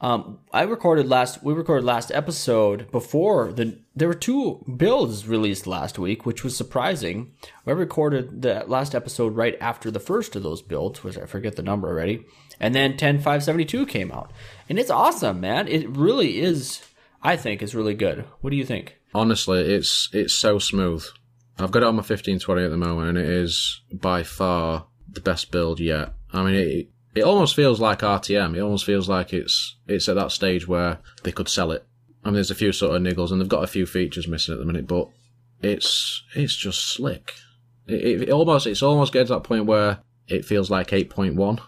um, 0.00 0.38
I 0.52 0.62
recorded 0.62 1.08
last. 1.08 1.42
We 1.42 1.54
recorded 1.54 1.84
last 1.84 2.12
episode 2.12 2.90
before 2.92 3.52
the. 3.52 3.78
There 3.96 4.06
were 4.06 4.14
two 4.14 4.64
builds 4.76 5.26
released 5.26 5.66
last 5.66 5.98
week, 5.98 6.24
which 6.24 6.44
was 6.44 6.56
surprising. 6.56 7.32
I 7.66 7.72
recorded 7.72 8.42
the 8.42 8.64
last 8.68 8.94
episode 8.94 9.34
right 9.34 9.56
after 9.60 9.90
the 9.90 9.98
first 10.00 10.36
of 10.36 10.44
those 10.44 10.62
builds, 10.62 11.02
which 11.02 11.18
I 11.18 11.26
forget 11.26 11.56
the 11.56 11.62
number 11.62 11.88
already. 11.88 12.24
And 12.60 12.74
then 12.74 12.92
10572 12.92 13.86
came 13.86 14.12
out, 14.12 14.32
and 14.68 14.78
it's 14.78 14.90
awesome, 14.90 15.40
man. 15.40 15.66
It 15.66 15.88
really 15.88 16.40
is. 16.40 16.82
I 17.20 17.36
think 17.36 17.62
is 17.62 17.74
really 17.74 17.94
good. 17.94 18.24
What 18.40 18.50
do 18.50 18.56
you 18.56 18.64
think? 18.64 18.96
Honestly, 19.12 19.60
it's 19.60 20.08
it's 20.12 20.34
so 20.34 20.60
smooth. 20.60 21.04
I've 21.58 21.72
got 21.72 21.82
it 21.82 21.86
on 21.86 21.96
my 21.96 22.02
1520 22.02 22.62
at 22.62 22.70
the 22.70 22.76
moment, 22.76 23.08
and 23.08 23.18
it 23.18 23.28
is 23.28 23.82
by 23.92 24.22
far 24.22 24.86
the 25.10 25.20
best 25.20 25.50
build 25.50 25.80
yet. 25.80 26.14
I 26.32 26.44
mean, 26.44 26.54
it, 26.54 26.90
it 27.18 27.24
almost 27.24 27.54
feels 27.54 27.80
like 27.80 28.00
RTM. 28.00 28.56
It 28.56 28.60
almost 28.60 28.84
feels 28.84 29.08
like 29.08 29.32
it's 29.32 29.76
it's 29.86 30.08
at 30.08 30.16
that 30.16 30.32
stage 30.32 30.66
where 30.66 30.98
they 31.22 31.32
could 31.32 31.48
sell 31.48 31.72
it. 31.72 31.84
I 32.24 32.28
mean, 32.28 32.34
there's 32.34 32.50
a 32.50 32.56
few 32.56 32.72
sort 32.72 32.96
of 32.96 33.02
niggles, 33.02 33.30
and 33.30 33.40
they've 33.40 33.48
got 33.48 33.64
a 33.64 33.68
few 33.68 33.86
features 33.86 34.28
missing 34.28 34.54
at 34.54 34.60
the 34.60 34.66
minute, 34.66 34.86
but 34.86 35.08
it's 35.62 36.22
it's 36.34 36.56
just 36.56 36.92
slick. 36.92 37.34
It, 37.86 38.22
it 38.22 38.30
almost 38.30 38.66
it's 38.66 38.82
almost 38.82 39.12
getting 39.12 39.28
to 39.28 39.34
that 39.34 39.44
point 39.44 39.66
where 39.66 39.98
it 40.26 40.44
feels 40.44 40.70
like 40.70 40.88
8.1. 40.88 41.60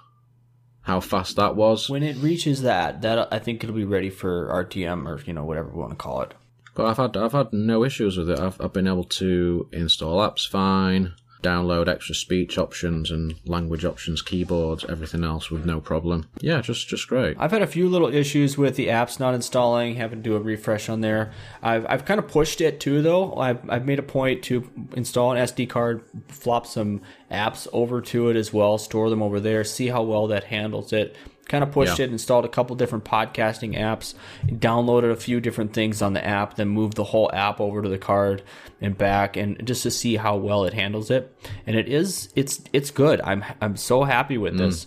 How 0.83 1.01
fast 1.01 1.37
that 1.37 1.57
was. 1.57 1.89
When 1.89 2.03
it 2.03 2.17
reaches 2.17 2.63
that, 2.63 3.03
that 3.03 3.33
I 3.33 3.39
think 3.39 3.63
it'll 3.63 3.77
be 3.77 3.85
ready 3.85 4.11
for 4.11 4.49
RTM 4.49 5.07
or 5.07 5.21
you 5.25 5.33
know 5.33 5.45
whatever 5.45 5.71
we 5.71 5.79
want 5.79 5.91
to 5.91 5.97
call 5.97 6.23
it. 6.23 6.35
But 6.75 6.87
I've 6.87 6.97
had 6.97 7.17
I've 7.17 7.33
had 7.33 7.53
no 7.53 7.85
issues 7.85 8.17
with 8.17 8.31
it. 8.31 8.39
I've 8.39 8.61
I've 8.61 8.73
been 8.73 8.89
able 8.89 9.05
to 9.05 9.69
install 9.73 10.19
apps 10.19 10.49
fine 10.49 11.15
download 11.43 11.89
extra 11.89 12.15
speech 12.15 12.59
options 12.59 13.11
and 13.11 13.35
language 13.45 13.85
options, 13.85 14.23
keyboards, 14.23 14.85
everything 14.89 15.25
else 15.25 15.51
with 15.51 15.65
no 15.65 15.81
problem. 15.81 16.29
Yeah, 16.41 16.61
just 16.61 16.89
just 16.89 17.09
great. 17.09 17.37
I've 17.39 17.51
had 17.51 17.63
a 17.63 17.67
few 17.67 17.89
little 17.89 18.13
issues 18.13 18.59
with 18.59 18.77
the 18.77 18.89
apps 18.89 19.19
not 19.19 19.35
installing, 19.35 19.97
having 19.97 20.23
to 20.23 20.29
do 20.29 20.37
a 20.37 20.41
refresh 20.41 20.89
on 20.89 21.01
there. 21.01 21.33
I've, 21.63 21.87
I've 21.89 22.05
kind 22.05 22.19
of 22.19 22.29
pushed 22.29 22.61
it 22.61 22.81
too, 22.81 23.03
though. 23.03 23.35
I've, 23.35 23.69
I've 23.69 23.87
made 23.87 23.99
a 23.99 24.03
point 24.03 24.43
to 24.45 24.69
install 24.95 25.33
an 25.33 25.39
SD 25.39 25.69
card, 25.69 26.03
flop 26.29 26.67
some 26.67 27.03
apps 27.31 27.67
over 27.73 28.01
to 28.01 28.29
it 28.29 28.37
as 28.37 28.53
well, 28.53 28.79
store 28.79 29.11
them 29.11 29.23
over 29.23 29.41
there, 29.41 29.65
see 29.65 29.89
how 29.89 30.03
well 30.03 30.27
that 30.29 30.45
handles 30.45 30.93
it 30.93 31.17
kind 31.51 31.65
of 31.65 31.73
pushed 31.73 31.99
Yeah. 31.99 32.07
it, 32.07 32.13
installed 32.13 32.45
a 32.45 32.49
couple 32.49 32.77
different 32.77 33.05
podcasting 33.05 33.77
apps, 33.77 34.15
downloaded 34.47 35.11
a 35.11 35.17
few 35.17 35.41
different 35.41 35.73
things 35.73 36.01
on 36.01 36.13
the 36.13 36.25
app, 36.25 36.55
then 36.55 36.69
moved 36.69 36.97
the 36.97 37.05
whole 37.05 37.31
app 37.35 37.61
over 37.61 37.83
to 37.83 37.89
the 37.89 37.99
card 37.99 38.43
and 38.81 38.97
back, 38.97 39.37
and 39.37 39.61
just 39.67 39.83
to 39.83 39.91
see 39.91 40.17
how 40.17 40.37
well 40.37 40.65
it 40.65 40.73
handles 40.73 41.11
it. 41.11 41.37
And 41.67 41.77
it 41.77 41.89
is, 41.89 42.31
it's, 42.37 42.63
it's 42.73 42.91
good. 42.91 43.21
I'm, 43.23 43.45
I'm 43.61 43.77
so 43.77 44.05
happy 44.05 44.39
with 44.39 44.55
mm. 44.55 44.59
this. 44.59 44.87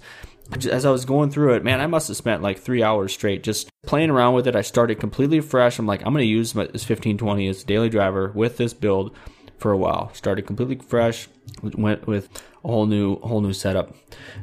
As 0.70 0.86
I 0.86 0.92
was 0.92 1.06
going 1.06 1.32
through 1.32 1.56
it, 1.56 1.64
man, 1.64 1.82
I 1.82 1.88
must 1.88 2.08
have 2.08 2.18
spent 2.18 2.42
like 2.42 2.60
three 2.60 2.84
hours 2.84 3.14
straight 3.14 3.44
just 3.44 3.70
playing 3.86 4.10
around 4.10 4.34
with 4.34 4.48
it. 4.48 4.56
I 4.56 4.62
started 4.62 5.00
completely 5.00 5.42
fresh. 5.42 5.80
I'm 5.80 5.88
like, 5.88 6.02
I'm 6.06 6.14
going 6.14 6.24
to 6.24 6.30
use 6.30 6.54
my, 6.54 6.64
this 6.64 6.84
1520 6.84 7.48
as 7.48 7.64
a 7.64 7.66
daily 7.66 7.90
driver 7.90 8.32
with 8.36 8.58
this 8.58 8.74
build 8.74 9.16
for 9.64 9.72
a 9.72 9.78
while. 9.78 10.14
Started 10.14 10.46
completely 10.46 10.76
fresh. 10.76 11.30
Went 11.62 12.06
with 12.06 12.30
a 12.64 12.68
whole 12.68 12.86
new 12.86 13.16
whole 13.22 13.40
new 13.40 13.54
setup. 13.54 13.96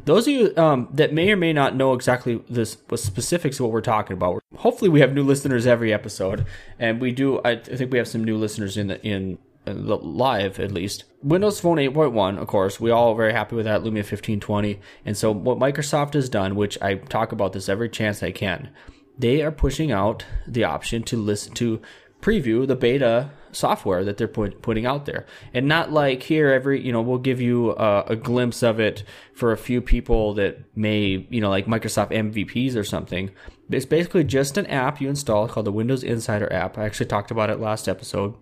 Those 0.06 0.26
of 0.26 0.32
you 0.32 0.56
um, 0.56 0.88
that 0.92 1.12
may 1.12 1.30
or 1.30 1.36
may 1.36 1.52
not 1.52 1.76
know 1.76 1.92
exactly 1.92 2.42
this 2.48 2.78
what 2.88 3.00
specifics 3.00 3.60
of 3.60 3.64
what 3.64 3.72
we're 3.72 3.82
talking 3.82 4.14
about. 4.14 4.42
Hopefully, 4.56 4.88
we 4.88 5.00
have 5.00 5.12
new 5.12 5.22
listeners 5.22 5.66
every 5.66 5.92
episode, 5.92 6.46
and 6.78 7.00
we 7.00 7.12
do. 7.12 7.40
I 7.44 7.56
think 7.56 7.92
we 7.92 7.98
have 7.98 8.08
some 8.08 8.24
new 8.24 8.38
listeners 8.38 8.78
in 8.78 8.86
the 8.88 9.06
in 9.06 9.38
the 9.66 9.96
live 9.98 10.58
at 10.58 10.72
least. 10.72 11.04
Windows 11.22 11.60
Phone 11.60 11.76
8.1, 11.76 12.38
of 12.38 12.48
course, 12.48 12.80
we 12.80 12.90
all 12.90 13.12
are 13.12 13.16
very 13.16 13.32
happy 13.34 13.54
with 13.54 13.66
that 13.66 13.82
Lumia 13.82 13.96
1520. 13.96 14.80
And 15.04 15.16
so 15.16 15.30
what 15.30 15.58
Microsoft 15.58 16.14
has 16.14 16.30
done, 16.30 16.56
which 16.56 16.80
I 16.80 16.94
talk 16.94 17.30
about 17.30 17.52
this 17.52 17.68
every 17.68 17.90
chance 17.90 18.22
I 18.22 18.32
can, 18.32 18.70
they 19.18 19.42
are 19.42 19.52
pushing 19.52 19.92
out 19.92 20.24
the 20.46 20.64
option 20.64 21.02
to 21.04 21.18
listen 21.18 21.52
to 21.54 21.80
preview 22.22 22.66
the 22.66 22.74
beta 22.74 23.30
software 23.52 24.04
that 24.04 24.16
they're 24.16 24.28
put, 24.28 24.62
putting 24.62 24.86
out 24.86 25.06
there 25.06 25.26
and 25.52 25.66
not 25.66 25.92
like 25.92 26.22
here 26.22 26.50
every 26.50 26.80
you 26.80 26.92
know 26.92 27.00
we'll 27.00 27.18
give 27.18 27.40
you 27.40 27.72
a, 27.72 28.04
a 28.08 28.16
glimpse 28.16 28.62
of 28.62 28.80
it 28.80 29.02
for 29.32 29.52
a 29.52 29.56
few 29.56 29.80
people 29.80 30.34
that 30.34 30.58
may 30.76 31.26
you 31.30 31.40
know 31.40 31.50
like 31.50 31.66
microsoft 31.66 32.10
mvps 32.10 32.76
or 32.76 32.84
something 32.84 33.30
it's 33.70 33.86
basically 33.86 34.24
just 34.24 34.56
an 34.56 34.66
app 34.66 35.00
you 35.00 35.08
install 35.08 35.48
called 35.48 35.66
the 35.66 35.72
windows 35.72 36.02
insider 36.02 36.52
app 36.52 36.78
i 36.78 36.84
actually 36.84 37.06
talked 37.06 37.30
about 37.30 37.50
it 37.50 37.60
last 37.60 37.88
episode 37.88 38.34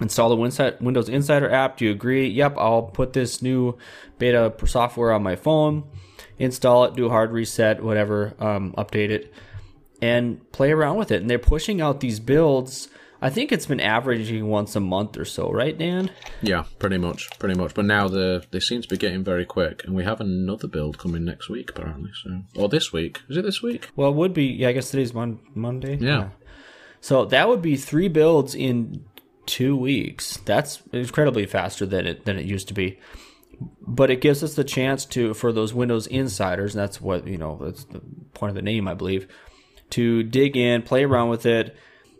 install 0.00 0.28
the 0.28 0.80
Windows 0.80 1.08
Insider 1.08 1.50
app. 1.50 1.76
Do 1.76 1.84
you 1.84 1.90
agree? 1.90 2.28
Yep, 2.28 2.56
I'll 2.58 2.82
put 2.82 3.12
this 3.12 3.42
new 3.42 3.76
beta 4.18 4.52
software 4.66 5.12
on 5.12 5.22
my 5.22 5.36
phone, 5.36 5.84
install 6.38 6.84
it, 6.84 6.94
do 6.94 7.06
a 7.06 7.10
hard 7.10 7.32
reset, 7.32 7.82
whatever, 7.82 8.34
um, 8.38 8.74
update 8.76 9.10
it, 9.10 9.32
and 10.02 10.50
play 10.52 10.72
around 10.72 10.96
with 10.96 11.10
it. 11.10 11.20
And 11.20 11.30
they're 11.30 11.38
pushing 11.38 11.80
out 11.80 12.00
these 12.00 12.20
builds. 12.20 12.88
I 13.24 13.30
think 13.30 13.52
it's 13.52 13.64
been 13.64 13.80
averaging 13.80 14.48
once 14.48 14.76
a 14.76 14.80
month 14.80 15.16
or 15.16 15.24
so, 15.24 15.50
right, 15.50 15.76
Dan? 15.76 16.10
Yeah, 16.42 16.64
pretty 16.78 16.98
much, 16.98 17.30
pretty 17.38 17.58
much. 17.58 17.72
But 17.72 17.86
now 17.86 18.06
the 18.06 18.44
they 18.50 18.60
seem 18.60 18.82
to 18.82 18.88
be 18.88 18.98
getting 18.98 19.24
very 19.24 19.46
quick, 19.46 19.82
and 19.82 19.94
we 19.94 20.04
have 20.04 20.20
another 20.20 20.68
build 20.68 20.98
coming 20.98 21.24
next 21.24 21.48
week 21.48 21.70
apparently. 21.70 22.10
So, 22.22 22.42
or 22.54 22.68
this 22.68 22.92
week? 22.92 23.22
Is 23.30 23.38
it 23.38 23.42
this 23.46 23.62
week? 23.62 23.88
Well, 23.96 24.10
it 24.10 24.14
would 24.16 24.34
be. 24.34 24.44
Yeah, 24.44 24.68
I 24.68 24.72
guess 24.72 24.90
today's 24.90 25.14
Mon- 25.14 25.40
Monday. 25.54 25.96
Yeah. 25.96 26.28
So 27.00 27.24
that 27.24 27.48
would 27.48 27.62
be 27.62 27.76
three 27.78 28.08
builds 28.08 28.54
in 28.54 29.06
two 29.46 29.74
weeks. 29.74 30.36
That's 30.44 30.82
incredibly 30.92 31.46
faster 31.46 31.86
than 31.86 32.06
it 32.06 32.26
than 32.26 32.38
it 32.38 32.44
used 32.44 32.68
to 32.68 32.74
be. 32.74 33.00
But 33.80 34.10
it 34.10 34.20
gives 34.20 34.44
us 34.44 34.52
the 34.52 34.64
chance 34.64 35.06
to 35.06 35.32
for 35.32 35.50
those 35.50 35.72
Windows 35.72 36.06
insiders, 36.08 36.74
and 36.74 36.82
that's 36.82 37.00
what 37.00 37.26
you 37.26 37.38
know. 37.38 37.58
That's 37.58 37.84
the 37.84 38.02
point 38.34 38.50
of 38.50 38.54
the 38.54 38.60
name, 38.60 38.86
I 38.86 38.92
believe, 38.92 39.28
to 39.90 40.22
dig 40.24 40.58
in, 40.58 40.82
play 40.82 41.04
around 41.04 41.30
with 41.30 41.46
it. 41.46 41.74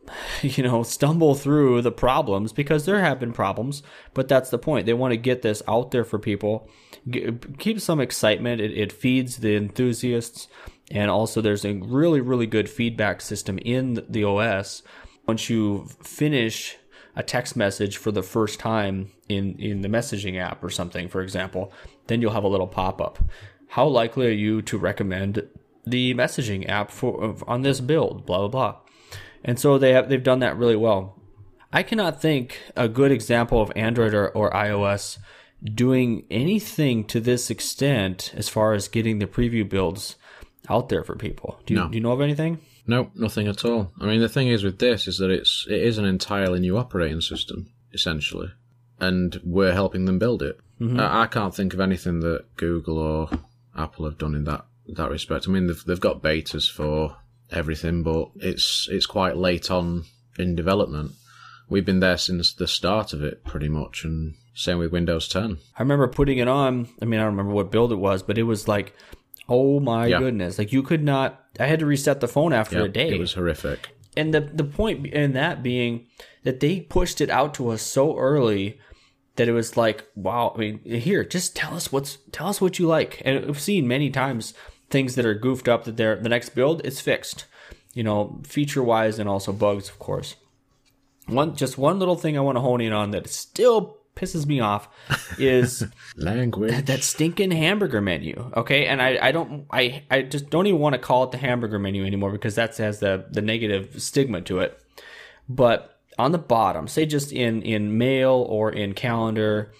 You 0.42 0.62
know, 0.62 0.82
stumble 0.82 1.34
through 1.34 1.82
the 1.82 1.92
problems 1.92 2.52
because 2.52 2.84
there 2.84 3.00
have 3.00 3.18
been 3.18 3.32
problems, 3.32 3.82
but 4.12 4.28
that's 4.28 4.50
the 4.50 4.58
point. 4.58 4.87
They 4.87 4.92
want 4.92 5.12
to 5.12 5.16
get 5.16 5.42
this 5.42 5.62
out 5.66 5.90
there 5.90 6.04
for 6.04 6.18
people, 6.18 6.68
G- 7.08 7.32
keep 7.58 7.80
some 7.80 8.00
excitement. 8.00 8.61
It, 8.61 8.76
it 8.76 8.92
feeds 8.92 9.38
the 9.38 9.56
enthusiasts, 9.56 10.49
and 10.90 11.11
also 11.11 11.40
there's 11.40 11.64
a 11.64 11.75
really, 11.75 12.20
really 12.20 12.46
good 12.46 12.68
feedback 12.68 13.20
system 13.20 13.58
in 13.58 14.04
the 14.08 14.25
OS. 14.25 14.82
Once 15.26 15.49
you 15.49 15.87
finish 16.02 16.76
a 17.16 17.23
text 17.23 17.56
message 17.56 17.96
for 17.96 18.11
the 18.11 18.22
first 18.22 18.59
time 18.59 19.11
in, 19.29 19.57
in 19.59 19.83
the 19.83 19.88
messaging 19.88 20.38
app 20.38 20.62
or 20.62 20.70
something, 20.70 21.09
for 21.09 21.22
example, 21.22 21.72
then 22.07 22.20
you'll 22.20 22.33
have 22.33 22.44
a 22.44 22.48
little 22.48 22.66
pop 22.66 23.00
up. 23.00 23.18
How 23.68 23.87
likely 23.87 24.26
are 24.26 24.31
you 24.31 24.62
to 24.62 24.79
recommend 24.79 25.48
the 25.87 26.14
messaging 26.14 26.68
app 26.68 26.90
for 26.90 27.37
on 27.46 27.62
this 27.62 27.81
build? 27.81 28.26
Blah 28.26 28.38
blah 28.38 28.48
blah. 28.48 28.76
And 29.44 29.59
so 29.59 29.78
they 29.78 29.92
have 29.92 30.09
they've 30.09 30.22
done 30.22 30.38
that 30.40 30.57
really 30.57 30.76
well. 30.76 31.20
I 31.72 31.83
cannot 31.83 32.22
think 32.22 32.61
a 32.76 32.88
good 32.88 33.11
example 33.12 33.61
of 33.61 33.72
Android 33.76 34.14
or, 34.14 34.28
or 34.30 34.50
iOS 34.52 35.18
doing 35.62 36.24
anything 36.30 37.04
to 37.04 37.20
this 37.20 37.50
extent 37.50 38.33
as 38.37 38.48
far 38.48 38.74
as 38.74 38.88
getting 38.88 39.18
the 39.18 39.26
preview 39.26 39.68
builds 39.68 40.16
out 40.68 40.88
there 40.88 41.02
for 41.04 41.16
people. 41.16 41.59
Do 41.66 41.74
you, 41.74 41.80
No. 41.80 41.88
do 41.88 41.94
you 41.96 42.00
know 42.02 42.12
of 42.12 42.20
anything? 42.20 42.61
No, 42.87 43.11
nothing 43.14 43.48
at 43.48 43.64
all. 43.64 43.92
I 44.00 44.07
mean, 44.07 44.20
the 44.20 44.28
thing 44.28 44.48
is 44.48 44.62
with 44.62 44.78
this 44.78 45.09
is 45.09 45.18
that 45.18 45.30
it's 45.30 45.66
it 45.68 45.80
is 45.83 45.98
an 45.98 46.04
entirely 46.04 46.61
new 46.61 46.76
operating 46.76 47.20
system 47.20 47.70
essentially, 47.92 48.48
and 49.00 49.40
we're 49.44 49.72
helping 49.72 50.04
them 50.04 50.18
build 50.18 50.42
it. 50.42 50.59
Mm-hmm. 50.80 51.00
I, 51.00 51.22
I 51.22 51.26
can't 51.26 51.54
think 51.54 51.72
of 51.74 51.80
anything 51.80 52.20
that 52.20 52.57
Google 52.57 52.98
or 52.98 53.30
Apple 53.76 54.04
have 54.04 54.18
done 54.18 54.35
in 54.35 54.44
that 54.44 54.66
that 54.88 55.11
respect. 55.11 55.48
I 55.48 55.50
mean, 55.50 55.66
they've 55.66 55.85
they've 55.87 56.00
got 56.00 56.22
betas 56.22 56.70
for 56.70 57.16
everything, 57.50 58.02
but 58.02 58.30
it's 58.37 58.88
it's 58.90 59.07
quite 59.07 59.37
late 59.37 59.70
on 59.70 60.04
in 60.38 60.54
development. 60.57 61.12
We've 61.68 61.85
been 61.85 62.00
there 62.00 62.18
since 62.18 62.52
the 62.52 62.66
start 62.68 63.12
of 63.12 63.22
it, 63.22 63.44
pretty 63.44 63.68
much, 63.68 64.04
and 64.04 64.35
same 64.54 64.78
with 64.78 64.92
Windows 64.92 65.28
10. 65.28 65.59
I 65.78 65.83
remember 65.83 66.07
putting 66.09 66.38
it 66.38 66.48
on. 66.48 66.88
I 67.00 67.04
mean, 67.07 67.18
I 67.20 67.24
don't 67.24 67.33
remember 67.33 67.52
what 67.54 67.70
build 67.72 67.90
it 67.92 67.96
was, 67.96 68.22
but 68.22 68.38
it 68.38 68.42
was 68.44 68.68
like, 68.68 68.94
oh 69.48 69.80
my 69.80 70.07
Yeah. 70.07 70.18
goodness! 70.18 70.59
Like 70.59 70.72
you 70.72 70.83
could 70.83 71.02
not. 71.02 71.40
I 71.59 71.66
had 71.66 71.78
to 71.80 71.87
reset 71.87 72.20
the 72.20 72.28
phone 72.28 72.52
after 72.52 72.78
Yeah, 72.78 72.85
a 72.85 72.88
day. 72.88 73.09
it 73.11 73.18
was 73.20 73.35
horrific. 73.35 73.90
and 74.16 74.33
the 74.35 74.40
the 74.40 74.64
point 74.64 75.07
in 75.07 75.33
that 75.33 75.62
being 75.62 76.07
that 76.44 76.61
they 76.61 76.80
pushed 76.80 77.20
it 77.20 77.30
out 77.30 77.54
to 77.54 77.70
us 77.70 77.80
so 77.83 78.16
early 78.18 78.78
that 79.37 79.48
it 79.48 79.52
was 79.52 79.76
like, 79.76 80.04
wow. 80.14 80.52
I 80.54 80.59
mean, 80.61 80.78
here, 80.85 81.24
just 81.24 81.57
tell 81.57 81.74
us 81.74 81.90
what's 81.90 82.18
tell 82.30 82.46
us 82.48 82.61
what 82.61 82.78
you 82.78 82.87
like. 82.87 83.20
And 83.24 83.46
I've 83.46 83.61
seen 83.61 83.88
many 83.88 84.11
times 84.11 84.54
things 84.94 85.16
that 85.16 85.26
are 85.26 85.35
goofed 85.35 85.66
up 85.66 85.83
that 85.85 85.96
they're 85.96 86.14
the 86.14 86.28
next 86.28 86.50
build 86.50 86.87
is 86.87 87.00
fixed, 87.00 87.46
you 87.94 88.04
know, 88.04 88.40
feature 88.44 88.80
wise 88.80 89.18
and 89.18 89.28
also 89.28 89.52
bugs, 89.52 89.88
of 89.88 89.98
course. 89.98 90.37
One 91.26 91.57
just 91.57 91.76
one 91.76 91.98
little 91.98 92.14
thing 92.14 92.38
I 92.38 92.42
want 92.42 92.54
to 92.54 92.61
hone 92.61 92.80
in 92.80 92.92
on 92.92 93.11
that 93.11 93.28
still 93.28 93.98
pisses 94.14 94.46
me 94.46 94.61
off 94.61 94.88
is 95.38 95.83
Language. 96.16 96.85
that 96.85 97.02
stinking 97.02 97.50
hamburger 97.50 98.00
menu. 98.00 98.52
Okay, 98.57 98.87
and 98.87 99.02
I, 99.02 99.18
I 99.20 99.33
don't 99.33 99.66
I, 99.68 100.04
I 100.12 100.22
just 100.22 100.48
don't 100.48 100.68
even 100.68 100.78
want 100.78 100.92
to 100.92 101.00
call 101.00 101.24
it 101.24 101.33
the 101.33 101.38
hamburger 101.38 101.80
menu 101.80 102.07
anymore 102.07 102.30
because 102.30 102.54
that 102.54 102.76
has 102.76 103.00
the 103.00 103.26
the 103.28 103.42
negative 103.42 104.00
stigma 104.00 104.42
to 104.42 104.61
it. 104.61 104.80
But 105.48 105.98
on 106.20 106.30
the 106.30 106.38
bottom, 106.38 106.87
say 106.87 107.04
just 107.04 107.33
in 107.33 107.62
in 107.62 107.98
mail 107.98 108.46
or 108.48 108.70
in 108.70 108.92
calendar 108.92 109.72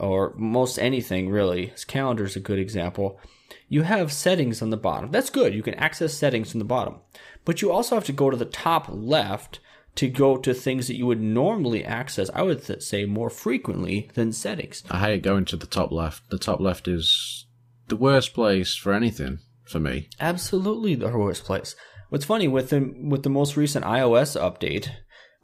or 0.00 0.34
most 0.36 0.78
anything 0.78 1.30
really, 1.30 1.72
calendar 1.86 2.24
is 2.24 2.34
a 2.34 2.40
good 2.40 2.58
example. 2.58 3.20
You 3.68 3.82
have 3.82 4.12
settings 4.12 4.62
on 4.62 4.70
the 4.70 4.76
bottom. 4.76 5.10
That's 5.10 5.30
good. 5.30 5.54
You 5.54 5.62
can 5.62 5.74
access 5.74 6.14
settings 6.14 6.50
from 6.50 6.58
the 6.58 6.64
bottom. 6.64 7.00
But 7.44 7.60
you 7.62 7.70
also 7.70 7.94
have 7.94 8.04
to 8.06 8.12
go 8.12 8.30
to 8.30 8.36
the 8.36 8.44
top 8.44 8.86
left 8.88 9.60
to 9.96 10.08
go 10.08 10.36
to 10.36 10.54
things 10.54 10.86
that 10.86 10.96
you 10.96 11.06
would 11.06 11.20
normally 11.20 11.84
access, 11.84 12.30
I 12.32 12.42
would 12.42 12.64
th- 12.64 12.82
say 12.82 13.04
more 13.04 13.28
frequently 13.30 14.08
than 14.14 14.32
settings. 14.32 14.84
I 14.90 15.00
hate 15.00 15.22
going 15.22 15.44
to 15.46 15.56
the 15.56 15.66
top 15.66 15.90
left. 15.90 16.30
The 16.30 16.38
top 16.38 16.60
left 16.60 16.86
is 16.86 17.46
the 17.88 17.96
worst 17.96 18.32
place 18.32 18.74
for 18.76 18.92
anything 18.92 19.40
for 19.64 19.80
me. 19.80 20.08
absolutely 20.20 20.94
the 20.94 21.10
worst 21.16 21.44
place. 21.44 21.74
What's 22.10 22.24
funny 22.24 22.48
with 22.48 22.70
the 22.70 22.94
with 23.02 23.22
the 23.22 23.28
most 23.30 23.56
recent 23.56 23.84
iOS 23.84 24.40
update, 24.40 24.88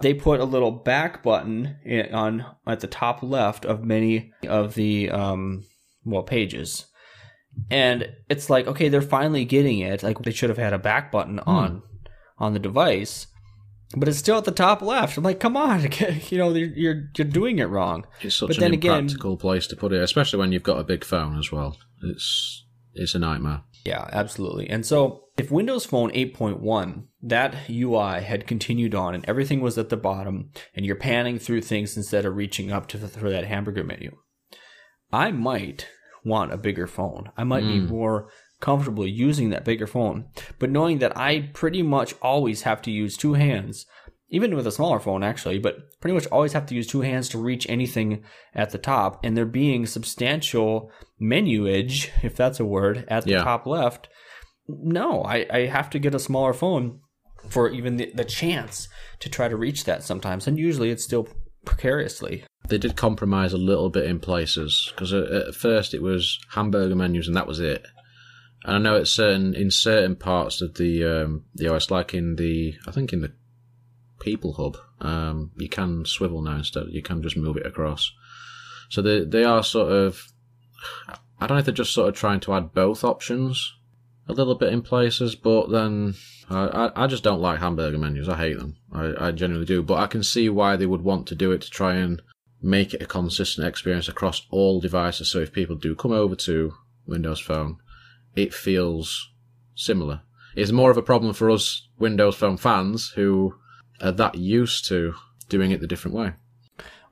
they 0.00 0.14
put 0.14 0.40
a 0.40 0.44
little 0.44 0.70
back 0.70 1.22
button 1.22 1.76
i- 1.86 2.08
on 2.12 2.46
at 2.66 2.80
the 2.80 2.86
top 2.86 3.22
left 3.22 3.64
of 3.66 3.84
many 3.84 4.32
of 4.48 4.74
the 4.74 5.10
um 5.10 5.64
well 6.06 6.22
pages, 6.22 6.86
and 7.70 8.08
it's 8.28 8.50
like 8.50 8.66
okay, 8.66 8.88
they're 8.88 9.02
finally 9.02 9.44
getting 9.44 9.80
it. 9.80 10.02
Like 10.02 10.18
they 10.22 10.32
should 10.32 10.50
have 10.50 10.58
had 10.58 10.72
a 10.72 10.78
back 10.78 11.10
button 11.10 11.38
hmm. 11.38 11.50
on 11.50 11.82
on 12.38 12.52
the 12.52 12.58
device. 12.58 13.26
But 13.96 14.08
it's 14.08 14.18
still 14.18 14.38
at 14.38 14.44
the 14.44 14.50
top 14.50 14.82
left. 14.82 15.16
I'm 15.16 15.22
like, 15.22 15.38
come 15.38 15.56
on, 15.56 15.82
you 16.28 16.38
know, 16.38 16.52
you're 16.52 16.68
you're, 16.68 17.10
you're 17.16 17.28
doing 17.28 17.58
it 17.58 17.66
wrong. 17.66 18.06
It's 18.22 18.36
such 18.36 18.48
But 18.48 18.56
an 18.56 18.60
then 18.62 18.72
again- 18.74 18.98
impractical 19.00 19.36
place 19.36 19.66
to 19.68 19.76
put 19.76 19.92
it, 19.92 20.02
especially 20.02 20.40
when 20.40 20.52
you've 20.52 20.62
got 20.62 20.80
a 20.80 20.84
big 20.84 21.04
phone 21.04 21.38
as 21.38 21.52
well. 21.52 21.76
It's 22.02 22.64
it's 22.94 23.14
a 23.14 23.18
nightmare. 23.18 23.62
Yeah, 23.84 24.08
absolutely. 24.12 24.68
And 24.70 24.86
so 24.86 25.24
if 25.36 25.50
Windows 25.50 25.84
Phone 25.84 26.10
8.1, 26.12 27.04
that 27.22 27.54
UI 27.68 28.22
had 28.22 28.46
continued 28.46 28.94
on 28.94 29.14
and 29.14 29.24
everything 29.28 29.60
was 29.60 29.76
at 29.76 29.90
the 29.90 29.96
bottom 29.96 30.50
and 30.74 30.86
you're 30.86 30.96
panning 30.96 31.38
through 31.38 31.60
things 31.60 31.96
instead 31.96 32.24
of 32.24 32.34
reaching 32.34 32.72
up 32.72 32.86
to 32.88 32.98
for 32.98 33.28
that 33.28 33.44
hamburger 33.44 33.84
menu, 33.84 34.16
I 35.12 35.32
might 35.32 35.86
want 36.24 36.52
a 36.52 36.56
bigger 36.56 36.86
phone. 36.86 37.30
I 37.36 37.44
might 37.44 37.62
be 37.64 37.80
hmm. 37.80 37.86
more 37.86 38.28
comfortable 38.60 39.06
using 39.06 39.50
that 39.50 39.64
bigger 39.64 39.86
phone. 39.86 40.26
But 40.58 40.70
knowing 40.70 40.98
that 40.98 41.16
I 41.16 41.50
pretty 41.52 41.82
much 41.82 42.14
always 42.22 42.62
have 42.62 42.80
to 42.82 42.90
use 42.90 43.16
two 43.16 43.34
hands, 43.34 43.86
even 44.30 44.56
with 44.56 44.66
a 44.66 44.72
smaller 44.72 44.98
phone 44.98 45.22
actually, 45.22 45.58
but 45.58 45.76
pretty 46.00 46.14
much 46.14 46.26
always 46.28 46.54
have 46.54 46.66
to 46.66 46.74
use 46.74 46.86
two 46.86 47.02
hands 47.02 47.28
to 47.28 47.38
reach 47.38 47.68
anything 47.68 48.24
at 48.54 48.70
the 48.70 48.78
top, 48.78 49.24
and 49.24 49.36
there 49.36 49.44
being 49.44 49.86
substantial 49.86 50.90
menuage, 51.20 52.10
if 52.22 52.36
that's 52.36 52.58
a 52.58 52.64
word, 52.64 53.04
at 53.08 53.24
the 53.24 53.32
Yeah. 53.32 53.44
top 53.44 53.66
left, 53.66 54.08
no, 54.66 55.22
I, 55.22 55.46
I 55.50 55.66
have 55.66 55.90
to 55.90 55.98
get 55.98 56.14
a 56.14 56.18
smaller 56.18 56.54
phone 56.54 57.00
for 57.48 57.68
even 57.68 57.98
the, 57.98 58.10
the 58.14 58.24
chance 58.24 58.88
to 59.20 59.28
try 59.28 59.48
to 59.48 59.56
reach 59.56 59.84
that 59.84 60.02
sometimes. 60.02 60.46
And 60.46 60.58
usually 60.58 60.90
it's 60.90 61.04
still 61.04 61.28
precariously. 61.66 62.44
They 62.68 62.78
did 62.78 62.96
compromise 62.96 63.52
a 63.52 63.58
little 63.58 63.90
bit 63.90 64.06
in 64.06 64.20
places 64.20 64.90
because 64.94 65.12
at, 65.12 65.24
at 65.24 65.54
first 65.54 65.92
it 65.92 66.02
was 66.02 66.38
hamburger 66.50 66.94
menus 66.94 67.28
and 67.28 67.36
that 67.36 67.46
was 67.46 67.60
it. 67.60 67.86
And 68.64 68.76
I 68.76 68.78
know 68.78 68.96
it's 68.96 69.10
certain 69.10 69.54
in 69.54 69.70
certain 69.70 70.16
parts 70.16 70.62
of 70.62 70.74
the 70.74 71.04
um, 71.04 71.44
the 71.54 71.68
OS, 71.68 71.90
like 71.90 72.14
in 72.14 72.36
the 72.36 72.76
I 72.86 72.90
think 72.90 73.12
in 73.12 73.20
the 73.20 73.32
People 74.20 74.54
Hub, 74.54 74.78
um, 75.00 75.50
you 75.56 75.68
can 75.68 76.06
swivel 76.06 76.40
now 76.40 76.56
instead. 76.56 76.86
You 76.88 77.02
can 77.02 77.22
just 77.22 77.36
move 77.36 77.58
it 77.58 77.66
across. 77.66 78.10
So 78.88 79.02
they 79.02 79.24
they 79.24 79.44
are 79.44 79.62
sort 79.62 79.92
of 79.92 80.32
I 81.40 81.46
don't 81.46 81.56
know 81.56 81.58
if 81.58 81.66
they're 81.66 81.74
just 81.74 81.92
sort 81.92 82.08
of 82.08 82.14
trying 82.14 82.40
to 82.40 82.54
add 82.54 82.72
both 82.72 83.04
options 83.04 83.74
a 84.26 84.32
little 84.32 84.54
bit 84.54 84.72
in 84.72 84.80
places, 84.80 85.34
but 85.34 85.70
then 85.70 86.14
I, 86.48 86.90
I 86.96 87.06
just 87.06 87.22
don't 87.22 87.40
like 87.40 87.58
hamburger 87.58 87.98
menus. 87.98 88.28
I 88.28 88.36
hate 88.36 88.58
them. 88.58 88.76
I, 88.92 89.28
I 89.28 89.30
genuinely 89.32 89.66
do. 89.66 89.82
But 89.82 89.98
I 89.98 90.06
can 90.06 90.22
see 90.22 90.48
why 90.48 90.76
they 90.76 90.86
would 90.86 91.02
want 91.02 91.26
to 91.28 91.34
do 91.34 91.52
it 91.52 91.60
to 91.62 91.70
try 91.70 91.96
and 91.96 92.22
make 92.64 92.94
it 92.94 93.02
a 93.02 93.06
consistent 93.06 93.66
experience 93.66 94.08
across 94.08 94.46
all 94.50 94.80
devices. 94.80 95.30
So 95.30 95.38
if 95.38 95.52
people 95.52 95.76
do 95.76 95.94
come 95.94 96.12
over 96.12 96.34
to 96.36 96.72
Windows 97.06 97.38
Phone, 97.38 97.76
it 98.34 98.54
feels 98.54 99.30
similar. 99.74 100.22
It's 100.56 100.72
more 100.72 100.90
of 100.90 100.96
a 100.96 101.02
problem 101.02 101.34
for 101.34 101.50
us 101.50 101.88
Windows 101.98 102.36
Phone 102.36 102.56
fans 102.56 103.10
who 103.10 103.54
are 104.00 104.12
that 104.12 104.36
used 104.36 104.86
to 104.88 105.14
doing 105.48 105.72
it 105.72 105.80
the 105.80 105.86
different 105.86 106.16
way. 106.16 106.32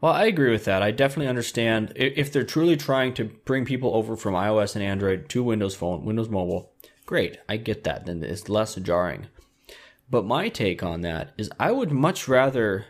Well, 0.01 0.13
I 0.13 0.25
agree 0.25 0.51
with 0.51 0.65
that. 0.65 0.83
I 0.83 0.91
definitely 0.91 1.29
understand 1.29 1.93
if 1.95 2.33
they're 2.33 2.43
truly 2.43 2.77
trying 2.77 3.15
to 3.15 3.25
bring 3.25 3.65
people 3.65 3.95
over 3.95 4.17
from 4.17 4.35
iOS 4.35 4.75
and 4.75 4.83
Android 4.83 5.29
to 5.29 5.45
Windows 5.45 5.77
Phone, 5.77 6.05
Windows 6.05 6.29
Mobile. 6.29 6.73
Great, 7.07 7.39
I 7.49 7.57
get 7.57 7.85
that. 7.85 8.07
Then 8.07 8.25
it's 8.25 8.49
less 8.49 8.75
jarring. 8.77 9.27
But 10.11 10.25
my 10.25 10.49
take 10.49 10.83
on 10.83 11.03
that 11.03 11.33
is 11.39 11.51
I 11.61 11.71
would 11.71 11.93
much 11.93 12.27
rather 12.27 12.87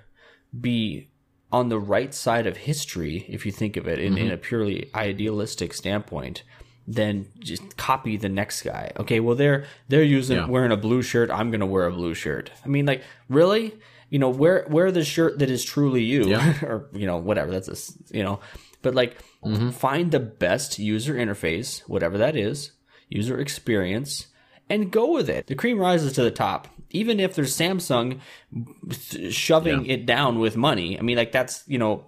be 0.58 1.11
on 1.52 1.68
the 1.68 1.78
right 1.78 2.14
side 2.14 2.46
of 2.46 2.56
history, 2.56 3.26
if 3.28 3.44
you 3.44 3.52
think 3.52 3.76
of 3.76 3.86
it 3.86 3.98
in, 3.98 4.14
mm-hmm. 4.14 4.26
in 4.26 4.32
a 4.32 4.38
purely 4.38 4.90
idealistic 4.94 5.74
standpoint, 5.74 6.42
then 6.88 7.28
just 7.38 7.76
copy 7.76 8.16
the 8.16 8.28
next 8.28 8.62
guy. 8.62 8.90
Okay, 8.98 9.20
well 9.20 9.36
they're 9.36 9.66
they're 9.88 10.02
using 10.02 10.38
yeah. 10.38 10.46
wearing 10.46 10.72
a 10.72 10.76
blue 10.76 11.02
shirt. 11.02 11.30
I'm 11.30 11.50
gonna 11.50 11.66
wear 11.66 11.86
a 11.86 11.92
blue 11.92 12.14
shirt. 12.14 12.50
I 12.64 12.68
mean, 12.68 12.86
like 12.86 13.04
really, 13.28 13.74
you 14.08 14.18
know, 14.18 14.30
wear 14.30 14.66
wear 14.68 14.90
the 14.90 15.04
shirt 15.04 15.38
that 15.38 15.50
is 15.50 15.62
truly 15.62 16.02
you, 16.02 16.24
yeah. 16.28 16.54
or 16.64 16.88
you 16.92 17.06
know, 17.06 17.18
whatever. 17.18 17.52
That's 17.52 17.68
a 17.68 18.16
you 18.16 18.24
know, 18.24 18.40
but 18.80 18.94
like 18.94 19.18
mm-hmm. 19.44 19.70
find 19.70 20.10
the 20.10 20.20
best 20.20 20.78
user 20.78 21.14
interface, 21.14 21.80
whatever 21.80 22.18
that 22.18 22.34
is, 22.34 22.72
user 23.08 23.38
experience, 23.38 24.26
and 24.68 24.90
go 24.90 25.12
with 25.12 25.28
it. 25.28 25.46
The 25.46 25.54
cream 25.54 25.78
rises 25.78 26.14
to 26.14 26.22
the 26.22 26.30
top. 26.30 26.68
Even 26.92 27.20
if 27.20 27.34
there's 27.34 27.56
Samsung 27.56 28.20
shoving 29.30 29.86
yeah. 29.86 29.94
it 29.94 30.06
down 30.06 30.38
with 30.38 30.56
money, 30.56 30.98
I 30.98 31.02
mean, 31.02 31.16
like 31.16 31.32
that's 31.32 31.64
you 31.66 31.78
know 31.78 32.04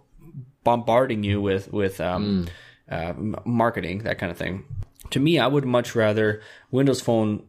bombarding 0.62 1.24
you 1.24 1.40
with 1.40 1.72
with 1.72 2.00
um, 2.00 2.46
mm 2.46 2.50
uh, 2.88 3.14
marketing, 3.44 4.02
that 4.02 4.18
kind 4.18 4.30
of 4.30 4.38
thing. 4.38 4.64
To 5.10 5.20
me, 5.20 5.38
I 5.38 5.46
would 5.46 5.64
much 5.64 5.94
rather 5.94 6.42
Windows 6.70 7.00
Phone 7.00 7.42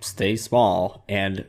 stay 0.00 0.36
small 0.36 1.04
and 1.08 1.44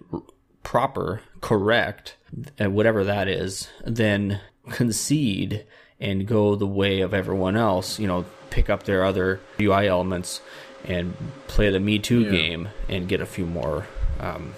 proper, 0.63 1.21
correct, 1.41 2.15
uh, 2.59 2.69
whatever 2.69 3.03
that 3.03 3.27
is, 3.27 3.69
than 3.85 4.39
concede 4.69 5.65
and 5.99 6.27
go 6.27 6.55
the 6.55 6.67
way 6.67 7.01
of 7.01 7.13
everyone 7.13 7.55
else. 7.55 7.99
You 7.99 8.07
know, 8.07 8.25
pick 8.49 8.69
up 8.69 8.83
their 8.83 9.03
other 9.03 9.39
UI 9.59 9.87
elements 9.87 10.41
and 10.85 11.15
play 11.47 11.69
the 11.69 11.79
Me 11.79 11.99
Too 11.99 12.21
yeah. 12.21 12.31
game 12.31 12.69
and 12.89 13.07
get 13.07 13.21
a 13.21 13.25
few 13.25 13.45
more. 13.45 13.87
Um, 14.19 14.53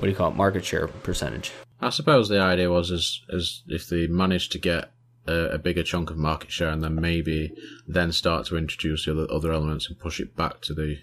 what 0.00 0.06
do 0.06 0.10
you 0.10 0.16
call 0.16 0.30
it? 0.30 0.36
Market 0.36 0.64
share 0.64 0.88
percentage. 0.88 1.52
I 1.78 1.90
suppose 1.90 2.28
the 2.28 2.40
idea 2.40 2.70
was 2.70 2.90
as 2.90 3.20
as 3.30 3.62
if 3.68 3.86
they 3.86 4.06
managed 4.06 4.50
to 4.52 4.58
get 4.58 4.92
a, 5.26 5.50
a, 5.50 5.58
bigger 5.58 5.82
chunk 5.82 6.10
of 6.10 6.16
market 6.16 6.50
share 6.50 6.70
and 6.70 6.82
then 6.82 6.94
maybe 6.94 7.52
then 7.86 8.10
start 8.10 8.46
to 8.46 8.56
introduce 8.56 9.04
the 9.04 9.12
other, 9.12 9.26
other 9.30 9.52
elements 9.52 9.88
and 9.88 9.98
push 9.98 10.18
it 10.18 10.34
back 10.34 10.62
to 10.62 10.74
the 10.74 10.96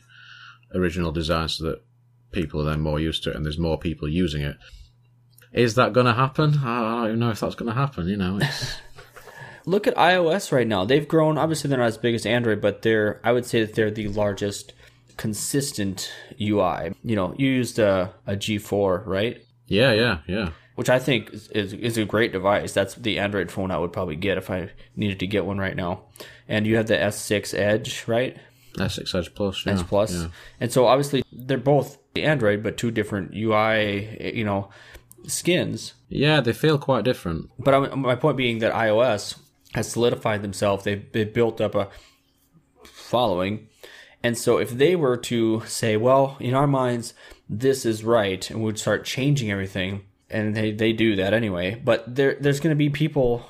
original 0.74 1.12
design 1.12 1.48
so 1.48 1.64
that 1.66 1.84
people 2.32 2.62
are 2.62 2.66
then 2.66 2.82
more 2.82 3.00
used 3.00 3.24
to 3.24 3.30
it 3.30 3.36
and 3.36 3.46
there's 3.46 3.60
more 3.60 3.78
people 3.78 4.08
using 4.08 4.42
it. 4.42 4.58
Is 5.54 5.76
that 5.76 5.94
going 5.94 6.08
to 6.08 6.14
happen? 6.14 6.60
I 6.64 6.82
don't 6.82 7.08
even 7.08 7.20
know 7.20 7.30
if 7.30 7.40
that's 7.40 7.56
going 7.56 7.72
to 7.72 7.80
happen. 7.80 8.08
You 8.08 8.18
know, 8.18 8.40
look 9.66 9.86
at 9.86 9.96
iOS 9.96 10.52
right 10.52 10.68
now. 10.68 10.86
They've 10.86 11.08
grown. 11.08 11.38
Obviously, 11.38 11.70
they're 11.70 11.80
not 11.80 11.86
as 11.86 11.98
big 11.98 12.16
as 12.16 12.26
Android, 12.26 12.62
but 12.62 12.82
they're. 12.82 13.22
I 13.24 13.32
would 13.32 13.46
say 13.46 13.62
that 13.62 13.76
they're 13.76 13.92
the 13.92 14.08
largest 14.08 14.74
consistent 15.18 16.12
UI. 16.40 16.94
You 17.04 17.16
know, 17.16 17.34
you 17.38 17.50
used 17.50 17.80
a, 17.80 18.14
a 18.26 18.36
G4, 18.36 19.06
right? 19.06 19.44
Yeah, 19.68 19.92
yeah, 19.92 20.20
yeah 20.28 20.50
which 20.78 20.92
I 20.92 21.00
think 21.00 21.34
is 21.34 21.74
is 21.74 21.98
a 21.98 22.06
great 22.06 22.32
device. 22.32 22.72
That's 22.72 22.94
the 22.94 23.18
Android 23.18 23.50
phone 23.50 23.72
I 23.72 23.80
would 23.80 23.92
probably 23.92 24.16
get 24.16 24.38
if 24.38 24.52
I 24.52 24.70
needed 24.96 25.20
to 25.22 25.28
get 25.28 25.44
one 25.44 25.58
right 25.58 25.76
now. 25.76 26.04
And 26.48 26.68
you 26.68 26.76
have 26.76 26.86
the 26.86 26.94
S6 26.94 27.58
Edge, 27.58 28.08
right? 28.08 28.38
S6 28.76 29.16
Edge 29.16 29.34
Plus, 29.34 29.66
yeah. 29.66 29.74
S 29.74 29.82
Plus, 29.82 30.14
yeah. 30.14 30.28
and 30.60 30.72
so 30.72 30.86
obviously 30.86 31.24
they're 31.32 31.58
both 31.58 31.98
Android, 32.16 32.62
but 32.62 32.78
two 32.78 32.92
different 32.92 33.34
UI, 33.34 34.36
you 34.36 34.46
know, 34.46 34.70
skins. 35.26 35.96
Yeah, 36.10 36.42
they 36.42 36.54
feel 36.54 36.78
quite 36.78 37.04
different. 37.04 37.50
But 37.58 37.74
I, 37.74 37.96
my 37.96 38.16
point 38.16 38.38
being 38.38 38.60
that 38.60 38.72
iOS 38.72 39.36
has 39.74 39.92
solidified 39.92 40.44
themselves. 40.44 40.84
They've, 40.84 41.12
they've 41.12 41.34
built 41.34 41.60
up 41.60 41.74
a 41.74 41.90
following, 42.84 43.68
and 44.28 44.38
so 44.38 44.58
if 44.58 44.72
they 44.72 44.94
were 44.94 45.16
to 45.16 45.64
say, 45.68 45.96
well, 45.96 46.36
in 46.42 46.54
our 46.54 46.68
minds, 46.68 47.14
this 47.48 47.86
is 47.86 48.04
right, 48.04 48.50
and 48.50 48.62
would 48.62 48.78
start 48.78 49.06
changing 49.06 49.50
everything 49.50 50.04
and 50.30 50.54
they, 50.54 50.72
they 50.74 50.92
do 50.92 51.16
that 51.16 51.34
anyway. 51.34 51.82
But 51.82 52.16
there 52.16 52.36
there's 52.38 52.60
going 52.60 52.76
to 52.76 52.76
be 52.76 52.90
people 52.90 53.50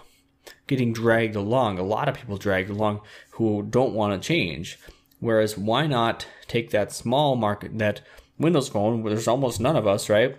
getting 0.67 0.93
dragged 0.93 1.35
along, 1.35 1.79
a 1.79 1.83
lot 1.83 2.07
of 2.07 2.15
people 2.15 2.37
dragged 2.37 2.69
along 2.69 3.01
who 3.31 3.63
don't 3.63 3.93
want 3.93 4.21
to 4.21 4.27
change. 4.27 4.77
Whereas 5.19 5.57
why 5.57 5.87
not 5.87 6.27
take 6.47 6.69
that 6.69 6.91
small 6.91 7.35
market, 7.35 7.79
that 7.79 8.01
Windows 8.37 8.69
phone, 8.69 9.01
where 9.01 9.11
there's 9.11 9.27
almost 9.27 9.59
none 9.59 9.75
of 9.75 9.87
us, 9.87 10.09
right? 10.09 10.37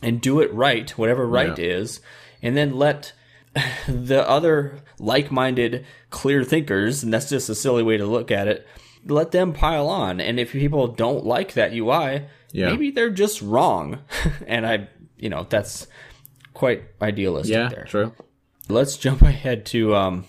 And 0.00 0.20
do 0.20 0.38
it 0.40 0.54
right, 0.54 0.88
whatever 0.96 1.26
right 1.26 1.58
yeah. 1.58 1.64
is, 1.64 2.00
and 2.40 2.56
then 2.56 2.76
let 2.76 3.12
the 3.88 4.24
other 4.28 4.78
like-minded 5.00 5.84
clear 6.10 6.44
thinkers, 6.44 7.02
and 7.02 7.12
that's 7.12 7.30
just 7.30 7.48
a 7.48 7.54
silly 7.56 7.82
way 7.82 7.96
to 7.96 8.06
look 8.06 8.30
at 8.30 8.46
it, 8.46 8.64
let 9.06 9.30
them 9.30 9.52
pile 9.52 9.88
on. 9.88 10.20
And 10.20 10.38
if 10.38 10.52
people 10.52 10.88
don't 10.88 11.24
like 11.24 11.54
that 11.54 11.72
UI, 11.72 12.26
yeah. 12.52 12.70
maybe 12.70 12.90
they're 12.90 13.10
just 13.10 13.42
wrong. 13.42 14.00
and 14.46 14.66
I 14.66 14.88
you 15.16 15.28
know 15.28 15.46
that's 15.48 15.86
quite 16.54 16.82
idealistic. 17.00 17.54
Yeah, 17.54 17.68
there. 17.68 17.84
true. 17.84 18.12
Let's 18.68 18.96
jump 18.96 19.22
ahead 19.22 19.66
to 19.66 19.96
um, 19.96 20.24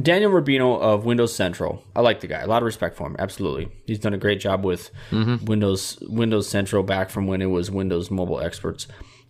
Daniel 0.00 0.30
Rubino 0.30 0.80
of 0.80 1.04
Windows 1.04 1.34
Central. 1.34 1.82
I 1.96 2.00
like 2.00 2.20
the 2.20 2.26
guy. 2.26 2.40
A 2.40 2.46
lot 2.46 2.62
of 2.62 2.66
respect 2.66 2.96
for 2.96 3.06
him. 3.06 3.16
Absolutely, 3.18 3.68
he's 3.86 3.98
done 3.98 4.14
a 4.14 4.18
great 4.18 4.40
job 4.40 4.64
with 4.64 4.90
mm-hmm. 5.10 5.44
Windows 5.44 5.98
Windows 6.02 6.48
Central 6.48 6.82
back 6.82 7.10
from 7.10 7.26
when 7.26 7.42
it 7.42 7.46
was 7.46 7.70
Windows 7.70 8.10
Mobile 8.10 8.40
Experts. 8.40 8.86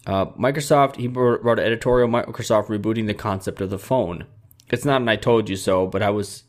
Uh, 0.07 0.27
Microsoft. 0.27 0.97
He 0.97 1.09
wrote 1.09 1.59
an 1.59 1.65
editorial. 1.65 2.09
Microsoft 2.09 2.67
rebooting 2.67 3.07
the 3.07 3.15
concept 3.15 3.61
of 3.61 3.71
the 3.71 3.79
phone. 3.79 4.27
It's 4.71 4.85
not 4.85 5.01
an 5.01 5.09
"I 5.09 5.17
told 5.17 5.49
you 5.49 5.57
so," 5.57 5.87
but 5.87 6.03
I 6.03 6.11
was. 6.11 6.45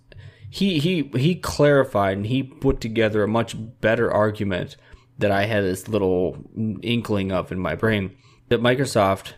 He 0.50 0.80
he 0.80 1.12
he 1.16 1.36
clarified 1.36 2.18
and 2.18 2.26
he 2.26 2.44
put 2.44 2.82
together 2.82 3.24
a 3.24 3.28
much 3.28 3.56
better 3.82 4.12
argument 4.12 4.76
that 5.20 5.32
I 5.32 5.46
had 5.46 5.64
this 5.64 5.88
little 5.88 6.38
inkling 6.82 7.32
of 7.32 7.52
in 7.52 7.60
my 7.60 7.76
brain 7.76 8.16
that 8.48 8.62
Microsoft 8.62 9.34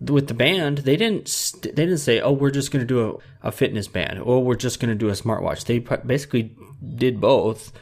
with 0.00 0.26
the 0.28 0.34
band 0.34 0.78
they 0.78 0.96
didn't 0.96 1.52
they 1.62 1.70
didn't 1.70 1.98
say 1.98 2.20
oh 2.20 2.32
we're 2.32 2.50
just 2.50 2.70
going 2.70 2.82
to 2.82 2.86
do 2.86 3.20
a, 3.42 3.48
a 3.48 3.52
fitness 3.52 3.88
band 3.88 4.20
or 4.20 4.44
we're 4.44 4.54
just 4.54 4.78
going 4.78 4.90
to 4.90 4.94
do 4.94 5.08
a 5.08 5.12
smartwatch 5.12 5.64
they 5.64 5.78
basically 5.78 6.54
did 6.96 7.18
both 7.18 7.72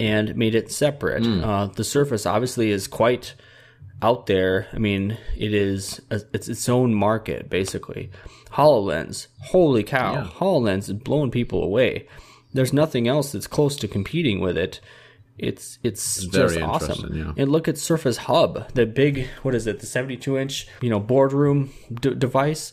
and 0.00 0.34
made 0.34 0.54
it 0.54 0.72
separate 0.72 1.22
mm. 1.22 1.44
uh, 1.44 1.66
the 1.74 1.84
surface 1.84 2.24
obviously 2.24 2.70
is 2.70 2.86
quite 2.86 3.34
out 4.02 4.26
there 4.26 4.66
i 4.72 4.78
mean 4.78 5.16
it 5.36 5.54
is 5.54 6.00
a, 6.10 6.20
it's 6.32 6.48
its 6.48 6.68
own 6.68 6.94
market 6.94 7.48
basically 7.48 8.10
hololens 8.52 9.28
holy 9.40 9.82
cow 9.82 10.12
yeah. 10.12 10.24
hololens 10.24 10.88
is 10.88 10.92
blowing 10.92 11.30
people 11.30 11.62
away 11.62 12.06
there's 12.52 12.72
nothing 12.72 13.08
else 13.08 13.32
that's 13.32 13.46
close 13.46 13.76
to 13.76 13.88
competing 13.88 14.40
with 14.40 14.56
it 14.56 14.80
it's 15.38 15.78
it's, 15.82 16.24
it's 16.24 16.26
just 16.28 16.58
awesome. 16.58 17.14
Yeah. 17.14 17.32
And 17.36 17.52
look 17.52 17.68
at 17.68 17.76
Surface 17.76 18.16
Hub, 18.16 18.72
the 18.72 18.86
big 18.86 19.28
what 19.42 19.54
is 19.54 19.66
it, 19.66 19.80
the 19.80 19.86
72 19.86 20.38
inch 20.38 20.66
you 20.80 20.90
know 20.90 21.00
boardroom 21.00 21.72
d- 21.92 22.14
device. 22.14 22.72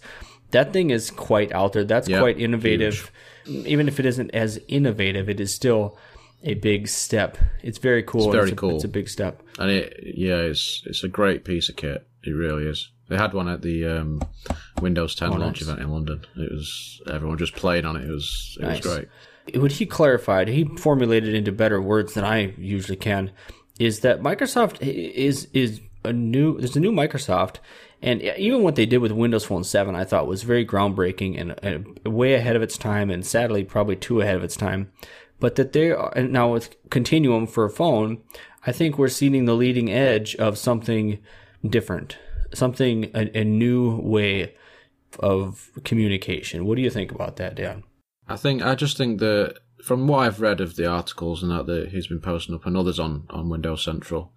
That 0.52 0.72
thing 0.72 0.92
is 0.92 1.10
quite 1.10 1.52
out 1.52 1.74
there. 1.74 1.84
That's 1.84 2.08
quite 2.08 2.40
innovative. 2.40 3.12
Huge. 3.46 3.68
Even 3.68 3.88
if 3.88 4.00
it 4.00 4.06
isn't 4.06 4.32
as 4.32 4.62
innovative, 4.68 5.28
it 5.28 5.40
is 5.40 5.54
still 5.54 5.98
a 6.44 6.56
big 6.56 6.88
step. 6.88 7.38
It's 7.62 7.78
very 7.78 8.04
cool. 8.04 8.26
It's 8.26 8.34
very 8.34 8.44
it's 8.44 8.54
a, 8.54 8.56
cool. 8.56 8.76
It's 8.76 8.84
a 8.84 8.90
big 8.90 9.10
step. 9.10 9.42
And 9.60 9.72
it 9.72 10.14
yeah, 10.16 10.38
it's 10.38 10.84
it's 10.86 11.04
a 11.04 11.10
great 11.10 11.46
piece 11.46 11.70
of 11.70 11.76
kit. 11.76 12.08
It 12.24 12.32
really 12.32 12.66
is. 12.66 12.90
They 13.10 13.18
had 13.18 13.34
one 13.34 13.50
at 13.50 13.62
the 13.62 13.86
um, 13.86 14.22
Windows 14.82 15.14
10 15.16 15.30
oh, 15.30 15.32
launch 15.34 15.62
nice. 15.62 15.68
event 15.68 15.82
in 15.82 15.92
London. 15.92 16.26
It 16.36 16.52
was 16.52 17.02
everyone 17.12 17.38
just 17.38 17.56
played 17.56 17.86
on 17.86 17.98
it. 17.98 18.06
It 18.06 18.12
was 18.12 18.58
it 18.60 18.64
nice. 18.64 18.84
was 18.84 18.96
great 18.96 19.10
what 19.56 19.74
he 19.74 19.86
clarified, 19.86 20.48
he 20.48 20.66
formulated 20.78 21.36
into 21.36 21.52
better 21.52 21.82
words 21.82 22.14
than 22.14 22.24
I 22.24 22.54
usually 22.58 22.96
can. 22.96 23.32
is 23.80 24.02
that 24.02 24.22
Microsoft 24.22 24.82
is 24.82 25.48
is 25.54 25.82
a 26.06 26.14
new 26.14 26.58
there's 26.58 26.76
a 26.76 26.80
new 26.80 26.92
Microsoft 26.92 27.58
and 28.02 28.22
even 28.22 28.62
what 28.62 28.76
they 28.76 28.86
did 28.86 28.98
with 28.98 29.12
Windows 29.12 29.46
Phone 29.46 29.64
7 29.64 29.96
I 29.96 30.04
thought 30.04 30.28
was 30.28 30.44
very 30.44 30.66
groundbreaking 30.66 31.40
and, 31.40 31.56
and 31.64 32.00
way 32.06 32.34
ahead 32.34 32.56
of 32.56 32.62
its 32.62 32.78
time 32.78 33.10
and 33.10 33.26
sadly 33.26 33.64
probably 33.64 33.96
too 33.96 34.22
ahead 34.22 34.36
of 34.36 34.44
its 34.44 34.56
time 34.56 34.92
but 35.44 35.56
that 35.56 35.74
they 35.74 35.92
are 35.92 36.14
now 36.16 36.54
with 36.54 36.74
Continuum 36.90 37.48
for 37.48 37.66
a 37.66 37.70
phone 37.70 38.24
I 38.66 38.72
think 38.72 38.98
we're 38.98 39.10
seeing 39.10 39.44
the 39.44 39.54
leading 39.54 39.92
edge 39.92 40.38
of 40.38 40.58
something 40.58 41.20
different 41.68 42.18
something 42.54 43.12
a, 43.14 43.40
a 43.40 43.44
new 43.44 44.00
way 44.00 44.56
of 45.20 45.70
communication 45.84 46.66
what 46.66 46.76
do 46.78 46.82
you 46.82 46.90
think 46.90 47.12
about 47.12 47.36
that 47.36 47.56
Dan 47.56 47.84
I 48.26 48.38
think 48.38 48.62
I 48.62 48.76
just 48.76 48.96
think 48.96 49.20
that 49.20 49.60
from 49.84 50.08
what 50.08 50.20
I've 50.20 50.40
read 50.40 50.62
of 50.62 50.78
the 50.78 50.86
articles 50.86 51.44
and 51.44 51.52
that, 51.52 51.66
that 51.68 51.90
he's 51.90 52.08
been 52.08 52.22
posting 52.22 52.56
up 52.56 52.66
and 52.66 52.78
others 52.78 52.98
on, 52.98 53.26
on 53.30 53.50
Windows 53.50 53.84
Central, 53.84 54.32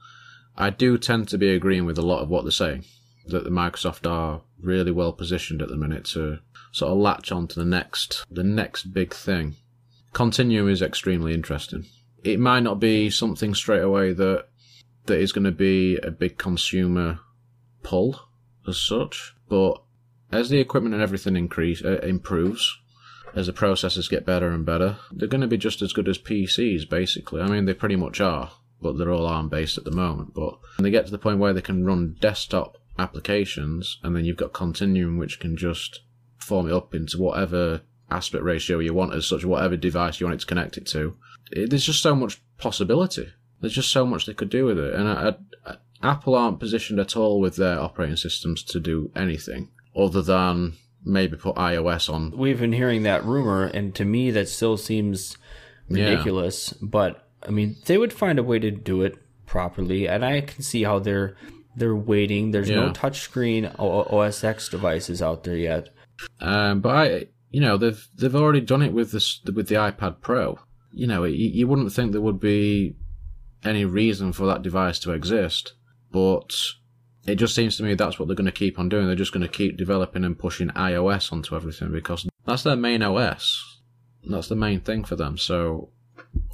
I 0.57 0.71
do 0.71 0.99
tend 0.99 1.29
to 1.29 1.39
be 1.39 1.55
agreeing 1.55 1.85
with 1.85 1.99
a 1.99 2.03
lot 2.03 2.21
of 2.21 2.29
what 2.29 2.43
they're 2.43 2.51
saying. 2.51 2.85
That 3.29 3.45
the 3.45 3.51
Microsoft 3.51 4.11
are 4.11 4.43
really 4.61 4.91
well 4.91 5.13
positioned 5.13 5.63
at 5.63 5.69
the 5.69 5.77
minute 5.77 6.05
to 6.07 6.41
sort 6.73 6.91
of 6.91 6.99
latch 6.99 7.31
on 7.31 7.47
to 7.49 7.61
the 7.61 7.65
next 7.65 8.25
the 8.29 8.45
next 8.45 8.93
big 8.93 9.15
thing. 9.15 9.55
Continuum 10.17 10.71
is 10.71 10.81
extremely 10.81 11.35
interesting. 11.35 11.85
It 12.25 12.41
might 12.41 12.63
not 12.63 12.81
be 12.81 13.11
something 13.11 13.55
straight 13.55 13.83
away 13.83 14.15
that 14.15 14.47
that 15.05 15.21
is 15.21 15.31
going 15.31 15.45
to 15.45 15.53
be 15.53 15.99
a 15.99 16.11
big 16.11 16.39
consumer 16.39 17.19
pull 17.83 18.19
as 18.67 18.79
such, 18.79 19.35
but 19.51 19.83
as 20.33 20.49
the 20.49 20.59
equipment 20.59 20.95
and 20.95 21.03
everything 21.03 21.37
increase 21.37 21.85
uh, 21.85 21.99
improves, 21.99 22.79
as 23.35 23.47
the 23.47 23.53
processors 23.53 24.09
get 24.09 24.25
better 24.25 24.49
and 24.53 24.65
better, 24.65 24.97
they're 25.13 25.29
going 25.29 25.43
to 25.43 25.47
be 25.47 25.59
just 25.59 25.83
as 25.83 25.93
good 25.93 26.09
as 26.09 26.17
PCs, 26.17 26.89
basically. 26.89 27.43
I 27.43 27.49
mean, 27.49 27.67
they 27.67 27.75
pretty 27.75 27.97
much 27.97 28.19
are, 28.19 28.53
but 28.81 28.97
they're 28.97 29.13
all 29.13 29.27
ARM 29.27 29.51
based 29.51 29.77
at 29.77 29.85
the 29.85 29.91
moment. 29.91 30.33
But 30.33 30.55
when 30.79 30.85
they 30.85 30.91
get 30.91 31.05
to 31.05 31.13
the 31.13 31.19
point 31.19 31.41
where 31.41 31.53
they 31.53 31.61
can 31.61 31.85
run 31.85 32.17
desktop 32.21 32.79
applications, 32.99 33.99
and 34.03 34.17
then 34.17 34.25
you've 34.25 34.39
got 34.39 34.55
Continuum, 34.55 35.19
which 35.19 35.41
can 35.41 35.59
just 35.59 36.01
form 36.39 36.69
it 36.69 36.73
up 36.73 36.95
into 36.95 37.19
whatever 37.19 37.83
aspect 38.11 38.45
ratio 38.45 38.79
you 38.79 38.95
want 38.95 39.15
as 39.15 39.27
such, 39.27 39.45
whatever 39.45 39.77
device 39.77 40.21
you 40.21 40.27
want 40.27 40.35
it 40.35 40.41
to 40.41 40.47
connect 40.47 40.77
it 40.77 40.87
to. 40.87 41.17
It, 41.51 41.71
there's 41.71 41.87
just 41.87 42.03
so 42.03 42.15
much 42.15 42.41
possibility. 42.59 43.33
There's 43.61 43.75
just 43.75 43.91
so 43.91 44.07
much 44.07 44.27
they 44.27 44.35
could 44.35 44.51
do 44.51 44.67
with 44.67 44.79
it. 44.79 44.95
And 44.95 45.09
I, 45.09 45.35
I, 45.65 45.77
Apple 46.03 46.35
aren't 46.35 46.61
positioned 46.61 47.01
at 47.01 47.17
all 47.17 47.41
with 47.41 47.57
their 47.57 47.81
operating 47.81 48.17
systems 48.17 48.63
to 48.65 48.81
do 48.81 49.11
anything 49.17 49.71
other 49.97 50.23
than 50.23 50.75
maybe 51.05 51.37
put 51.37 51.57
iOS 51.57 52.13
on. 52.13 52.33
We've 52.37 52.61
been 52.61 52.73
hearing 52.73 53.05
that 53.05 53.25
rumor, 53.25 53.65
and 53.65 53.95
to 53.95 54.05
me, 54.05 54.31
that 54.33 54.49
still 54.49 54.77
seems 54.77 55.39
ridiculous. 55.89 56.75
Yeah. 56.81 56.89
But 56.89 57.29
I 57.43 57.51
mean, 57.51 57.77
they 57.87 57.97
would 57.97 58.13
find 58.13 58.39
a 58.39 58.43
way 58.43 58.59
to 58.59 58.71
do 58.71 59.03
it 59.03 59.17
properly, 59.47 60.07
and 60.09 60.25
I 60.25 60.43
can 60.43 60.63
see 60.63 60.83
how 60.83 60.99
they're 60.99 61.37
they're 61.77 61.97
waiting. 61.97 62.51
There's 62.51 62.69
yeah. 62.69 62.77
no 62.77 62.91
touchscreen 62.91 63.75
OS 63.79 64.43
X 64.43 64.69
devices 64.69 65.23
out 65.23 65.45
there 65.45 65.57
yet. 65.57 65.91
Um, 66.41 66.81
but 66.81 66.95
I, 66.95 67.27
you 67.57 67.63
know, 67.63 67.79
they've 67.79 68.07
they've 68.15 68.37
already 68.37 68.61
done 68.61 68.83
it 68.83 68.93
with 68.93 69.13
this 69.13 69.41
with 69.43 69.69
the 69.69 69.77
iPad 69.77 70.21
Pro. 70.21 70.59
You 70.93 71.07
know, 71.07 71.25
you, 71.25 71.49
you 71.49 71.67
wouldn't 71.67 71.91
think 71.91 72.13
there 72.13 72.21
would 72.21 72.39
be 72.39 72.97
any 73.65 73.87
reason 73.87 74.35
for 74.35 74.45
that 74.45 74.61
device 74.61 74.99
to 74.99 75.13
exist, 75.13 75.73
but 76.13 76.55
it 77.27 77.37
just 77.37 77.55
seems 77.55 77.79
to 77.79 77.83
me 77.83 77.95
that's 77.95 78.19
what 78.19 78.29
they're 78.29 78.37
going 78.37 78.45
to 78.45 78.53
keep 78.53 78.79
on 78.79 78.91
doing. 78.91 79.07
They're 79.07 79.17
just 79.17 79.33
going 79.33 79.41
to 79.41 79.49
keep 79.49 79.79
developing 79.79 80.23
and 80.23 80.39
pushing 80.39 80.69
iOS 80.69 81.33
onto 81.33 81.57
everything 81.57 81.93
because 81.93 82.29
that's 82.45 82.63
their 82.63 82.77
main 82.77 83.01
OS. 83.03 83.81
That's 84.25 84.49
the 84.49 84.55
main 84.55 84.81
thing 84.81 85.05
for 85.05 85.17
them. 85.17 85.39
So 85.39 85.89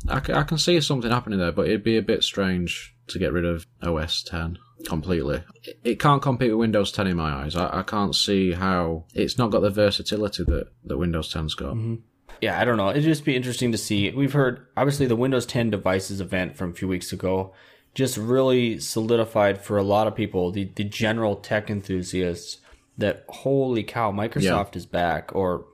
I, 0.09 0.19
I 0.19 0.45
can 0.45 0.57
see 0.57 0.81
something 0.81 1.11
happening 1.11 1.41
there, 1.41 1.51
but 1.51 1.67
it'd 1.67 1.83
be 1.83 1.97
a 1.97 2.03
bit 2.03 2.23
strange 2.23 2.95
to 3.09 3.19
get 3.19 3.33
rid 3.33 3.45
of 3.45 3.67
OS 3.83 4.23
10 4.23 4.57
completely. 4.87 5.43
It 5.85 6.01
can't 6.01 6.23
compete 6.23 6.51
with 6.51 6.59
Windows 6.59 6.93
10 6.93 7.07
in 7.07 7.17
my 7.17 7.45
eyes. 7.45 7.57
I, 7.57 7.81
I 7.81 7.83
can't 7.83 8.15
see 8.15 8.53
how 8.53 9.05
it's 9.15 9.39
not 9.39 9.51
got 9.51 9.61
the 9.61 9.71
versatility 9.71 10.45
that, 10.45 10.69
that 10.85 10.99
Windows 10.99 11.33
10's 11.33 11.55
got. 11.55 11.75
Mm-hmm. 11.75 11.97
Yeah, 12.41 12.61
I 12.61 12.65
don't 12.65 12.77
know. 12.77 12.91
It'd 12.91 13.05
just 13.05 13.25
be 13.25 13.37
interesting 13.37 13.73
to 13.73 13.79
see. 13.79 14.11
We've 14.11 14.33
heard, 14.33 14.67
obviously, 14.77 15.07
the 15.07 15.17
Windows 15.17 15.47
10 15.47 15.71
devices 15.71 16.21
event 16.21 16.57
from 16.57 16.71
a 16.71 16.75
few 16.75 16.89
weeks 16.89 17.13
ago 17.13 17.53
just 17.95 18.17
really 18.17 18.79
solidified 18.79 19.63
for 19.63 19.77
a 19.77 19.83
lot 19.83 20.07
of 20.07 20.15
people, 20.17 20.51
the, 20.51 20.71
the 20.75 20.85
general 20.85 21.37
tech 21.37 21.71
enthusiasts, 21.71 22.59
that 22.99 23.25
holy 23.29 23.83
cow, 23.83 24.11
Microsoft 24.11 24.75
yeah. 24.75 24.79
is 24.79 24.87
back 24.87 25.35
or 25.35 25.67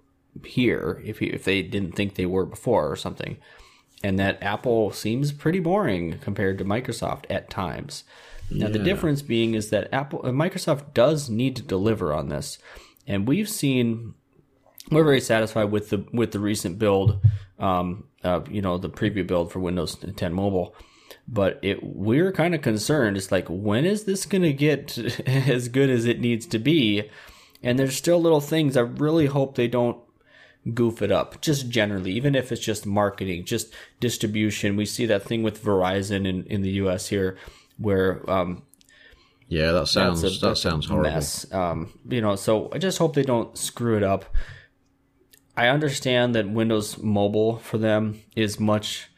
here 0.44 1.02
if 1.04 1.20
if 1.20 1.44
they 1.44 1.62
didn't 1.62 1.92
think 1.92 2.14
they 2.14 2.26
were 2.26 2.46
before 2.46 2.90
or 2.90 2.96
something, 2.96 3.38
and 4.02 4.18
that 4.18 4.42
Apple 4.42 4.92
seems 4.92 5.32
pretty 5.32 5.58
boring 5.58 6.18
compared 6.20 6.58
to 6.58 6.64
Microsoft 6.64 7.24
at 7.30 7.50
times. 7.50 8.04
Now 8.50 8.66
yeah. 8.66 8.72
the 8.72 8.78
difference 8.78 9.22
being 9.22 9.54
is 9.54 9.70
that 9.70 9.92
Apple 9.92 10.20
uh, 10.24 10.30
Microsoft 10.30 10.94
does 10.94 11.28
need 11.28 11.56
to 11.56 11.62
deliver 11.62 12.12
on 12.12 12.28
this, 12.28 12.58
and 13.06 13.28
we've 13.28 13.48
seen 13.48 14.14
we're 14.90 15.04
very 15.04 15.20
satisfied 15.20 15.70
with 15.70 15.90
the 15.90 16.06
with 16.12 16.32
the 16.32 16.40
recent 16.40 16.78
build, 16.78 17.20
um, 17.58 18.04
uh, 18.24 18.40
you 18.50 18.62
know, 18.62 18.78
the 18.78 18.88
preview 18.88 19.26
build 19.26 19.52
for 19.52 19.60
Windows 19.60 19.96
10 20.16 20.32
Mobile 20.32 20.74
but 21.28 21.58
it 21.62 21.82
we're 21.82 22.32
kind 22.32 22.54
of 22.54 22.62
concerned. 22.62 23.16
It's 23.16 23.30
like 23.30 23.46
when 23.48 23.84
is 23.84 24.04
this 24.04 24.24
going 24.24 24.42
to 24.42 24.52
get 24.52 24.98
as 25.26 25.68
good 25.68 25.90
as 25.90 26.06
it 26.06 26.20
needs 26.20 26.46
to 26.46 26.58
be? 26.58 27.08
And 27.62 27.78
there's 27.78 27.96
still 27.96 28.20
little 28.20 28.40
things. 28.40 28.76
I 28.76 28.82
really 28.82 29.26
hope 29.26 29.54
they 29.54 29.68
don't 29.68 29.98
goof 30.74 31.02
it 31.02 31.12
up. 31.12 31.40
Just 31.40 31.68
generally, 31.68 32.12
even 32.12 32.34
if 32.34 32.50
it's 32.50 32.60
just 32.60 32.86
marketing, 32.86 33.44
just 33.44 33.74
distribution. 34.00 34.76
We 34.76 34.86
see 34.86 35.06
that 35.06 35.24
thing 35.24 35.42
with 35.42 35.62
Verizon 35.62 36.26
in 36.26 36.44
in 36.44 36.62
the 36.62 36.70
U.S. 36.70 37.08
here, 37.08 37.36
where 37.78 38.28
um, 38.30 38.62
yeah, 39.48 39.72
that 39.72 39.88
sounds 39.88 40.22
a, 40.24 40.30
that 40.46 40.56
sounds 40.56 40.86
horrible. 40.86 41.10
Mess. 41.10 41.50
Um, 41.52 41.98
you 42.08 42.20
know, 42.20 42.36
so 42.36 42.70
I 42.72 42.78
just 42.78 42.98
hope 42.98 43.14
they 43.14 43.22
don't 43.22 43.56
screw 43.56 43.96
it 43.96 44.02
up. 44.02 44.24
I 45.56 45.68
understand 45.68 46.34
that 46.34 46.48
Windows 46.48 46.98
Mobile 46.98 47.58
for 47.58 47.78
them 47.78 48.20
is 48.36 48.60
much 48.60 49.08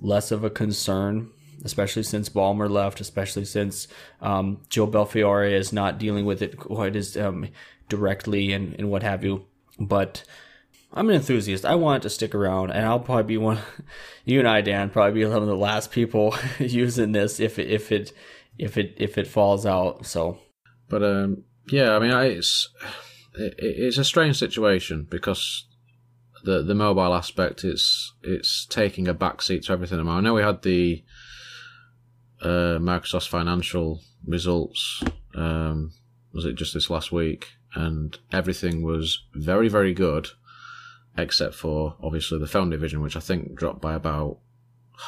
less 0.00 0.30
of 0.30 0.44
a 0.44 0.50
concern 0.50 1.30
especially 1.64 2.02
since 2.02 2.28
Ballmer 2.28 2.70
left, 2.70 3.00
especially 3.00 3.44
since 3.44 3.88
um, 4.20 4.60
Joe 4.68 4.86
Belfiore 4.86 5.50
is 5.50 5.72
not 5.72 5.98
dealing 5.98 6.24
with 6.24 6.42
it 6.42 6.58
quite 6.58 6.96
as 6.96 7.16
um, 7.16 7.48
directly 7.88 8.52
and, 8.52 8.74
and 8.74 8.90
what 8.90 9.02
have 9.02 9.24
you. 9.24 9.46
But 9.78 10.24
I'm 10.92 11.08
an 11.08 11.16
enthusiast. 11.16 11.64
I 11.64 11.76
want 11.76 12.02
it 12.02 12.02
to 12.02 12.10
stick 12.10 12.34
around, 12.34 12.70
and 12.70 12.84
I'll 12.84 13.00
probably 13.00 13.24
be 13.24 13.38
one. 13.38 13.58
You 14.26 14.38
and 14.38 14.46
I, 14.46 14.60
Dan, 14.60 14.90
probably 14.90 15.22
be 15.22 15.26
one 15.26 15.42
of 15.42 15.48
the 15.48 15.56
last 15.56 15.90
people 15.90 16.36
using 16.58 17.12
this 17.12 17.40
if 17.40 17.58
it 17.58 17.68
if 17.68 17.90
it 17.90 18.12
if 18.58 18.76
it 18.76 18.94
if 18.98 19.18
it 19.18 19.26
falls 19.26 19.66
out. 19.66 20.06
So, 20.06 20.38
but 20.88 21.02
um, 21.02 21.44
yeah, 21.68 21.96
I 21.96 21.98
mean, 21.98 22.12
I, 22.12 22.26
it's 22.26 22.68
it, 23.34 23.54
it's 23.58 23.98
a 23.98 24.04
strange 24.04 24.38
situation 24.38 25.06
because 25.10 25.66
the 26.44 26.62
the 26.62 26.74
mobile 26.74 27.14
aspect 27.14 27.64
it's 27.64 28.12
it's 28.22 28.66
taking 28.66 29.08
a 29.08 29.14
backseat 29.14 29.64
to 29.66 29.72
everything. 29.72 30.06
I 30.06 30.20
know 30.20 30.34
we 30.34 30.42
had 30.42 30.62
the 30.62 31.02
uh, 32.42 32.78
financial 33.20 34.00
results. 34.26 35.02
Um, 35.34 35.92
was 36.32 36.44
it 36.44 36.54
just 36.54 36.74
this 36.74 36.90
last 36.90 37.12
week? 37.12 37.48
And 37.74 38.18
everything 38.32 38.82
was 38.82 39.24
very, 39.34 39.68
very 39.68 39.94
good, 39.94 40.28
except 41.16 41.54
for 41.54 41.96
obviously 42.02 42.38
the 42.38 42.46
film 42.46 42.70
division, 42.70 43.00
which 43.00 43.16
I 43.16 43.20
think 43.20 43.54
dropped 43.54 43.80
by 43.80 43.94
about 43.94 44.38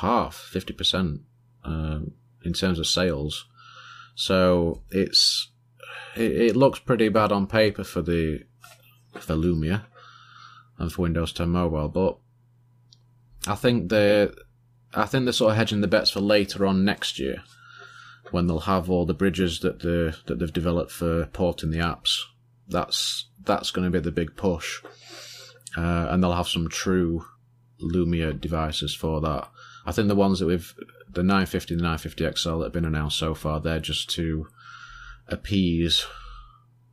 half, 0.01 0.35
fifty 0.35 0.73
percent, 0.73 1.23
um, 1.65 2.13
in 2.45 2.53
terms 2.53 2.79
of 2.79 2.87
sales. 2.87 3.47
So 4.15 4.83
it's 4.91 5.51
it, 6.17 6.33
it, 6.33 6.57
looks 6.57 6.79
pretty 6.79 7.09
bad 7.09 7.33
on 7.33 7.47
paper 7.47 7.85
for 7.85 8.03
the 8.03 8.45
for 9.19 9.35
Lumia 9.35 9.85
and 10.79 10.93
for 10.93 11.03
Windows 11.03 11.33
10 11.33 11.49
Mobile, 11.49 11.89
but 11.89 12.19
I 13.47 13.55
think 13.55 13.91
they 13.91 14.31
I 14.95 15.07
think 15.07 15.25
they're 15.25 15.33
sort 15.33 15.53
of 15.53 15.57
hedging 15.57 15.81
the 15.81 15.89
bets 15.89 16.11
for 16.11 16.21
later 16.21 16.67
on 16.67 16.85
next 16.85 17.19
year 17.19 17.43
when 18.31 18.47
they'll 18.47 18.61
have 18.61 18.91
all 18.91 19.07
the 19.07 19.15
bridges 19.15 19.61
that 19.61 19.81
they 19.81 20.17
that 20.27 20.39
they've 20.39 20.53
developed 20.53 20.93
for 20.93 21.27
porting 21.27 21.71
the 21.71 21.79
apps. 21.79 22.21
That's 22.69 23.27
that's 23.45 23.71
going 23.71 23.85
to 23.85 23.91
be 23.91 24.03
the 24.03 24.13
big 24.13 24.37
push, 24.37 24.83
uh, 25.77 26.09
and 26.11 26.23
they'll 26.23 26.33
have 26.33 26.49
some 26.49 26.69
true 26.69 27.25
Lumia 27.81 28.39
devices 28.39 28.95
for 28.95 29.21
that. 29.21 29.49
I 29.85 29.93
think 29.93 30.09
the 30.09 30.15
ones 30.15 30.39
that 30.39 30.47
we've 30.47 30.75
the 31.11 31.23
950 31.23 31.75
and 31.75 31.81
the 31.81 31.85
950 31.85 32.39
XL 32.39 32.59
that 32.59 32.65
have 32.65 32.73
been 32.73 32.85
announced 32.85 33.19
so 33.19 33.35
far, 33.35 33.61
they're 33.61 33.81
just 33.81 34.09
to 34.11 34.47
appease 35.29 36.07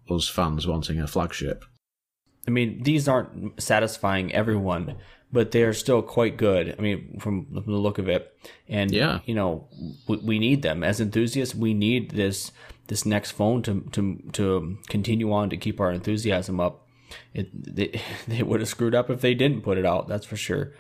us 0.10 0.28
fans 0.28 0.68
wanting 0.68 1.00
a 1.00 1.08
flagship. 1.08 1.64
I 2.48 2.52
mean, 2.52 2.84
these 2.84 3.08
aren't 3.08 3.62
satisfying 3.62 4.34
everyone 4.34 4.96
but 5.32 5.52
they 5.52 5.64
are 5.64 5.74
still 5.74 6.02
quite 6.02 6.38
good. 6.38 6.76
I 6.78 6.82
mean, 6.82 7.18
from 7.20 7.48
the 7.52 7.62
look 7.72 7.98
of 7.98 8.10
it, 8.10 8.36
and 8.68 8.92
yeah, 8.92 9.20
you 9.26 9.36
know, 9.36 9.68
we, 10.08 10.18
we 10.18 10.40
need 10.40 10.62
them 10.62 10.84
as 10.84 11.00
enthusiasts. 11.00 11.56
We 11.56 11.74
need 11.74 12.12
this 12.12 12.52
this 12.88 13.06
next 13.06 13.32
phone 13.32 13.62
to 13.64 13.82
to 13.92 14.20
to 14.34 14.78
continue 14.88 15.32
on 15.32 15.50
to 15.50 15.58
keep 15.58 15.80
our 15.80 15.92
enthusiasm 15.92 16.60
up. 16.60 16.88
It 17.34 17.76
they, 17.76 18.02
they 18.28 18.44
would 18.44 18.60
have 18.60 18.70
screwed 18.70 18.96
up 18.96 19.10
if 19.10 19.22
they 19.22 19.34
didn't 19.34 19.62
put 19.62 19.78
it 19.78 19.86
out. 19.86 20.08
That's 20.08 20.26
for 20.26 20.38
sure. 20.38 20.74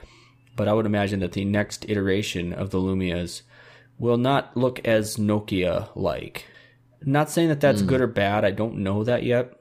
But 0.55 0.67
I 0.67 0.73
would 0.73 0.85
imagine 0.85 1.21
that 1.21 1.33
the 1.33 1.45
next 1.45 1.89
iteration 1.89 2.53
of 2.53 2.71
the 2.71 2.79
Lumias 2.79 3.43
will 3.97 4.17
not 4.17 4.55
look 4.57 4.79
as 4.85 5.17
Nokia 5.17 5.89
like. 5.95 6.45
Not 7.05 7.29
saying 7.29 7.47
that 7.49 7.61
that's 7.61 7.81
good 7.81 8.01
or 8.01 8.07
bad. 8.07 8.43
I 8.43 8.51
don't 8.51 8.79
know 8.79 9.03
that 9.05 9.23
yet. 9.23 9.53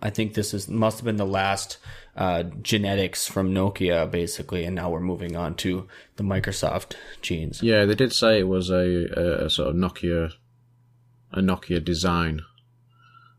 I 0.00 0.10
think 0.10 0.34
this 0.34 0.54
is 0.54 0.68
must 0.68 0.98
have 0.98 1.04
been 1.04 1.16
the 1.16 1.26
last 1.26 1.78
uh, 2.16 2.44
genetics 2.62 3.26
from 3.26 3.52
Nokia, 3.52 4.10
basically, 4.10 4.64
and 4.64 4.74
now 4.74 4.90
we're 4.90 5.00
moving 5.00 5.36
on 5.36 5.54
to 5.56 5.88
the 6.16 6.22
Microsoft 6.22 6.94
genes. 7.20 7.62
Yeah, 7.62 7.84
they 7.84 7.94
did 7.94 8.12
say 8.12 8.38
it 8.38 8.48
was 8.48 8.70
a, 8.70 9.08
a, 9.16 9.46
a 9.46 9.50
sort 9.50 9.70
of 9.70 9.76
Nokia, 9.76 10.32
a 11.32 11.40
Nokia 11.40 11.84
design 11.84 12.42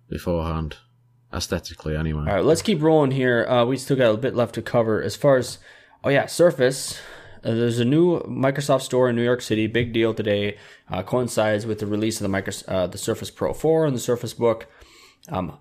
beforehand, 0.09 0.77
aesthetically 1.33 1.95
anyway. 1.95 2.21
All 2.21 2.35
right, 2.35 2.43
let's 2.43 2.61
keep 2.61 2.81
rolling 2.81 3.11
here. 3.11 3.45
Uh, 3.47 3.65
we 3.65 3.77
still 3.77 3.97
got 3.97 4.13
a 4.13 4.17
bit 4.17 4.35
left 4.35 4.55
to 4.55 4.61
cover. 4.61 5.01
As 5.01 5.15
far 5.15 5.37
as, 5.37 5.59
oh 6.03 6.09
yeah, 6.09 6.25
Surface. 6.25 6.99
Uh, 7.43 7.53
there's 7.53 7.79
a 7.79 7.85
new 7.85 8.19
Microsoft 8.21 8.81
store 8.81 9.09
in 9.09 9.15
New 9.15 9.23
York 9.23 9.41
City. 9.41 9.67
Big 9.67 9.93
deal 9.93 10.13
today. 10.13 10.57
Uh, 10.89 11.03
coincides 11.03 11.65
with 11.65 11.79
the 11.79 11.87
release 11.87 12.17
of 12.17 12.23
the 12.23 12.29
Micro, 12.29 12.53
uh, 12.67 12.87
the 12.87 12.97
Surface 12.97 13.31
Pro 13.31 13.53
4 13.53 13.85
and 13.85 13.95
the 13.95 13.99
Surface 13.99 14.33
Book. 14.33 14.67
Um, 15.29 15.57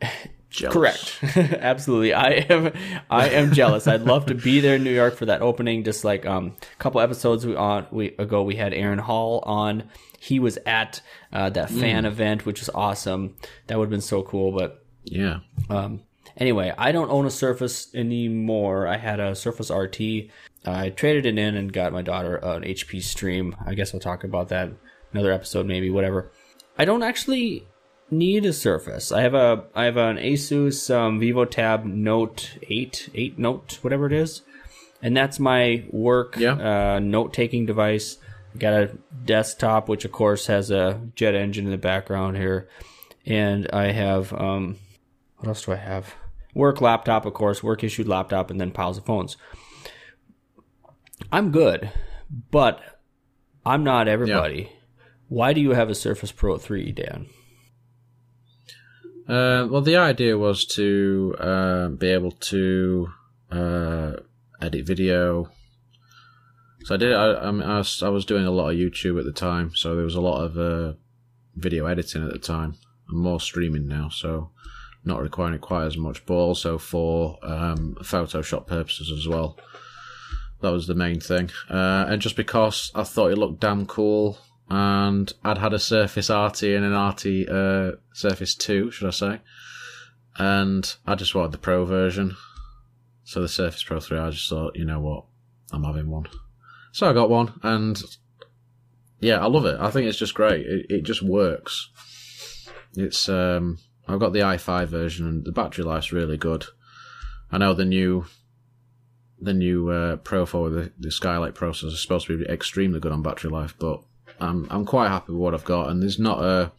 correct, 0.62 1.18
absolutely. 1.36 2.12
I 2.12 2.28
am, 2.28 2.72
I 3.10 3.30
am 3.30 3.52
jealous. 3.52 3.88
I'd 3.88 4.02
love 4.02 4.26
to 4.26 4.34
be 4.34 4.60
there 4.60 4.76
in 4.76 4.84
New 4.84 4.92
York 4.92 5.16
for 5.16 5.26
that 5.26 5.42
opening. 5.42 5.82
Just 5.82 6.04
like 6.04 6.26
um, 6.26 6.56
a 6.60 6.76
couple 6.76 7.00
episodes 7.00 7.44
we 7.44 7.56
on 7.56 7.86
we 7.90 8.08
ago, 8.18 8.42
we 8.42 8.56
had 8.56 8.72
Aaron 8.72 8.98
Hall 8.98 9.40
on. 9.44 9.84
He 10.18 10.38
was 10.38 10.58
at 10.64 11.00
uh, 11.32 11.50
that 11.50 11.70
fan 11.70 12.04
event, 12.04 12.46
which 12.46 12.60
was 12.60 12.70
awesome. 12.70 13.36
That 13.66 13.78
would 13.78 13.84
have 13.84 13.90
been 13.90 14.00
so 14.00 14.22
cool, 14.22 14.50
but 14.50 14.85
Yeah. 15.06 15.38
um, 15.70 16.02
anyway, 16.36 16.72
I 16.76 16.92
don't 16.92 17.10
own 17.10 17.26
a 17.26 17.30
Surface 17.30 17.94
anymore. 17.94 18.86
I 18.86 18.96
had 18.98 19.20
a 19.20 19.34
Surface 19.34 19.70
RT. 19.70 20.00
I 20.64 20.90
traded 20.90 21.26
it 21.26 21.38
in 21.38 21.54
and 21.56 21.72
got 21.72 21.92
my 21.92 22.02
daughter 22.02 22.36
an 22.36 22.62
HP 22.62 23.02
Stream. 23.02 23.54
I 23.64 23.74
guess 23.74 23.94
I'll 23.94 24.00
talk 24.00 24.24
about 24.24 24.48
that 24.48 24.70
another 25.12 25.32
episode, 25.32 25.66
maybe 25.66 25.90
whatever. 25.90 26.30
I 26.76 26.84
don't 26.84 27.02
actually 27.02 27.66
need 28.10 28.44
a 28.44 28.52
Surface. 28.52 29.12
I 29.12 29.22
have 29.22 29.34
a 29.34 29.64
I 29.74 29.84
have 29.84 29.96
an 29.96 30.16
Asus 30.16 30.92
um, 30.94 31.20
VivoTab 31.20 31.84
Note 31.84 32.58
Eight 32.68 33.08
Eight 33.14 33.38
Note 33.38 33.78
whatever 33.82 34.06
it 34.06 34.12
is, 34.12 34.42
and 35.02 35.16
that's 35.16 35.38
my 35.38 35.84
work 35.90 36.36
Yeah. 36.36 36.94
uh, 36.96 36.98
note 36.98 37.32
taking 37.32 37.64
device. 37.66 38.18
I 38.54 38.58
got 38.58 38.72
a 38.74 38.90
desktop, 39.24 39.88
which 39.88 40.04
of 40.04 40.12
course 40.12 40.46
has 40.48 40.70
a 40.70 41.00
jet 41.14 41.34
engine 41.34 41.64
in 41.66 41.70
the 41.70 41.78
background 41.78 42.36
here, 42.36 42.68
and 43.24 43.68
I 43.72 43.92
have 43.92 44.32
um, 44.32 44.76
what 45.46 45.50
else 45.50 45.64
do 45.64 45.72
I 45.72 45.76
have? 45.76 46.14
Work 46.54 46.80
laptop, 46.80 47.24
of 47.24 47.34
course, 47.34 47.62
work 47.62 47.84
issued 47.84 48.08
laptop, 48.08 48.50
and 48.50 48.60
then 48.60 48.72
piles 48.72 48.98
of 48.98 49.04
phones. 49.04 49.36
I'm 51.30 51.52
good, 51.52 51.92
but 52.50 52.80
I'm 53.64 53.84
not 53.84 54.08
everybody. 54.08 54.72
Why 55.28 55.52
do 55.52 55.60
you 55.60 55.70
have 55.70 55.88
a 55.88 55.94
Surface 55.94 56.32
Pro 56.32 56.58
3, 56.58 56.92
Dan? 56.92 57.26
Uh, 59.28 59.68
well, 59.70 59.82
the 59.82 59.96
idea 59.96 60.36
was 60.36 60.64
to 60.66 61.36
uh, 61.38 61.88
be 61.88 62.08
able 62.08 62.32
to 62.32 63.08
uh, 63.52 64.12
edit 64.60 64.84
video. 64.84 65.50
So 66.84 66.94
I 66.94 66.98
did. 66.98 67.12
I, 67.14 67.34
I, 67.34 67.50
mean, 67.52 67.62
I, 67.62 67.78
was, 67.78 68.02
I 68.02 68.08
was 68.08 68.24
doing 68.24 68.46
a 68.46 68.50
lot 68.50 68.70
of 68.70 68.76
YouTube 68.76 69.18
at 69.18 69.24
the 69.24 69.32
time, 69.32 69.74
so 69.74 69.94
there 69.94 70.04
was 70.04 70.14
a 70.14 70.20
lot 70.20 70.42
of 70.42 70.58
uh, 70.58 70.96
video 71.54 71.86
editing 71.86 72.24
at 72.24 72.32
the 72.32 72.38
time. 72.38 72.74
and 73.08 73.18
more 73.18 73.40
streaming 73.40 73.86
now, 73.86 74.08
so 74.08 74.50
not 75.06 75.22
requiring 75.22 75.58
quite 75.60 75.86
as 75.86 75.96
much, 75.96 76.24
but 76.26 76.34
also 76.34 76.78
for 76.78 77.38
um, 77.42 77.96
Photoshop 78.00 78.66
purposes 78.66 79.10
as 79.10 79.28
well. 79.28 79.58
That 80.62 80.72
was 80.72 80.86
the 80.86 80.94
main 80.94 81.20
thing, 81.20 81.50
uh, 81.70 82.06
and 82.08 82.20
just 82.20 82.34
because 82.36 82.90
I 82.94 83.04
thought 83.04 83.30
it 83.30 83.38
looked 83.38 83.60
damn 83.60 83.86
cool, 83.86 84.38
and 84.68 85.32
I'd 85.44 85.58
had 85.58 85.74
a 85.74 85.78
Surface 85.78 86.30
RT 86.30 86.62
and 86.64 86.84
an 86.84 87.08
RT 87.08 87.48
uh, 87.48 87.96
Surface 88.12 88.54
Two, 88.54 88.90
should 88.90 89.06
I 89.06 89.10
say? 89.10 89.40
And 90.38 90.94
I 91.06 91.14
just 91.14 91.34
wanted 91.34 91.52
the 91.52 91.58
Pro 91.58 91.84
version. 91.84 92.36
So 93.24 93.40
the 93.40 93.48
Surface 93.48 93.84
Pro 93.84 94.00
Three, 94.00 94.18
I 94.18 94.30
just 94.30 94.48
thought, 94.48 94.76
you 94.76 94.84
know 94.84 95.00
what, 95.00 95.24
I'm 95.72 95.84
having 95.84 96.10
one. 96.10 96.26
So 96.92 97.08
I 97.08 97.12
got 97.12 97.30
one, 97.30 97.60
and 97.62 98.02
yeah, 99.20 99.38
I 99.38 99.46
love 99.46 99.66
it. 99.66 99.78
I 99.78 99.90
think 99.90 100.08
it's 100.08 100.18
just 100.18 100.34
great. 100.34 100.66
It 100.66 100.86
it 100.88 101.02
just 101.02 101.22
works. 101.22 101.90
It's 102.96 103.28
um, 103.28 103.78
I've 104.08 104.20
got 104.20 104.32
the 104.32 104.40
i5 104.40 104.86
version, 104.86 105.26
and 105.26 105.44
the 105.44 105.52
battery 105.52 105.84
life's 105.84 106.12
really 106.12 106.36
good. 106.36 106.66
I 107.50 107.58
know 107.58 107.74
the 107.74 107.84
new 107.84 108.26
the 109.38 109.54
new 109.54 109.90
uh, 109.90 110.16
Pro 110.16 110.46
4 110.46 110.70
the, 110.70 110.92
the 110.98 111.08
Skylake 111.08 111.52
processor 111.52 111.86
is 111.86 112.00
supposed 112.00 112.26
to 112.26 112.38
be 112.38 112.50
extremely 112.50 113.00
good 113.00 113.12
on 113.12 113.22
battery 113.22 113.50
life, 113.50 113.74
but 113.78 114.02
I'm 114.40 114.66
I'm 114.70 114.84
quite 114.84 115.08
happy 115.08 115.32
with 115.32 115.40
what 115.40 115.54
I've 115.54 115.64
got, 115.64 115.88
and 115.90 116.02
there's 116.02 116.18
not 116.18 116.42
a 116.42 116.72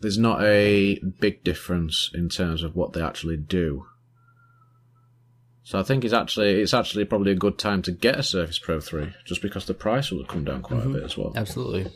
there's 0.00 0.18
not 0.18 0.42
a 0.42 0.98
big 1.20 1.44
difference 1.44 2.10
in 2.14 2.28
terms 2.28 2.62
of 2.62 2.76
what 2.76 2.92
they 2.92 3.02
actually 3.02 3.36
do. 3.36 3.86
So 5.62 5.78
I 5.78 5.82
think 5.82 6.04
it's 6.04 6.14
actually 6.14 6.60
it's 6.60 6.74
actually 6.74 7.04
probably 7.04 7.32
a 7.32 7.36
good 7.36 7.58
time 7.58 7.82
to 7.82 7.92
get 7.92 8.18
a 8.18 8.22
Surface 8.22 8.58
Pro 8.58 8.80
3, 8.80 9.12
just 9.24 9.42
because 9.42 9.66
the 9.66 9.74
price 9.74 10.10
will 10.10 10.20
have 10.20 10.28
come 10.28 10.44
down 10.44 10.62
quite 10.62 10.86
a 10.86 10.88
bit 10.88 11.02
as 11.02 11.16
well. 11.16 11.32
Absolutely. 11.36 11.90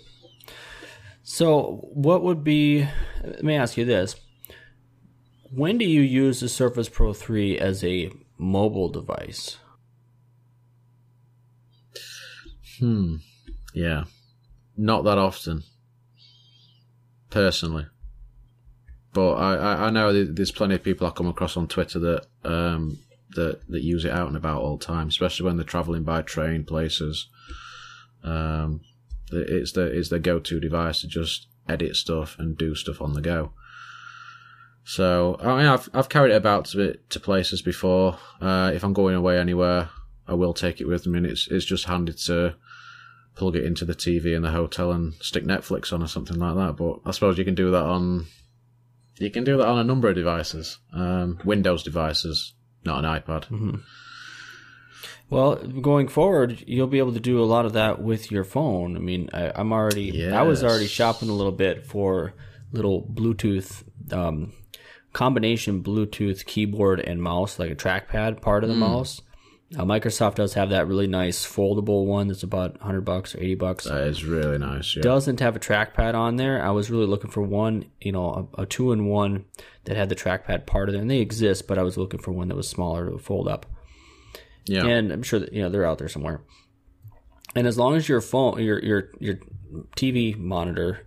So, 1.23 1.89
what 1.93 2.23
would 2.23 2.43
be? 2.43 2.89
Let 3.25 3.45
me 3.45 3.55
ask 3.55 3.77
you 3.77 3.85
this: 3.85 4.17
When 5.51 5.79
do 5.79 5.85
you 5.85 6.01
use 6.01 6.41
the 6.41 6.49
Surface 6.49 6.89
Pro 6.89 7.13
3 7.13 7.59
as 7.59 7.85
a 7.85 8.11
mobile 8.39 8.89
device? 8.89 9.59
Hmm. 12.79 13.17
Yeah. 13.75 14.05
Not 14.77 15.05
that 15.05 15.19
often. 15.19 15.63
Personally. 17.31 17.87
But 19.13 19.35
I, 19.35 19.87
I, 19.87 19.91
know 19.91 20.25
there's 20.25 20.51
plenty 20.51 20.75
of 20.75 20.83
people 20.83 21.07
I 21.07 21.11
come 21.11 21.29
across 21.29 21.57
on 21.57 21.69
Twitter 21.69 21.99
that 21.99 22.27
um 22.45 22.99
that, 23.35 23.61
that 23.69 23.83
use 23.83 24.05
it 24.05 24.11
out 24.11 24.29
and 24.29 24.37
about 24.37 24.63
all 24.63 24.77
the 24.77 24.85
time, 24.85 25.09
especially 25.09 25.47
when 25.47 25.57
they're 25.57 25.65
travelling 25.65 26.03
by 26.03 26.23
train 26.23 26.65
places. 26.65 27.29
Um 28.25 28.81
it's 29.41 29.73
the 29.73 29.83
it's 29.83 30.09
their 30.09 30.19
go 30.19 30.39
to 30.39 30.61
device 30.61 31.01
to 31.01 31.09
just 31.09 31.47
edit 31.69 31.97
stuff 31.97 32.37
and 32.39 32.57
do 32.57 32.75
stuff 32.75 33.01
on 33.01 33.15
the 33.15 33.21
go. 33.21 33.53
So 34.85 35.37
I 35.41 35.57
mean, 35.57 35.67
I've 35.67 35.89
I've 35.95 36.09
carried 36.09 36.33
it 36.33 36.37
about 36.37 36.67
to 36.67 36.99
to 37.09 37.21
places 37.21 37.63
before. 37.63 38.19
Uh, 38.41 38.73
if 38.75 38.85
I'm 38.85 38.93
going 38.93 39.15
away 39.15 39.39
anywhere, 39.39 39.91
I 40.27 40.35
will 40.35 40.55
take 40.55 40.81
it 40.81 40.87
with 40.87 41.07
me, 41.07 41.19
and 41.19 41.27
it's 41.27 41.49
it's 41.49 41.65
just 41.65 41.85
handy 41.85 42.13
to 42.13 42.55
plug 43.35 43.57
it 43.57 43.65
into 43.65 43.85
the 43.85 43.95
TV 43.95 44.35
in 44.35 44.43
the 44.43 44.51
hotel 44.51 44.93
and 44.93 45.15
stick 45.15 45.45
Netflix 45.45 45.93
on 45.93 46.03
or 46.03 46.09
something 46.09 46.39
like 46.39 46.55
that. 46.57 46.77
But 46.77 47.01
I 47.07 47.13
suppose 47.13 47.39
you 47.39 47.45
can 47.45 47.55
do 47.55 47.71
that 47.71 47.85
on 47.85 48.27
you 49.19 49.31
can 49.31 49.45
do 49.45 49.57
that 49.57 49.67
on 49.67 49.79
a 49.79 49.85
number 49.85 50.09
of 50.09 50.17
devices, 50.17 50.79
um, 50.93 51.39
Windows 51.45 51.83
devices, 51.83 52.55
not 52.85 53.05
an 53.05 53.21
iPad. 53.21 53.51
Well, 55.33 55.57
going 55.57 56.09
forward, 56.09 56.63
you'll 56.67 56.89
be 56.89 56.99
able 56.99 57.15
to 57.15 57.21
do 57.21 57.43
a 57.43 57.47
lot 57.47 57.65
of 57.65 57.73
that 57.73 58.03
with 58.03 58.31
your 58.31 58.45
phone. 58.45 58.97
I 58.97 59.01
mean, 59.01 59.31
I, 59.33 59.51
I'm 59.55 59.73
already, 59.73 60.11
I 60.31 60.43
was 60.43 60.63
already 60.63 60.87
shopping 60.87 61.31
a 61.31 61.33
little 61.33 61.53
bit 61.53 61.87
for 61.87 62.35
little 62.71 63.03
Bluetooth, 63.03 63.83
um, 64.13 64.53
combination 65.15 65.83
Bluetooth 65.83 66.45
keyboard 66.45 67.01
and 67.01 67.23
mouse, 67.23 67.59
like 67.59 67.71
a 67.71 67.75
trackpad 67.75 68.43
part 68.43 68.63
of 68.63 68.69
the 68.69 68.77
mouse. 68.77 69.23
Uh, 69.75 69.85
Microsoft 69.85 70.35
does 70.35 70.53
have 70.53 70.69
that 70.69 70.87
really 70.87 71.07
nice 71.07 71.47
foldable 71.47 72.05
one 72.05 72.29
that's 72.29 72.43
about 72.43 72.79
100 72.81 73.01
bucks 73.01 73.35
or 73.35 73.39
80 73.39 73.55
bucks. 73.55 73.85
That 73.85 74.07
is 74.07 74.23
really 74.23 74.59
nice. 74.59 74.95
Yeah. 74.95 75.01
Doesn't 75.01 75.41
have 75.41 75.57
a 75.57 75.59
trackpad 75.59 76.15
on 76.15 76.37
there. 76.37 76.63
I 76.63 76.73
was 76.73 76.91
really 76.91 77.07
looking 77.07 77.31
for 77.31 77.41
one, 77.41 77.87
you 78.03 78.13
know, 78.13 78.51
a, 78.59 78.63
a 78.63 78.67
two 78.67 78.93
in 78.93 79.07
one 79.07 79.47
that 79.85 79.97
had 79.97 80.11
the 80.11 80.15
trackpad 80.15 80.67
part 80.67 80.91
of 80.91 80.95
it, 80.95 80.99
and 80.99 81.11
they 81.11 81.21
exist, 81.21 81.67
but 81.67 81.79
I 81.79 81.83
was 81.85 81.97
looking 81.97 82.21
for 82.21 82.33
one 82.33 82.49
that 82.49 82.55
was 82.55 82.69
smaller 82.69 83.11
to 83.11 83.17
fold 83.17 83.49
up 83.49 83.65
yeah. 84.67 84.87
and 84.87 85.13
I'm 85.13 85.23
sure 85.23 85.41
that 85.41 85.53
you 85.53 85.63
know 85.63 85.69
they're 85.69 85.87
out 85.87 85.99
there 85.99 86.09
somewhere. 86.09 86.43
And 87.55 87.67
as 87.67 87.79
long 87.79 87.97
as 87.97 88.09
your 88.09 88.21
phone, 88.21 88.63
your 88.63 88.83
your 88.83 89.11
your 89.19 89.37
TV 89.97 90.37
monitor 90.39 91.05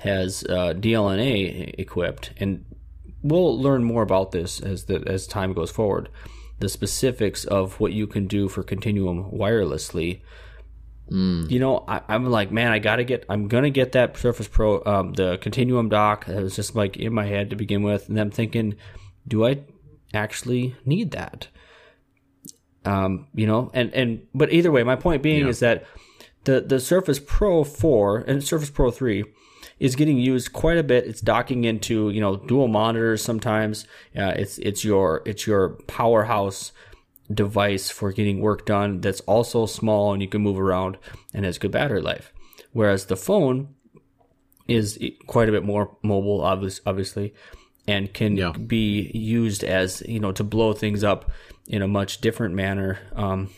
has 0.00 0.44
uh, 0.44 0.74
DLNA 0.74 1.74
equipped, 1.78 2.32
and 2.38 2.64
we'll 3.22 3.60
learn 3.60 3.84
more 3.84 4.02
about 4.02 4.32
this 4.32 4.60
as 4.60 4.84
the 4.84 5.02
as 5.06 5.26
time 5.26 5.52
goes 5.52 5.70
forward. 5.70 6.08
The 6.58 6.68
specifics 6.68 7.44
of 7.44 7.78
what 7.80 7.92
you 7.92 8.06
can 8.06 8.26
do 8.26 8.48
for 8.48 8.62
Continuum 8.62 9.30
wirelessly. 9.30 10.22
You 11.48 11.60
know, 11.60 11.84
I, 11.86 12.00
I'm 12.08 12.26
like, 12.26 12.50
man, 12.50 12.72
I 12.72 12.80
gotta 12.80 13.04
get, 13.04 13.24
I'm 13.28 13.46
gonna 13.46 13.70
get 13.70 13.92
that 13.92 14.16
Surface 14.16 14.48
Pro, 14.48 14.82
um, 14.84 15.12
the 15.12 15.38
Continuum 15.38 15.88
dock. 15.88 16.26
That 16.26 16.42
was 16.42 16.56
just 16.56 16.74
like 16.74 16.96
in 16.96 17.14
my 17.14 17.26
head 17.26 17.50
to 17.50 17.56
begin 17.56 17.82
with, 17.82 18.08
and 18.08 18.18
I'm 18.18 18.30
thinking, 18.30 18.74
do 19.28 19.46
I 19.46 19.60
actually 20.14 20.74
need 20.84 21.12
that? 21.12 21.48
Um, 22.86 23.26
you 23.34 23.46
know, 23.46 23.70
and 23.74 23.92
and 23.94 24.26
but 24.34 24.52
either 24.52 24.70
way, 24.70 24.82
my 24.82 24.96
point 24.96 25.22
being 25.22 25.48
is 25.48 25.60
that 25.60 25.84
the 26.44 26.60
the 26.60 26.80
Surface 26.80 27.20
Pro 27.24 27.64
4 27.64 28.18
and 28.18 28.42
Surface 28.42 28.70
Pro 28.70 28.90
3 28.90 29.24
is 29.78 29.96
getting 29.96 30.18
used 30.18 30.52
quite 30.52 30.78
a 30.78 30.82
bit. 30.82 31.06
It's 31.06 31.20
docking 31.20 31.64
into 31.64 32.10
you 32.10 32.20
know 32.20 32.36
dual 32.36 32.68
monitors 32.68 33.22
sometimes. 33.22 33.86
Uh, 34.16 34.32
it's 34.36 34.58
it's 34.58 34.84
your 34.84 35.22
it's 35.26 35.46
your 35.46 35.70
powerhouse 35.86 36.72
device 37.32 37.90
for 37.90 38.12
getting 38.12 38.40
work 38.40 38.64
done. 38.66 39.00
That's 39.00 39.20
also 39.22 39.66
small 39.66 40.12
and 40.12 40.22
you 40.22 40.28
can 40.28 40.42
move 40.42 40.60
around 40.60 40.96
and 41.34 41.44
has 41.44 41.58
good 41.58 41.72
battery 41.72 42.00
life. 42.00 42.32
whereas 42.72 43.06
the 43.06 43.16
phone 43.16 43.74
is 44.68 44.98
quite 45.26 45.48
a 45.48 45.52
bit 45.52 45.64
more 45.64 45.96
mobile, 46.02 46.40
obviously, 46.42 47.34
and 47.88 48.12
can 48.12 48.36
Yeah. 48.36 48.52
be 48.52 49.10
used 49.14 49.62
as 49.64 50.02
you 50.06 50.20
know 50.20 50.32
to 50.32 50.44
blow 50.44 50.72
things 50.72 51.04
up 51.04 51.30
in 51.68 51.82
a 51.82 51.88
much 51.88 52.20
different 52.20 52.54
manner. 52.54 52.98
Um, 53.14 53.50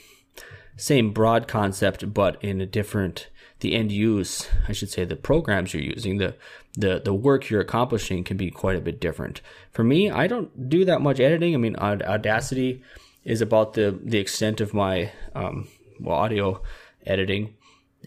same 0.77 1.11
broad 1.13 1.49
concept, 1.49 2.13
but 2.15 2.43
in 2.43 2.61
a 2.61 2.67
different 2.67 3.29
the 3.61 3.75
end 3.75 3.91
use, 3.91 4.49
I 4.69 4.73
should 4.73 4.89
say, 4.89 5.05
the 5.05 5.17
programs 5.17 5.75
you're 5.75 5.83
using, 5.83 6.19
the 6.19 6.35
the 6.77 7.01
the 7.05 7.13
work 7.15 7.51
you're 7.51 7.61
accomplishing 7.61 8.23
can 8.23 8.37
be 8.37 8.51
quite 8.51 8.77
a 8.77 8.81
bit 8.81 9.01
different. 9.01 9.41
For 9.73 9.83
me, 9.83 10.11
I 10.11 10.29
don't 10.29 10.69
do 10.69 10.85
that 10.85 11.01
much 11.01 11.19
editing. 11.19 11.55
I 11.55 11.59
mean, 11.59 11.75
Audacity 11.77 12.83
is 13.25 13.41
about 13.41 13.75
the 13.75 13.99
the 14.05 14.19
extent 14.19 14.61
of 14.61 14.73
my 14.75 15.11
um, 15.35 15.67
well, 16.01 16.17
audio 16.17 16.63
editing, 17.05 17.55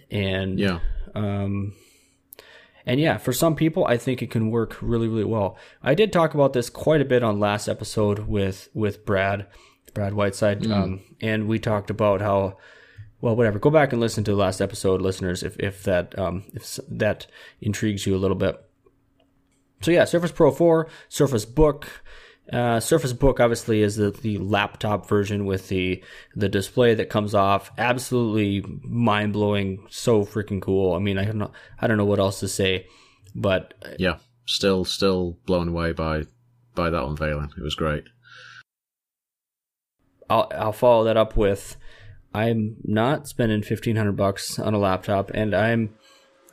and 0.10 0.58
Yeah. 0.60 0.80
um, 1.16 1.74
and 2.92 3.00
yeah, 3.00 3.16
for 3.16 3.32
some 3.32 3.56
people, 3.56 3.86
I 3.86 3.96
think 3.96 4.22
it 4.22 4.32
can 4.32 4.52
work 4.52 4.82
really, 4.82 5.08
really 5.08 5.24
well. 5.24 5.58
I 5.82 5.96
did 5.96 6.12
talk 6.12 6.34
about 6.34 6.52
this 6.52 6.70
quite 6.70 7.00
a 7.00 7.06
bit 7.06 7.24
on 7.24 7.40
last 7.40 7.70
episode 7.70 8.28
with 8.28 8.68
with 8.74 9.06
Brad, 9.06 9.48
Brad 9.94 10.14
Whiteside, 10.14 10.68
um, 10.68 11.00
and 11.22 11.48
we 11.48 11.58
talked 11.58 11.90
about 11.90 12.20
how, 12.20 12.58
well, 13.22 13.34
whatever. 13.34 13.60
Go 13.60 13.70
back 13.70 13.94
and 13.94 14.02
listen 14.02 14.26
to 14.26 14.32
the 14.32 14.38
last 14.38 14.60
episode, 14.60 15.02
listeners, 15.02 15.42
if 15.42 15.58
if 15.58 15.84
that 15.84 16.20
um, 16.20 16.44
if 16.54 16.82
that 16.90 17.28
intrigues 17.62 18.06
you 18.06 18.14
a 18.14 18.20
little 18.20 18.36
bit. 18.36 18.62
So 19.80 19.92
yeah, 19.92 20.04
Surface 20.04 20.34
Pro 20.34 20.52
4, 20.52 20.90
Surface 21.08 21.46
Book. 21.46 22.04
Uh, 22.52 22.80
Surface 22.82 23.14
Book 23.14 23.40
obviously 23.40 23.82
is 23.82 23.96
the, 23.96 24.12
the 24.12 24.38
laptop 24.40 25.08
version 25.08 25.46
with 25.46 25.70
the 25.70 26.04
the 26.36 26.50
display 26.50 26.94
that 26.96 27.10
comes 27.10 27.34
off. 27.34 27.72
Absolutely 27.78 28.64
mind 28.84 29.32
blowing, 29.34 29.86
so 29.90 30.26
freaking 30.26 30.62
cool. 30.62 30.94
I 30.94 31.00
mean, 31.00 31.18
I 31.18 31.24
don't 31.26 31.38
know, 31.38 31.52
I 31.80 31.88
don't 31.88 31.98
know 31.98 32.06
what 32.06 32.20
else 32.20 32.40
to 32.42 32.48
say, 32.48 32.88
but 33.34 33.74
Yeah. 33.98 34.18
Still, 34.46 34.84
still 34.84 35.38
blown 35.46 35.70
away 35.70 35.94
by 35.94 36.24
by 36.76 36.90
that 36.90 37.04
unveiling. 37.04 37.52
It 37.58 37.64
was 37.64 37.76
great. 37.76 38.04
I'll 40.30 40.50
I'll 40.54 40.74
follow 40.74 41.04
that 41.06 41.18
up 41.18 41.36
with 41.38 41.78
I'm 42.34 42.78
not 42.84 43.28
spending 43.28 43.62
fifteen 43.62 43.96
hundred 43.96 44.14
bucks 44.18 44.58
on 44.60 44.74
a 44.74 44.78
laptop, 44.80 45.32
and 45.34 45.54
I'm 45.54 45.94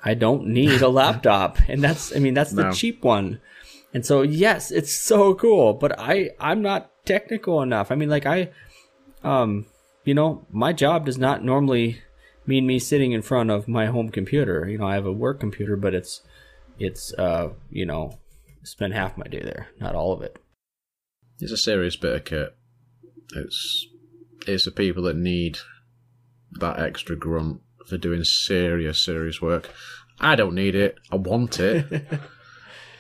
I 0.05 0.15
don't 0.15 0.49
need 0.49 0.83
a 0.83 0.89
laptop, 1.03 1.59
and 1.69 1.83
that's 1.83 2.15
I 2.15 2.19
mean 2.19 2.35
that's 2.35 2.53
the 2.53 2.65
No. 2.65 2.73
cheap 2.73 3.03
one, 3.03 3.41
and 3.93 4.05
so 4.05 4.23
yes, 4.23 4.71
it's 4.71 4.93
so 4.93 5.35
cool, 5.35 5.75
but 5.75 5.99
I 5.99 6.31
I'm 6.39 6.63
not 6.63 6.91
technical 7.05 7.63
enough. 7.63 7.91
I 7.91 7.95
mean, 7.95 8.09
like 8.09 8.27
I, 8.27 8.51
um, 9.23 9.67
you 10.05 10.15
know, 10.15 10.47
my 10.51 10.73
job 10.73 11.07
does 11.07 11.19
not 11.19 11.45
normally 11.45 12.03
mean 12.47 12.67
me 12.67 12.79
sitting 12.79 13.13
in 13.13 13.23
front 13.23 13.51
of 13.51 13.69
my 13.69 13.87
home 13.87 14.11
computer. 14.11 14.69
You 14.69 14.79
know, 14.79 14.87
I 14.87 14.95
have 14.95 15.07
a 15.07 15.13
work 15.13 15.41
computer, 15.41 15.77
but 15.77 15.95
it's 15.95 16.23
it's 16.79 17.13
uh 17.15 17.51
you 17.71 17.87
know 17.87 18.19
spend 18.63 18.95
half 18.95 19.17
my 19.17 19.27
day 19.27 19.43
there, 19.43 19.69
not 19.81 19.95
all 19.95 20.13
of 20.13 20.23
it. 20.23 20.39
It's 21.41 21.53
a 21.53 21.57
serious 21.57 21.97
bit 21.97 22.15
of 22.15 22.25
kit. 22.25 22.57
It's 23.35 23.87
it's 24.47 24.65
the 24.65 24.71
people 24.71 25.03
that 25.05 25.17
need 25.17 25.59
that 26.53 26.79
extra 26.79 27.17
grunt 27.17 27.61
for 27.87 27.99
doing 27.99 28.25
serious, 28.25 28.99
serious 28.99 29.41
work. 29.41 29.71
I 30.21 30.35
don't 30.35 30.55
need 30.55 30.75
it. 30.75 30.97
I 31.13 31.17
want 31.17 31.61
it, 31.61 31.87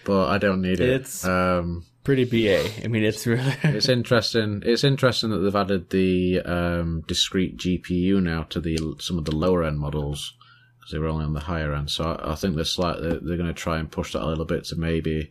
but 0.09 0.29
I 0.29 0.39
don't 0.39 0.61
need 0.63 0.81
it. 0.81 0.89
It's- 0.89 1.25
um, 1.25 1.85
Pretty 2.05 2.25
ba. 2.25 2.67
I 2.83 2.89
mean, 2.89 3.05
it's 3.05 3.27
really 3.27 3.55
it's 3.63 3.89
interesting. 3.89 4.63
It's 4.65 4.83
interesting 4.83 5.29
that 5.29 5.39
they've 5.41 5.55
added 5.55 5.91
the 5.91 6.41
um, 6.41 7.03
discrete 7.07 7.59
GPU 7.59 8.23
now 8.23 8.45
to 8.45 8.61
the 8.61 8.79
some 8.99 9.19
of 9.19 9.27
the 9.27 9.37
lower 9.37 9.63
end 9.63 9.79
models 9.79 10.33
because 10.79 10.93
they 10.93 10.99
were 10.99 11.09
only 11.09 11.27
on 11.27 11.35
the 11.35 11.41
higher 11.41 11.75
end. 11.75 11.91
So 11.91 12.05
I, 12.05 12.33
I 12.33 12.35
think 12.35 12.55
they're 12.57 12.65
slightly 12.65 13.11
they're 13.23 13.37
going 13.37 13.47
to 13.47 13.53
try 13.53 13.77
and 13.79 13.91
push 13.93 14.15
that 14.15 14.25
a 14.25 14.27
little 14.27 14.47
bit 14.47 14.65
to 14.65 14.77
maybe 14.77 15.31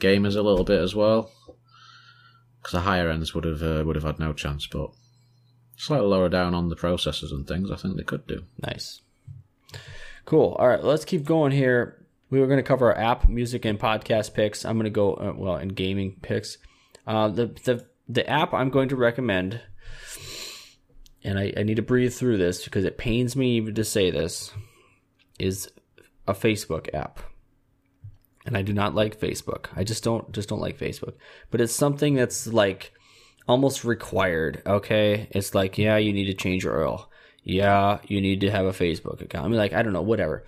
gamers 0.00 0.36
a 0.36 0.42
little 0.42 0.64
bit 0.64 0.82
as 0.82 0.94
well. 0.94 1.30
Because 2.58 2.72
the 2.72 2.80
higher 2.80 3.08
ends 3.08 3.34
would 3.34 3.44
have 3.44 3.62
uh, 3.62 3.82
would 3.86 3.96
have 3.96 4.04
had 4.04 4.18
no 4.18 4.34
chance, 4.34 4.66
but 4.66 4.90
slightly 5.78 6.06
lower 6.08 6.28
down 6.28 6.54
on 6.54 6.68
the 6.68 6.76
processors 6.76 7.30
and 7.32 7.48
things, 7.48 7.70
I 7.70 7.76
think 7.76 7.96
they 7.96 8.02
could 8.02 8.26
do. 8.26 8.42
Nice. 8.62 9.00
Cool. 10.26 10.54
All 10.58 10.68
right, 10.68 10.84
let's 10.84 11.06
keep 11.06 11.24
going 11.24 11.52
here. 11.52 12.01
We 12.32 12.40
were 12.40 12.46
going 12.46 12.60
to 12.60 12.62
cover 12.62 12.90
our 12.90 12.98
app, 12.98 13.28
music, 13.28 13.66
and 13.66 13.78
podcast 13.78 14.32
picks. 14.32 14.64
I'm 14.64 14.76
going 14.76 14.84
to 14.84 14.90
go 14.90 15.12
uh, 15.12 15.34
well 15.36 15.56
in 15.56 15.68
gaming 15.68 16.16
picks. 16.22 16.56
Uh, 17.06 17.28
the 17.28 17.48
the 17.64 17.86
the 18.08 18.26
app 18.26 18.54
I'm 18.54 18.70
going 18.70 18.88
to 18.88 18.96
recommend, 18.96 19.60
and 21.22 21.38
I, 21.38 21.52
I 21.58 21.62
need 21.62 21.74
to 21.74 21.82
breathe 21.82 22.14
through 22.14 22.38
this 22.38 22.64
because 22.64 22.86
it 22.86 22.96
pains 22.96 23.36
me 23.36 23.56
even 23.56 23.74
to 23.74 23.84
say 23.84 24.10
this, 24.10 24.50
is 25.38 25.70
a 26.26 26.32
Facebook 26.32 26.88
app. 26.94 27.20
And 28.46 28.56
I 28.56 28.62
do 28.62 28.72
not 28.72 28.94
like 28.94 29.20
Facebook. 29.20 29.66
I 29.76 29.84
just 29.84 30.02
don't 30.02 30.32
just 30.32 30.48
don't 30.48 30.58
like 30.58 30.78
Facebook. 30.78 31.16
But 31.50 31.60
it's 31.60 31.74
something 31.74 32.14
that's 32.14 32.46
like 32.46 32.94
almost 33.46 33.84
required. 33.84 34.62
Okay, 34.64 35.28
it's 35.32 35.54
like 35.54 35.76
yeah, 35.76 35.98
you 35.98 36.14
need 36.14 36.28
to 36.28 36.34
change 36.34 36.64
your 36.64 36.82
oil. 36.82 37.10
Yeah, 37.44 37.98
you 38.04 38.22
need 38.22 38.40
to 38.40 38.50
have 38.50 38.64
a 38.64 38.72
Facebook 38.72 39.20
account. 39.20 39.44
I 39.44 39.48
mean, 39.48 39.58
like 39.58 39.74
I 39.74 39.82
don't 39.82 39.92
know, 39.92 40.00
whatever. 40.00 40.46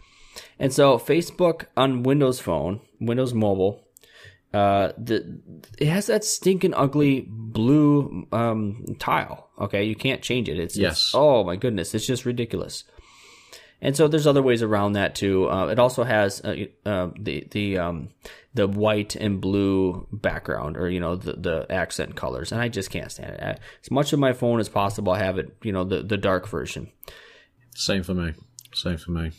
And 0.59 0.72
so 0.72 0.99
Facebook 0.99 1.66
on 1.76 2.03
Windows 2.03 2.41
Phone, 2.41 2.80
Windows 3.01 3.35
Mobile, 3.35 3.80
uh, 4.53 4.93
the 4.97 5.41
it 5.78 5.89
has 5.89 6.07
that 6.07 6.24
stinking 6.24 6.74
ugly 6.74 7.26
blue 7.28 8.26
um, 8.32 8.85
tile. 8.99 9.51
Okay, 9.61 9.85
you 9.85 9.97
can't 9.97 10.22
change 10.22 10.49
it. 10.49 10.59
It's, 10.59 10.76
Yes. 10.76 10.93
it's 10.93 11.14
oh 11.14 11.43
my 11.45 11.57
goodness, 11.57 11.95
it's 11.95 12.07
just 12.07 12.24
ridiculous. 12.24 12.85
And 13.80 13.95
so 13.95 14.09
there's 14.09 14.26
other 14.26 14.43
ways 14.43 14.62
around 14.62 14.93
that 14.93 15.14
too. 15.14 15.51
Uh, 15.51 15.66
it 15.66 15.78
also 15.78 16.05
has 16.05 16.41
uh, 16.43 16.55
uh, 16.87 17.11
the 17.18 17.47
the 17.51 17.78
um, 17.78 18.09
the 18.55 18.66
white 18.68 19.14
and 19.16 19.41
blue 19.41 20.07
background, 20.12 20.76
or 20.76 20.89
you 20.89 21.01
know 21.01 21.16
the 21.16 21.32
the 21.35 21.66
accent 21.70 22.14
colors, 22.16 22.51
and 22.53 22.61
I 22.62 22.68
just 22.68 22.91
can't 22.91 23.11
stand 23.11 23.35
it. 23.35 23.43
Uh, 23.43 23.55
As 23.82 23.91
much 23.91 24.12
of 24.12 24.20
my 24.20 24.32
phone 24.32 24.61
as 24.61 24.68
possible, 24.68 25.12
I 25.12 25.18
have 25.18 25.37
it, 25.37 25.55
you 25.62 25.72
know, 25.72 25.85
the 25.85 26.03
the 26.03 26.16
dark 26.16 26.49
version. 26.49 26.91
Same 27.74 28.05
for 28.05 28.14
me. 28.14 28.32
Same 28.72 28.97
for 28.97 29.11
me. 29.11 29.32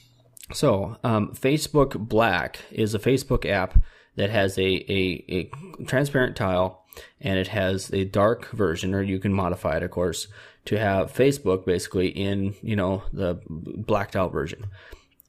So, 0.54 0.98
um, 1.04 1.30
Facebook 1.34 1.98
Black 1.98 2.60
is 2.72 2.94
a 2.94 3.00
Facebook 3.00 3.50
app 3.50 3.80
that 4.16 4.30
has 4.30 4.58
a, 4.58 4.62
a, 4.62 5.26
a 5.30 5.86
transparent 5.86 6.36
tile 6.36 6.86
and 7.20 7.38
it 7.38 7.48
has 7.50 7.92
a 7.92 8.06
dark 8.06 8.52
version, 8.52 8.94
or 8.94 9.02
you 9.02 9.20
can 9.20 9.34
modify 9.34 9.78
it, 9.78 9.84
of 9.84 9.92
course, 9.92 10.28
to 10.66 10.78
have 10.78 11.14
Facebook 11.14 11.66
basically 11.66 12.08
in, 12.08 12.56
you 12.62 12.76
know, 12.76 13.04
the 13.12 13.40
blacked 13.50 14.16
out 14.16 14.32
version. 14.32 14.68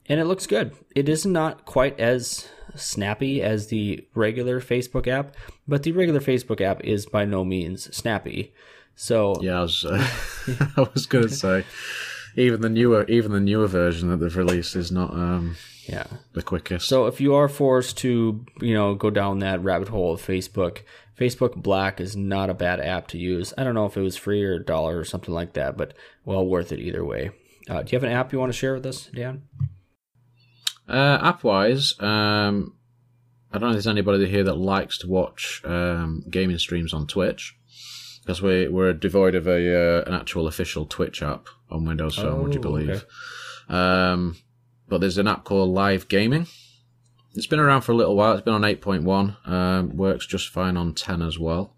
And 0.08 0.20
it 0.20 0.24
looks 0.24 0.46
good. 0.46 0.72
It 0.94 1.08
is 1.08 1.26
not 1.26 1.64
quite 1.64 1.98
as 1.98 2.48
snappy 2.76 3.42
as 3.42 3.68
the 3.68 4.06
regular 4.14 4.60
Facebook 4.60 5.08
app, 5.08 5.34
but 5.66 5.82
the 5.82 5.92
regular 5.92 6.20
Facebook 6.20 6.60
app 6.60 6.84
is 6.84 7.06
by 7.06 7.24
no 7.24 7.44
means 7.44 7.94
snappy. 7.94 8.52
So, 8.94 9.40
Yeah, 9.42 9.58
I 9.58 9.62
was, 9.62 9.84
uh, 9.84 10.06
I 10.76 10.86
was 10.94 11.06
to 11.06 11.28
say, 11.28 11.64
even 12.36 12.60
the 12.60 12.68
newer, 12.68 13.04
even 13.08 13.32
the 13.32 13.40
newer 13.40 13.66
version 13.66 14.10
that 14.10 14.18
they've 14.18 14.36
released 14.36 14.76
is 14.76 14.92
not 14.92 15.12
um, 15.12 15.56
yeah. 15.86 16.06
the 16.34 16.42
quickest. 16.42 16.88
So 16.88 17.06
if 17.06 17.20
you 17.20 17.34
are 17.34 17.48
forced 17.48 17.96
to, 17.98 18.44
you 18.60 18.74
know, 18.74 18.94
go 18.94 19.10
down 19.10 19.38
that 19.40 19.62
rabbit 19.62 19.88
hole 19.88 20.12
of 20.12 20.22
Facebook, 20.22 20.82
Facebook 21.18 21.56
Black 21.56 22.00
is 22.00 22.14
not 22.14 22.50
a 22.50 22.54
bad 22.54 22.80
app 22.80 23.08
to 23.08 23.18
use. 23.18 23.54
I 23.56 23.64
don't 23.64 23.74
know 23.74 23.86
if 23.86 23.96
it 23.96 24.02
was 24.02 24.16
free 24.16 24.44
or 24.44 24.54
a 24.54 24.64
dollar 24.64 24.98
or 24.98 25.04
something 25.04 25.32
like 25.32 25.54
that, 25.54 25.76
but 25.76 25.94
well 26.24 26.46
worth 26.46 26.72
it 26.72 26.80
either 26.80 27.04
way. 27.04 27.30
Uh, 27.68 27.82
do 27.82 27.90
you 27.90 27.96
have 27.96 28.04
an 28.04 28.12
app 28.12 28.32
you 28.32 28.38
want 28.38 28.52
to 28.52 28.58
share 28.58 28.74
with 28.74 28.86
us, 28.86 29.06
Dan? 29.14 29.42
Uh, 30.88 31.18
app 31.20 31.42
wise, 31.42 31.94
um, 32.00 32.76
I 33.50 33.58
don't 33.58 33.62
know 33.62 33.68
if 33.68 33.74
there's 33.74 33.86
anybody 33.88 34.28
here 34.28 34.44
that 34.44 34.54
likes 34.54 34.98
to 34.98 35.08
watch 35.08 35.62
um, 35.64 36.22
gaming 36.30 36.58
streams 36.58 36.92
on 36.92 37.06
Twitch 37.06 37.56
because 38.26 38.42
we 38.42 38.66
we're 38.68 38.92
devoid 38.92 39.34
of 39.36 39.46
a 39.46 40.00
uh, 40.00 40.02
an 40.06 40.12
actual 40.12 40.48
official 40.48 40.84
Twitch 40.84 41.22
app 41.22 41.46
on 41.70 41.84
Windows 41.84 42.16
Phone. 42.16 42.42
would 42.42 42.52
you 42.54 42.58
Oh, 42.60 42.62
believe? 42.62 42.90
okay. 42.90 43.04
Um, 43.68 44.36
but 44.88 45.00
there's 45.00 45.18
an 45.18 45.28
app 45.28 45.44
called 45.44 45.70
Live 45.70 46.08
Gaming. 46.08 46.46
It's 47.34 47.46
been 47.46 47.60
around 47.60 47.82
for 47.82 47.92
a 47.92 47.96
little 47.96 48.16
while. 48.16 48.32
It's 48.32 48.42
been 48.44 48.54
on 48.54 48.62
8.1. 48.62 49.46
Um, 49.48 49.96
works 49.96 50.26
just 50.26 50.48
fine 50.48 50.76
on 50.76 50.94
10 50.94 51.22
as 51.22 51.38
well, 51.38 51.76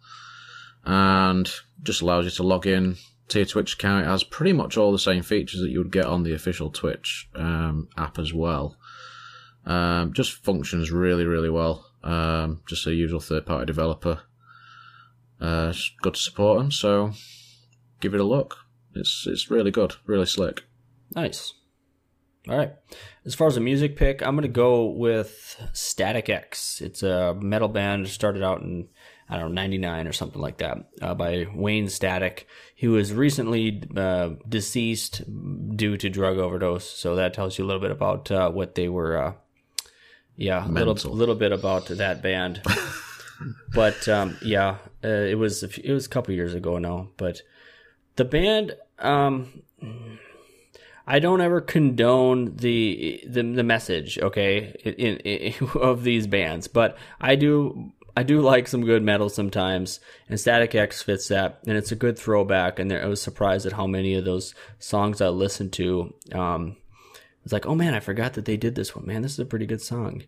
and 0.84 1.50
just 1.82 2.00
allows 2.00 2.24
you 2.24 2.30
to 2.30 2.42
log 2.42 2.66
in 2.66 2.96
to 3.28 3.40
your 3.40 3.46
Twitch 3.46 3.74
account. 3.74 4.06
It 4.06 4.08
has 4.08 4.24
pretty 4.24 4.52
much 4.52 4.76
all 4.76 4.92
the 4.92 4.98
same 4.98 5.22
features 5.22 5.60
that 5.60 5.70
you 5.70 5.78
would 5.78 5.92
get 5.92 6.06
on 6.06 6.22
the 6.22 6.32
official 6.32 6.70
Twitch 6.70 7.28
um, 7.34 7.88
app 7.96 8.18
as 8.18 8.32
well. 8.32 8.76
Um, 9.66 10.12
just 10.14 10.32
functions 10.32 10.90
really, 10.90 11.24
really 11.24 11.50
well. 11.50 11.84
Um, 12.02 12.62
just 12.66 12.86
a 12.86 12.94
usual 12.94 13.20
third-party 13.20 13.66
developer. 13.66 14.20
Uh, 15.40 15.72
good 16.02 16.14
to 16.14 16.20
support 16.20 16.58
them, 16.58 16.70
so 16.70 17.12
give 18.00 18.14
it 18.14 18.20
a 18.20 18.24
look. 18.24 18.58
It's 18.94 19.26
it's 19.26 19.50
really 19.50 19.70
good, 19.70 19.94
really 20.06 20.26
slick. 20.26 20.64
Nice. 21.14 21.54
All 22.48 22.56
right. 22.56 22.72
As 23.26 23.34
far 23.34 23.46
as 23.46 23.56
a 23.56 23.60
music 23.60 23.96
pick, 23.96 24.22
I'm 24.22 24.34
going 24.34 24.42
to 24.42 24.48
go 24.48 24.86
with 24.86 25.62
Static 25.74 26.30
X. 26.30 26.80
It's 26.80 27.02
a 27.02 27.34
metal 27.34 27.68
band. 27.68 28.08
Started 28.08 28.42
out 28.42 28.62
in, 28.62 28.88
I 29.28 29.36
don't 29.36 29.54
know, 29.54 29.60
99 29.60 30.06
or 30.06 30.12
something 30.12 30.40
like 30.40 30.58
that, 30.58 30.78
uh, 31.02 31.14
by 31.14 31.46
Wayne 31.54 31.88
Static. 31.88 32.46
He 32.74 32.88
was 32.88 33.12
recently 33.12 33.82
uh, 33.94 34.30
deceased 34.48 35.22
due 35.76 35.98
to 35.98 36.08
drug 36.08 36.38
overdose. 36.38 36.88
So 36.88 37.16
that 37.16 37.34
tells 37.34 37.58
you 37.58 37.64
a 37.64 37.66
little 37.66 37.82
bit 37.82 37.90
about 37.90 38.30
uh, 38.30 38.50
what 38.50 38.76
they 38.76 38.88
were. 38.88 39.18
Uh, 39.18 39.32
yeah, 40.36 40.66
a 40.66 40.70
little, 40.70 40.94
little 41.12 41.34
bit 41.34 41.52
about 41.52 41.86
that 41.86 42.22
band. 42.22 42.62
but 43.74 44.08
um, 44.08 44.38
yeah, 44.40 44.78
uh, 45.04 45.08
it 45.08 45.38
was 45.38 45.62
a 45.62 45.68
few- 45.68 45.84
it 45.84 45.92
was 45.92 46.06
a 46.06 46.10
couple 46.10 46.34
years 46.34 46.54
ago 46.54 46.78
now. 46.78 47.08
But 47.16 47.42
the 48.16 48.24
band, 48.24 48.74
um, 48.98 49.62
I 51.06 51.18
don't 51.18 51.40
ever 51.40 51.60
condone 51.60 52.56
the 52.56 53.22
the, 53.26 53.42
the 53.42 53.62
message, 53.62 54.18
okay, 54.18 54.74
in, 54.84 55.16
in, 55.18 55.68
of 55.80 56.02
these 56.02 56.26
bands, 56.26 56.68
but 56.68 56.98
I 57.20 57.36
do 57.36 57.92
I 58.16 58.24
do 58.24 58.40
like 58.40 58.66
some 58.66 58.84
good 58.84 59.04
metal 59.04 59.28
sometimes, 59.28 60.00
and 60.28 60.40
Static 60.40 60.74
X 60.74 61.02
fits 61.02 61.28
that, 61.28 61.60
and 61.66 61.76
it's 61.76 61.92
a 61.92 61.96
good 61.96 62.18
throwback. 62.18 62.80
And 62.80 62.90
there, 62.90 63.00
I 63.00 63.06
was 63.06 63.22
surprised 63.22 63.64
at 63.64 63.74
how 63.74 63.86
many 63.86 64.14
of 64.14 64.24
those 64.24 64.56
songs 64.80 65.20
I 65.20 65.28
listened 65.28 65.72
to. 65.74 66.12
Um, 66.32 66.76
it's 67.44 67.52
like, 67.52 67.66
oh 67.66 67.76
man, 67.76 67.94
I 67.94 68.00
forgot 68.00 68.32
that 68.34 68.44
they 68.44 68.56
did 68.56 68.74
this 68.74 68.96
one. 68.96 69.06
Man, 69.06 69.22
this 69.22 69.34
is 69.34 69.38
a 69.38 69.44
pretty 69.44 69.66
good 69.66 69.80
song. 69.80 70.24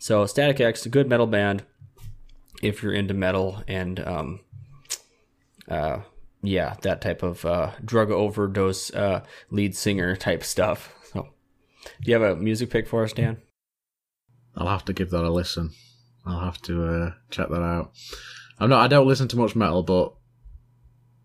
So 0.00 0.26
Static 0.26 0.60
X, 0.60 0.84
a 0.84 0.88
good 0.88 1.08
metal 1.08 1.28
band 1.28 1.62
if 2.62 2.82
you're 2.82 2.92
into 2.92 3.14
metal 3.14 3.62
and 3.68 4.00
um, 4.00 4.40
uh, 5.68 6.00
yeah, 6.42 6.76
that 6.82 7.00
type 7.00 7.22
of 7.22 7.44
uh, 7.44 7.72
drug 7.84 8.10
overdose 8.10 8.92
uh, 8.94 9.24
lead 9.50 9.76
singer 9.76 10.16
type 10.16 10.44
stuff. 10.44 10.94
So, 11.12 11.28
do 12.02 12.10
you 12.10 12.18
have 12.18 12.22
a 12.22 12.36
music 12.36 12.70
pick 12.70 12.86
for 12.86 13.04
us, 13.04 13.12
Dan? 13.12 13.38
I'll 14.56 14.68
have 14.68 14.84
to 14.86 14.92
give 14.92 15.10
that 15.10 15.24
a 15.24 15.30
listen. 15.30 15.70
I'll 16.26 16.40
have 16.40 16.60
to 16.62 16.84
uh, 16.84 17.12
check 17.30 17.48
that 17.48 17.62
out. 17.62 17.92
I'm 18.58 18.70
not. 18.70 18.82
I 18.82 18.88
don't 18.88 19.06
listen 19.06 19.28
to 19.28 19.36
much 19.36 19.56
metal, 19.56 19.82
but 19.82 20.14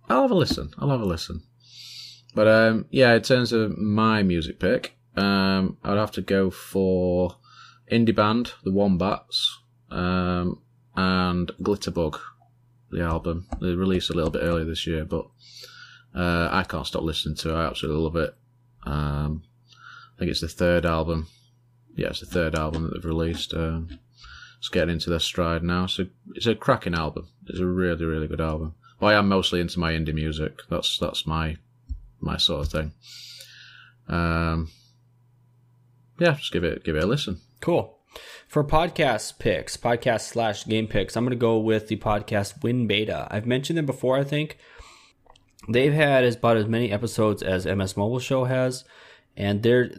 I'll 0.09 0.21
have 0.21 0.31
a 0.31 0.36
listen. 0.36 0.73
I'll 0.77 0.89
have 0.89 1.01
a 1.01 1.05
listen. 1.05 1.43
But 2.36 2.47
um, 2.47 2.86
yeah, 2.89 3.13
in 3.13 3.21
terms 3.21 3.51
of 3.51 3.77
my 3.77 4.23
music 4.23 4.59
pick, 4.59 4.97
um, 5.15 5.77
I'd 5.84 5.97
have 5.97 6.11
to 6.11 6.21
go 6.21 6.49
for 6.49 7.38
indie 7.91 8.15
band, 8.15 8.53
the 8.63 8.71
Wombats, 8.71 9.59
um, 9.91 10.62
and 10.95 11.51
Glitterbug, 11.61 12.19
the 12.91 13.01
album. 13.01 13.47
They 13.61 13.75
released 13.75 14.09
a 14.09 14.13
little 14.13 14.31
bit 14.31 14.43
earlier 14.43 14.65
this 14.65 14.85
year, 14.87 15.05
but 15.05 15.25
uh, 16.15 16.49
I 16.51 16.63
can't 16.63 16.87
stop 16.87 17.03
listening 17.03 17.35
to 17.37 17.51
it. 17.51 17.57
I 17.57 17.65
absolutely 17.65 18.03
love 18.03 18.15
it. 18.15 18.35
Um, 18.85 19.43
I 20.15 20.19
think 20.19 20.31
it's 20.31 20.41
the 20.41 20.47
third 20.47 20.85
album. 20.85 21.27
Yeah, 21.95 22.09
it's 22.09 22.19
the 22.19 22.25
third 22.25 22.55
album 22.55 22.83
that 22.83 22.93
they've 22.93 23.05
released. 23.05 23.53
Um, 23.53 23.99
it's 24.59 24.69
getting 24.69 24.93
into 24.93 25.09
their 25.09 25.19
stride 25.19 25.63
now. 25.63 25.87
So 25.87 26.07
it's 26.35 26.47
a 26.47 26.55
cracking 26.55 26.95
album. 26.95 27.27
It's 27.47 27.59
a 27.59 27.65
really, 27.65 28.05
really 28.05 28.27
good 28.27 28.41
album. 28.41 28.75
Well, 28.99 29.11
I 29.13 29.17
am 29.17 29.27
mostly 29.27 29.59
into 29.59 29.79
my 29.79 29.91
indie 29.91 30.13
music. 30.13 30.61
That's 30.69 30.97
that's 30.97 31.27
my 31.27 31.57
my 32.21 32.37
sort 32.37 32.65
of 32.65 32.71
thing. 32.71 32.93
Um, 34.07 34.69
yeah, 36.19 36.35
just 36.35 36.53
give 36.53 36.63
it 36.63 36.83
give 36.83 36.95
it 36.95 37.03
a 37.03 37.07
listen. 37.07 37.41
Cool. 37.59 37.97
For 38.47 38.64
podcast 38.64 39.39
picks, 39.39 39.78
podcast 39.78 40.22
slash 40.22 40.66
game 40.66 40.88
picks, 40.88 41.16
I'm 41.16 41.24
going 41.24 41.32
to 41.32 41.36
go 41.36 41.57
with 41.57 41.88
the 41.88 41.97
podcast 41.97 42.61
Win 42.61 42.88
Beta. 42.88 43.28
I've 43.32 43.47
mentioned 43.47 43.78
them 43.78 43.86
before, 43.86 44.18
I 44.18 44.24
think. 44.24 44.57
They've 45.68 45.93
had 45.93 46.24
about 46.26 46.57
as 46.57 46.68
many 46.68 46.91
episodes 46.91 47.41
as 47.41 47.66
MS 47.66 47.97
Mobile 47.97 48.20
Show 48.20 48.43
has, 48.43 48.84
and 49.38 49.64
they're 49.64 49.91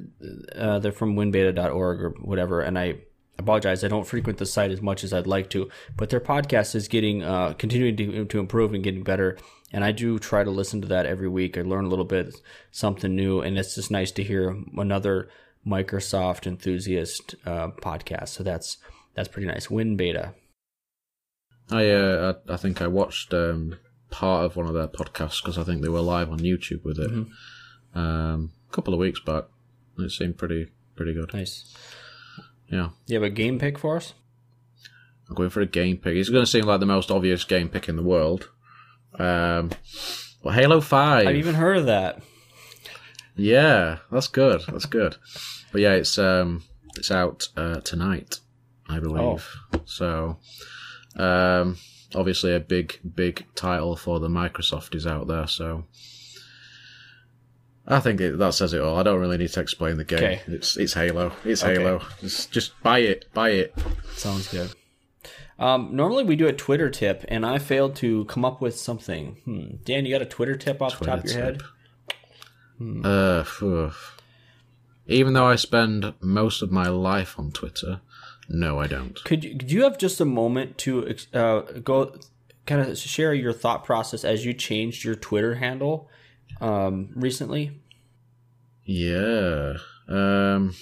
uh, 0.55 0.79
they're 0.79 0.93
from 0.93 1.17
winbeta.org 1.17 2.03
or 2.03 2.11
whatever. 2.21 2.61
And 2.61 2.79
I 2.79 2.99
apologize, 3.39 3.83
I 3.83 3.89
don't 3.89 4.07
frequent 4.07 4.39
the 4.39 4.47
site 4.47 4.71
as 4.71 4.81
much 4.81 5.03
as 5.05 5.13
I'd 5.13 5.27
like 5.27 5.51
to, 5.51 5.69
but 5.97 6.11
their 6.11 6.21
podcast 6.21 6.75
is 6.75 6.87
getting 6.89 7.23
uh, 7.23 7.55
continuing 7.55 7.97
to, 7.97 8.25
to 8.27 8.39
improve 8.39 8.75
and 8.75 8.85
getting 8.85 9.03
better. 9.03 9.39
And 9.73 9.85
I 9.85 9.91
do 9.91 10.19
try 10.19 10.45
to 10.45 10.51
listen 10.51 10.81
to 10.83 10.89
that 10.89 11.07
every 11.07 11.29
week. 11.29 11.59
I 11.59 11.63
learn 11.63 11.85
a 11.85 11.89
little 11.89 12.05
bit 12.05 12.41
something 12.71 13.15
new, 13.15 13.41
and 13.41 13.59
it's 13.59 13.75
just 13.75 13.91
nice 13.91 14.13
to 14.13 14.23
hear 14.23 14.57
another 14.77 15.29
Microsoft 15.67 16.47
enthusiast 16.47 17.35
uh, 17.47 17.69
podcast. 17.69 18.29
So 18.29 18.43
that's 18.43 18.79
that's 19.15 19.29
pretty 19.29 19.49
nice. 19.49 19.71
Win 19.71 19.97
Beta. 19.97 20.35
I 21.71 21.91
uh, 21.91 22.35
I, 22.49 22.55
I 22.55 22.57
think 22.57 22.83
I 22.83 22.87
watched 22.87 23.33
um, 23.33 23.79
part 24.11 24.45
of 24.45 24.57
one 24.57 24.67
of 24.67 24.75
their 24.75 24.89
podcasts 24.89 25.43
because 25.43 25.59
I 25.59 25.65
think 25.65 25.83
they 25.83 25.89
were 25.89 26.01
live 26.01 26.31
on 26.31 26.39
YouTube 26.41 26.85
with 26.85 26.99
it 26.99 27.11
um, 27.95 28.53
a 28.69 28.73
couple 28.73 28.93
of 28.95 29.01
weeks 29.01 29.21
back. 29.21 29.45
It 29.99 30.11
seemed 30.11 30.37
pretty 30.39 30.69
pretty 30.97 31.15
good. 31.15 31.33
Nice. 31.33 31.75
Yeah, 32.69 32.91
You 33.07 33.17
have 33.17 33.23
a 33.23 33.31
game 33.31 33.59
pick 33.59 33.79
for 33.79 33.97
us? 33.97 34.15
I'm 35.29 35.35
going 35.35 35.51
for 35.51 35.61
a 35.61 35.67
game 35.67 35.99
pick. 35.99 36.17
It's 36.17 36.29
going 36.31 36.45
to 36.45 36.51
seem 36.51 36.65
like 36.65 36.81
the 36.81 36.87
most 36.87 37.11
obvious 37.11 37.45
game 37.45 37.69
pick 37.69 37.89
in 37.89 37.97
the 37.97 38.03
world. 38.03 38.51
Um, 39.19 39.71
well, 40.43 40.55
Halo 40.55 40.81
Five. 40.81 41.27
I've 41.27 41.37
even 41.37 41.55
heard 41.55 41.77
of 41.77 41.87
that. 41.87 42.23
Yeah, 43.37 43.99
that's 44.11 44.29
good. 44.29 44.63
That's 44.69 44.87
good. 44.87 45.17
But 45.73 45.81
yeah, 45.81 45.93
it's 45.93 46.19
um 46.19 46.65
it's 46.97 47.11
out 47.11 47.49
uh, 47.57 47.81
tonight, 47.81 48.41
I 48.89 49.01
believe. 49.01 49.47
Oh. 49.73 49.81
So 49.85 50.39
um 51.17 51.79
obviously 52.15 52.55
a 52.55 52.61
big 52.61 53.01
big 53.15 53.47
title 53.55 53.97
for 53.97 54.21
the 54.21 54.29
Microsoft 54.29 54.95
is 54.95 55.07
out 55.07 55.27
there, 55.27 55.47
so 55.47 55.85
I 57.87 58.01
think 58.01 58.21
it, 58.21 58.39
that 58.39 58.55
says 58.55 58.73
it 58.73 58.81
all. 58.81 58.97
I 58.97 59.03
don't 59.03 59.21
really 59.21 59.37
need 59.37 59.51
to 59.51 59.61
explain 59.61 59.97
the 59.97 60.05
game. 60.05 60.19
Okay. 60.19 60.41
It's 60.47 60.77
it's 60.77 60.95
Halo. 60.95 61.33
It's 61.45 61.63
Okay. 61.63 61.83
Halo. 61.83 62.03
Just 62.21 62.51
just 62.51 62.81
buy 62.83 63.01
it. 63.01 63.27
Buy 63.35 63.51
it. 63.51 63.75
Sounds 64.15 64.49
good. 64.49 64.71
Um, 65.59 65.91
normally 65.95 66.25
we 66.25 66.35
do 66.35 66.49
a 66.49 66.53
Twitter 66.53 66.91
tip, 66.91 67.25
and 67.29 67.47
I 67.47 67.59
failed 67.59 67.95
to 67.97 68.25
come 68.25 68.45
up 68.45 68.61
with 68.61 68.77
something. 68.77 69.37
Hmm. 69.45 69.77
Dan, 69.85 70.05
you 70.05 70.13
got 70.13 70.23
a 70.23 70.27
Twitter 70.27 70.57
tip 70.57 70.83
off 70.83 70.99
the 70.99 71.05
top 71.05 71.19
of 71.21 71.25
your 71.27 71.33
Twitter 71.35 71.53
head? 71.53 71.63
Tip. 72.79 73.05
Uh, 73.05 73.91
even 75.07 75.35
though 75.35 75.47
I 75.47 75.57
spend 75.57 76.15
most 76.21 76.63
of 76.63 76.73
my 76.73 76.89
life 76.89 77.39
on 77.39 77.53
Twitter, 77.53 78.01
no, 78.49 78.81
I 78.81 78.87
don't. 78.87 79.23
Could 79.25 79.45
you, 79.45 79.57
could 79.57 79.71
you 79.71 79.83
have 79.85 79.99
just 79.99 80.21
a 80.21 80.25
moment 80.25 80.79
to 80.79 81.15
uh, 81.33 81.61
go 81.83 82.17
kind 82.67 82.81
of 82.81 82.99
share 82.99 83.35
your 83.35 83.53
thought 83.53 83.85
process 83.85 84.25
as 84.25 84.45
you 84.45 84.55
changed 84.55 85.05
your 85.05 85.15
Twitter 85.15 85.57
handle 85.57 86.09
um, 86.61 87.11
recently? 87.15 87.81
Yeah. 88.85 89.75
Um. 90.09 90.75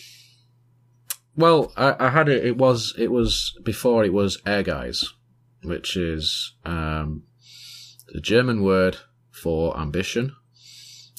Well, 1.36 1.72
I, 1.76 1.95
I 1.99 2.11
had 2.11 2.28
it. 2.28 2.45
It 2.45 2.57
was 2.57 2.95
it 2.99 3.11
was 3.11 3.59
before 3.62 4.05
it 4.05 4.12
was 4.12 4.40
Ehrgeiz, 4.43 5.05
which 5.62 5.97
is 5.97 6.55
um, 6.64 7.24
the 8.12 8.20
German 8.20 8.62
word 8.62 8.99
for 9.30 9.78
ambition. 9.78 10.34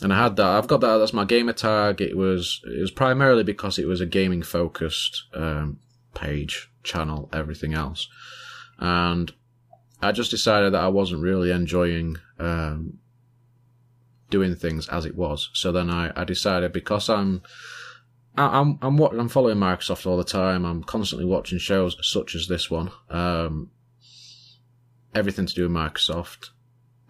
And 0.02 0.12
I 0.12 0.22
had 0.24 0.36
that. 0.38 0.46
I've 0.46 0.68
got 0.68 0.82
that. 0.82 0.98
That's 0.98 1.14
my 1.14 1.26
gamer 1.26 1.54
tag. 1.54 2.02
It 2.02 2.18
was 2.18 2.62
it 2.66 2.82
was 2.82 2.92
primarily 2.92 3.44
because 3.44 3.78
it 3.78 3.88
was 3.88 4.02
a 4.02 4.06
gaming 4.06 4.42
focused 4.42 5.24
um, 5.34 5.80
page, 6.14 6.70
channel, 6.84 7.30
everything 7.32 7.74
else, 7.74 8.08
and 8.80 9.32
I 10.02 10.12
just 10.12 10.32
decided 10.32 10.74
that 10.74 10.84
I 10.84 10.90
wasn't 10.90 11.22
really 11.22 11.52
enjoying 11.52 12.18
um, 12.40 13.00
doing 14.30 14.56
things 14.56 14.90
as 14.90 15.06
it 15.06 15.16
was. 15.16 15.50
So 15.54 15.72
then 15.72 15.90
I, 15.90 16.12
I 16.16 16.24
decided 16.24 16.74
because 16.74 17.08
I'm 17.08 17.44
I'm 18.36 18.80
I'm 18.82 19.00
I'm 19.00 19.30
following 19.30 19.58
Microsoft 19.58 20.08
all 20.08 20.18
the 20.18 20.24
time. 20.24 20.66
I'm 20.66 20.84
constantly 20.84 21.26
watching 21.26 21.60
shows 21.60 21.96
such 22.02 22.36
as 22.36 22.48
this 22.48 22.70
one. 22.70 22.92
Um, 23.10 23.70
everything 25.14 25.46
to 25.46 25.54
do 25.54 25.64
with 25.64 25.72
Microsoft, 25.72 26.50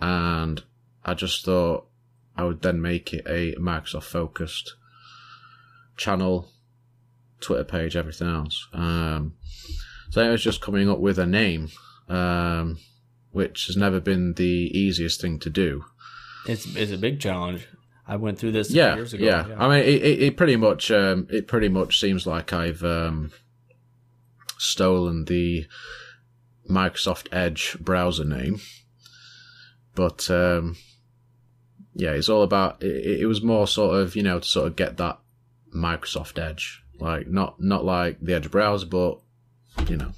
and 0.01 0.61
I 1.05 1.13
just 1.13 1.45
thought 1.45 1.88
I 2.36 2.43
would 2.43 2.61
then 2.61 2.81
make 2.81 3.13
it 3.13 3.25
a 3.27 3.55
Microsoft 3.59 4.03
focused 4.03 4.75
channel, 5.97 6.49
Twitter 7.39 7.63
page, 7.63 7.95
everything 7.95 8.27
else. 8.27 8.67
Um, 8.73 9.36
so 10.09 10.23
I 10.23 10.29
was 10.29 10.43
just 10.43 10.61
coming 10.61 10.89
up 10.89 10.99
with 10.99 11.19
a 11.19 11.25
name, 11.25 11.69
um, 12.09 12.79
which 13.31 13.67
has 13.67 13.77
never 13.77 13.99
been 13.99 14.34
the 14.34 14.43
easiest 14.43 15.21
thing 15.21 15.39
to 15.39 15.49
do. 15.49 15.86
It's, 16.47 16.75
it's 16.75 16.91
a 16.91 16.97
big 16.97 17.19
challenge. 17.19 17.67
I 18.07 18.17
went 18.17 18.38
through 18.38 18.51
this 18.51 18.69
yeah, 18.69 18.95
years 18.95 19.13
ago. 19.13 19.25
Yeah. 19.25 19.55
I 19.57 19.69
mean, 19.69 19.79
it, 19.79 20.03
it, 20.03 20.21
it 20.23 20.38
pretty 20.38 20.55
much, 20.55 20.91
um, 20.91 21.27
it 21.29 21.47
pretty 21.47 21.69
much 21.69 21.99
seems 21.99 22.27
like 22.27 22.51
I've 22.51 22.84
um, 22.84 23.31
stolen 24.57 25.25
the 25.25 25.67
Microsoft 26.69 27.27
Edge 27.31 27.77
browser 27.79 28.25
name, 28.25 28.59
but 29.95 30.29
um, 30.29 30.75
yeah, 31.96 32.12
it's 32.12 32.30
all 32.30 32.44
about. 32.44 32.82
It, 32.84 33.22
it 33.22 33.26
was 33.26 33.41
more 33.41 33.68
sort 33.68 33.96
of, 34.00 34.16
you 34.16 34.24
know, 34.24 34.39
to 34.39 34.48
sort 34.48 34.68
of 34.68 34.76
get 34.76 34.98
that 34.98 35.20
Microsoft 35.76 36.38
Edge, 36.41 36.84
like 37.00 37.28
not 37.28 37.60
not 37.62 37.84
like 37.86 38.18
the 38.22 38.34
Edge 38.36 38.50
browser, 38.52 38.86
but 38.86 39.20
you 39.89 39.98
know, 39.98 40.12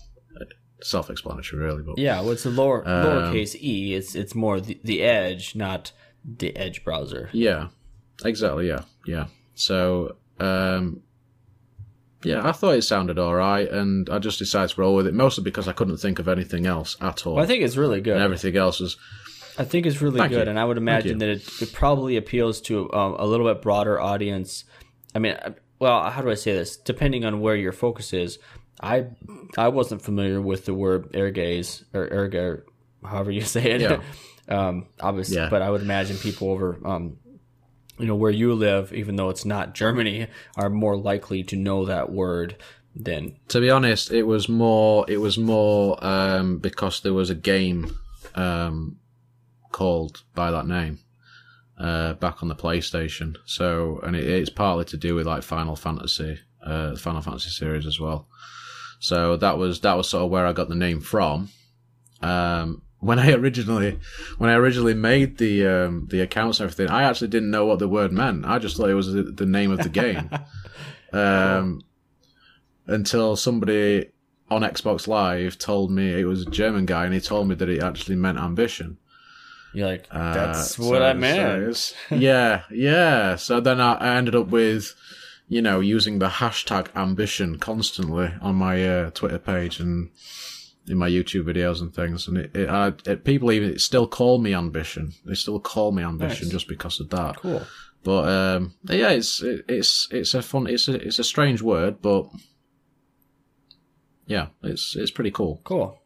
self-explanatory, 0.81 1.61
really. 1.63 1.83
But 1.83 1.97
Yeah, 1.97 2.21
well, 2.21 2.31
it's 2.31 2.45
a 2.45 2.49
lower 2.49 2.87
Um, 2.87 3.05
lowercase 3.05 3.55
e. 3.61 3.95
It's 3.95 4.15
it's 4.15 4.35
more 4.35 4.59
the, 4.59 4.79
the 4.83 5.01
Edge, 5.01 5.55
not 5.55 5.91
the 6.23 6.55
Edge 6.55 6.83
browser. 6.83 7.29
Yeah, 7.33 7.67
exactly. 8.23 8.67
Yeah, 8.67 8.81
yeah. 9.05 9.27
So, 9.55 10.17
um, 10.39 11.01
yeah, 12.23 12.47
I 12.47 12.51
thought 12.51 12.75
it 12.75 12.81
sounded 12.83 13.17
all 13.19 13.33
right, 13.35 13.69
and 13.69 14.09
I 14.09 14.19
just 14.19 14.39
decided 14.39 14.75
to 14.75 14.81
roll 14.81 14.95
with 14.95 15.07
it, 15.07 15.13
mostly 15.13 15.43
because 15.43 15.67
I 15.67 15.73
couldn't 15.73 15.97
think 15.97 16.19
of 16.19 16.27
anything 16.27 16.65
else 16.65 16.97
at 16.99 17.25
all. 17.25 17.35
Well, 17.35 17.43
I 17.43 17.47
think 17.47 17.63
it's 17.63 17.77
really 17.77 18.01
good. 18.01 18.15
and 18.15 18.23
everything 18.23 18.57
else 18.57 18.79
was 18.79 18.97
I 19.57 19.63
think 19.63 19.85
it's 19.85 20.01
really 20.01 20.19
Thank 20.19 20.31
good, 20.31 20.45
you. 20.47 20.49
and 20.49 20.59
I 20.59 20.65
would 20.65 20.77
imagine 20.77 21.19
that 21.19 21.29
it, 21.29 21.61
it 21.61 21.73
probably 21.73 22.17
appeals 22.17 22.61
to 22.61 22.91
um, 22.93 23.15
a 23.17 23.25
little 23.25 23.45
bit 23.51 23.61
broader 23.61 23.99
audience. 23.99 24.65
I 25.13 25.19
mean, 25.19 25.37
well, 25.79 26.09
how 26.09 26.21
do 26.21 26.29
I 26.29 26.35
say 26.35 26.53
this? 26.53 26.75
Depending 26.77 27.25
on 27.25 27.39
where 27.39 27.55
your 27.55 27.71
focus 27.71 28.11
is, 28.13 28.39
I 28.81 29.07
I 29.57 29.69
wasn't 29.69 30.01
familiar 30.01 30.41
with 30.41 30.65
the 30.65 30.73
word 30.73 31.11
ergaze 31.13 31.83
or 31.93 32.07
erga, 32.09 32.63
however 33.05 33.31
you 33.31 33.41
say 33.55 33.71
it. 33.71 33.81
Yeah. 33.81 34.01
um, 34.49 34.87
obviously, 34.99 35.37
Yeah. 35.37 35.49
but 35.49 35.61
I 35.61 35.69
would 35.69 35.81
imagine 35.81 36.17
people 36.17 36.49
over, 36.51 36.77
um, 36.85 37.17
you 37.97 38.07
know, 38.07 38.15
where 38.15 38.31
you 38.31 38.53
live, 38.53 38.91
even 38.93 39.15
though 39.15 39.29
it's 39.29 39.45
not 39.45 39.73
Germany, 39.73 40.27
are 40.57 40.69
more 40.69 40.97
likely 40.97 41.43
to 41.45 41.55
know 41.55 41.85
that 41.85 42.11
word 42.11 42.57
than 42.93 43.35
to 43.49 43.59
be 43.61 43.69
honest, 43.69 44.11
it 44.11 44.23
was 44.23 44.47
more 44.49 45.05
it 45.07 45.17
was 45.17 45.37
more 45.37 45.97
um, 46.05 46.57
because 46.59 47.01
there 47.01 47.13
was 47.13 47.29
a 47.29 47.35
game 47.35 47.97
um, 48.35 48.97
called 49.75 50.23
by 50.33 50.51
that 50.51 50.65
name 50.65 50.99
uh, 51.77 52.13
back 52.13 52.41
on 52.41 52.47
the 52.47 52.55
PlayStation. 52.55 53.35
So, 53.45 53.99
and 54.03 54.15
it, 54.15 54.23
it's 54.23 54.49
partly 54.49 54.85
to 54.85 54.95
do 54.97 55.15
with 55.15 55.27
like 55.27 55.43
Final 55.43 55.75
Fantasy, 55.75 56.39
uh, 56.65 56.91
the 56.91 56.97
Final 56.97 57.19
Fantasy 57.19 57.49
series 57.49 57.85
as 57.85 57.99
well. 57.99 58.29
So 58.99 59.35
that 59.35 59.57
was 59.57 59.81
that 59.81 59.97
was 59.97 60.07
sort 60.07 60.23
of 60.23 60.29
where 60.29 60.45
I 60.45 60.53
got 60.53 60.69
the 60.69 60.75
name 60.75 61.01
from. 61.01 61.49
Um, 62.21 62.83
when 62.99 63.19
I 63.19 63.31
originally 63.41 63.99
when 64.37 64.49
I 64.49 64.53
originally 64.53 64.93
made 64.93 65.39
the 65.39 65.67
um, 65.67 66.07
the 66.09 66.21
accounts 66.21 66.61
and 66.61 66.71
everything, 66.71 66.89
I 66.89 67.03
actually 67.03 67.27
didn't 67.27 67.51
know 67.51 67.65
what 67.65 67.79
the 67.79 67.89
word 67.89 68.13
meant. 68.13 68.45
I 68.45 68.59
just 68.59 68.77
thought 68.77 68.89
it 68.89 68.93
was 68.93 69.11
the, 69.11 69.23
the 69.23 69.45
name 69.45 69.71
of 69.71 69.79
the 69.79 69.89
game. 69.89 70.29
um, 71.11 71.81
until 72.87 73.35
somebody 73.35 74.09
on 74.49 74.61
Xbox 74.61 75.05
Live 75.05 75.57
told 75.57 75.91
me 75.91 76.17
it 76.17 76.25
was 76.25 76.43
a 76.43 76.49
German 76.49 76.85
guy, 76.85 77.03
and 77.03 77.13
he 77.13 77.19
told 77.19 77.49
me 77.49 77.55
that 77.55 77.67
it 77.67 77.83
actually 77.83 78.15
meant 78.15 78.37
ambition. 78.37 78.99
You're 79.75 79.87
like, 79.87 80.07
Uh, 80.11 80.33
that's 80.33 80.75
so- 80.75 80.89
what 80.89 81.01
I 81.01 81.11
so 81.13 81.17
meant. 81.19 81.61
it's- 81.63 81.93
yeah, 82.11 82.63
yeah. 82.71 83.35
So 83.35 83.59
then 83.59 83.79
I, 83.81 83.93
I 83.95 84.15
ended 84.15 84.35
up 84.35 84.47
with, 84.47 84.93
you 85.47 85.61
know, 85.61 85.79
using 85.79 86.19
the 86.19 86.27
hashtag 86.29 86.87
ambition 86.95 87.59
constantly 87.59 88.33
on 88.41 88.55
my 88.55 88.87
uh, 88.87 89.09
Twitter 89.11 89.37
page 89.39 89.79
and 89.79 90.09
in 90.87 90.97
my 90.97 91.09
YouTube 91.09 91.43
videos 91.45 91.81
and 91.81 91.93
things. 91.93 92.27
And 92.27 92.37
it, 92.37 92.55
it, 92.55 92.69
I, 92.69 92.93
it 93.05 93.23
people 93.23 93.51
even 93.51 93.77
still 93.79 94.07
call 94.07 94.37
me 94.39 94.53
ambition. 94.53 95.13
They 95.25 95.35
still 95.35 95.59
call 95.59 95.91
me 95.91 96.03
ambition 96.03 96.47
Nice. 96.47 96.53
just 96.53 96.67
because 96.67 96.99
of 96.99 97.09
that. 97.11 97.37
cool. 97.37 97.63
But 98.03 98.29
um, 98.29 98.73
yeah, 98.83 99.09
it's 99.09 99.41
it, 99.41 99.65
it's 99.67 100.07
it's 100.11 100.35
a 100.35 100.43
fun. 100.43 100.67
It's 100.67 100.87
a 100.87 100.93
it's 100.93 101.17
a 101.17 101.23
strange 101.23 101.63
word, 101.63 102.03
but 102.03 102.27
yeah, 104.27 104.47
it's 104.63 104.95
it's 104.95 105.09
pretty 105.11 105.31
cool. 105.31 105.61
Cool. 105.63 105.99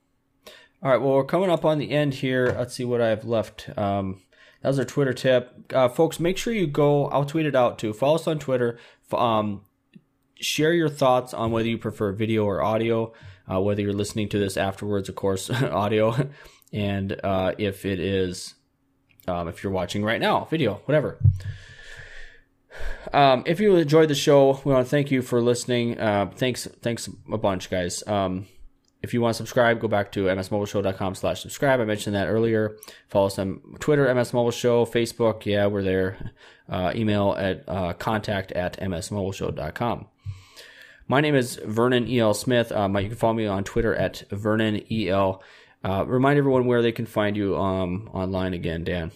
All 0.81 0.89
right. 0.89 1.01
Well, 1.01 1.13
we're 1.13 1.25
coming 1.25 1.49
up 1.49 1.65
on 1.65 1.77
the 1.77 1.91
end 1.91 2.15
here. 2.15 2.55
Let's 2.57 2.73
see 2.73 2.85
what 2.85 3.01
I've 3.01 3.25
left. 3.25 3.69
Um, 3.77 4.21
that 4.61 4.69
was 4.69 4.79
our 4.79 4.85
Twitter 4.85 5.13
tip, 5.13 5.73
uh, 5.73 5.89
folks. 5.89 6.19
Make 6.19 6.37
sure 6.37 6.53
you 6.53 6.67
go. 6.67 7.07
I'll 7.07 7.25
tweet 7.25 7.45
it 7.45 7.55
out 7.55 7.79
too. 7.79 7.93
Follow 7.93 8.15
us 8.15 8.27
on 8.27 8.39
Twitter. 8.39 8.77
Um, 9.11 9.61
share 10.35 10.73
your 10.73 10.89
thoughts 10.89 11.33
on 11.33 11.51
whether 11.51 11.67
you 11.67 11.77
prefer 11.77 12.11
video 12.11 12.45
or 12.45 12.61
audio. 12.61 13.13
Uh, 13.51 13.59
whether 13.59 13.81
you're 13.81 13.93
listening 13.93 14.29
to 14.29 14.37
this 14.37 14.57
afterwards, 14.57 15.09
of 15.09 15.15
course, 15.15 15.49
audio, 15.51 16.29
and 16.71 17.19
uh, 17.23 17.53
if 17.57 17.83
it 17.83 17.99
is, 17.99 18.53
um, 19.27 19.47
if 19.47 19.63
you're 19.63 19.71
watching 19.71 20.03
right 20.03 20.21
now, 20.21 20.45
video, 20.45 20.75
whatever. 20.85 21.17
Um, 23.11 23.43
if 23.47 23.59
you 23.59 23.75
enjoyed 23.75 24.09
the 24.09 24.15
show, 24.15 24.61
we 24.63 24.71
want 24.71 24.85
to 24.85 24.89
thank 24.89 25.09
you 25.09 25.23
for 25.23 25.41
listening. 25.41 25.99
Uh, 25.99 26.29
thanks, 26.35 26.67
thanks 26.83 27.09
a 27.31 27.37
bunch, 27.39 27.71
guys. 27.71 28.07
Um, 28.07 28.45
if 29.01 29.13
you 29.13 29.21
want 29.21 29.33
to 29.33 29.37
subscribe, 29.37 29.79
go 29.79 29.87
back 29.87 30.11
to 30.13 30.25
msmobileshow.com 30.25 31.15
slash 31.15 31.41
subscribe. 31.41 31.79
I 31.79 31.85
mentioned 31.85 32.15
that 32.15 32.27
earlier. 32.27 32.75
Follow 33.07 33.27
us 33.27 33.39
on 33.39 33.61
Twitter, 33.79 34.13
MS 34.13 34.33
Mobile 34.33 34.51
Show, 34.51 34.85
Facebook. 34.85 35.45
Yeah, 35.45 35.67
we're 35.67 35.83
there. 35.83 36.31
Uh, 36.67 36.91
email 36.95 37.35
at 37.37 37.63
uh, 37.67 37.93
contact 37.93 38.51
at 38.51 38.79
msmobileshow.com. 38.79 40.07
My 41.07 41.21
name 41.21 41.33
is 41.33 41.55
Vernon 41.65 42.07
E.L. 42.07 42.33
Smith. 42.33 42.71
Um, 42.71 42.95
you 42.97 43.07
can 43.07 43.17
follow 43.17 43.33
me 43.33 43.47
on 43.47 43.63
Twitter 43.63 43.95
at 43.95 44.23
Vernon 44.29 44.83
E.L. 44.91 45.41
Uh, 45.83 46.05
remind 46.05 46.37
everyone 46.37 46.65
where 46.65 46.81
they 46.81 46.91
can 46.91 47.05
find 47.05 47.37
you 47.37 47.57
um, 47.57 48.09
online 48.13 48.53
again, 48.53 48.83
Dan. 48.83 49.11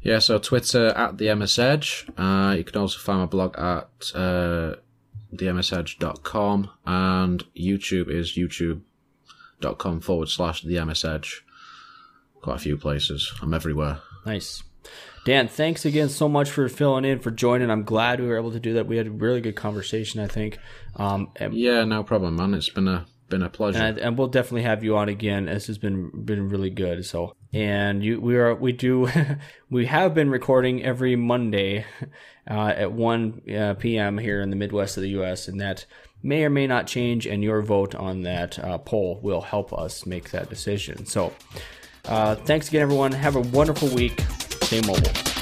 Yeah, 0.00 0.18
so 0.18 0.38
Twitter 0.38 0.88
at 0.88 1.18
the 1.18 1.32
MS 1.34 1.58
Edge. 1.58 2.06
Uh, 2.16 2.54
you 2.56 2.64
can 2.64 2.80
also 2.80 2.98
find 2.98 3.20
my 3.20 3.26
blog 3.26 3.56
at 3.58 3.88
uh, 4.14 4.76
themsedge.com 5.34 6.70
and 6.86 7.44
YouTube 7.54 8.10
is 8.10 8.32
youtube.com 8.32 10.00
forward 10.00 10.28
slash 10.28 10.62
the 10.62 10.84
MS 10.84 11.04
Quite 12.40 12.56
a 12.56 12.60
few 12.60 12.76
places. 12.76 13.32
I'm 13.42 13.52
everywhere. 13.52 14.00
Nice. 14.24 14.62
Dan, 15.24 15.48
thanks 15.48 15.84
again 15.84 16.08
so 16.08 16.28
much 16.28 16.50
for 16.50 16.68
filling 16.68 17.04
in, 17.04 17.18
for 17.18 17.30
joining. 17.30 17.70
I'm 17.70 17.82
glad 17.82 18.20
we 18.20 18.26
were 18.28 18.38
able 18.38 18.52
to 18.52 18.60
do 18.60 18.74
that. 18.74 18.86
We 18.86 18.96
had 18.96 19.08
a 19.08 19.10
really 19.10 19.40
good 19.40 19.56
conversation, 19.56 20.20
I 20.20 20.26
think. 20.26 20.58
Um, 20.96 21.30
and, 21.36 21.52
Yeah, 21.52 21.84
no 21.84 22.02
problem, 22.02 22.36
man. 22.36 22.54
It's 22.54 22.70
been 22.70 22.88
a 22.88 23.04
been 23.28 23.42
a 23.42 23.50
pleasure. 23.50 23.78
and, 23.78 23.98
and 23.98 24.18
we'll 24.18 24.28
definitely 24.28 24.62
have 24.62 24.82
you 24.82 24.96
on 24.96 25.08
again. 25.08 25.46
This 25.46 25.66
has 25.66 25.78
been 25.78 26.10
been 26.24 26.48
really 26.48 26.70
good. 26.70 27.04
So, 27.04 27.34
and 27.52 28.02
you, 28.02 28.20
we 28.20 28.36
are 28.36 28.54
we 28.54 28.72
do 28.72 29.08
we 29.70 29.86
have 29.86 30.14
been 30.14 30.30
recording 30.30 30.84
every 30.84 31.16
Monday 31.16 31.84
uh, 32.50 32.72
at 32.76 32.92
one 32.92 33.42
uh, 33.54 33.74
p.m. 33.74 34.18
here 34.18 34.40
in 34.40 34.50
the 34.50 34.56
Midwest 34.56 34.96
of 34.96 35.02
the 35.02 35.10
U.S. 35.10 35.48
and 35.48 35.60
that 35.60 35.86
may 36.22 36.44
or 36.44 36.50
may 36.50 36.66
not 36.66 36.86
change. 36.86 37.26
And 37.26 37.42
your 37.42 37.62
vote 37.62 37.94
on 37.94 38.22
that 38.22 38.58
uh, 38.58 38.78
poll 38.78 39.20
will 39.22 39.42
help 39.42 39.72
us 39.72 40.06
make 40.06 40.30
that 40.30 40.48
decision. 40.48 41.06
So, 41.06 41.32
uh, 42.06 42.34
thanks 42.36 42.68
again, 42.68 42.82
everyone. 42.82 43.12
Have 43.12 43.36
a 43.36 43.40
wonderful 43.40 43.88
week. 43.88 44.20
Stay 44.62 44.80
mobile. 44.82 45.37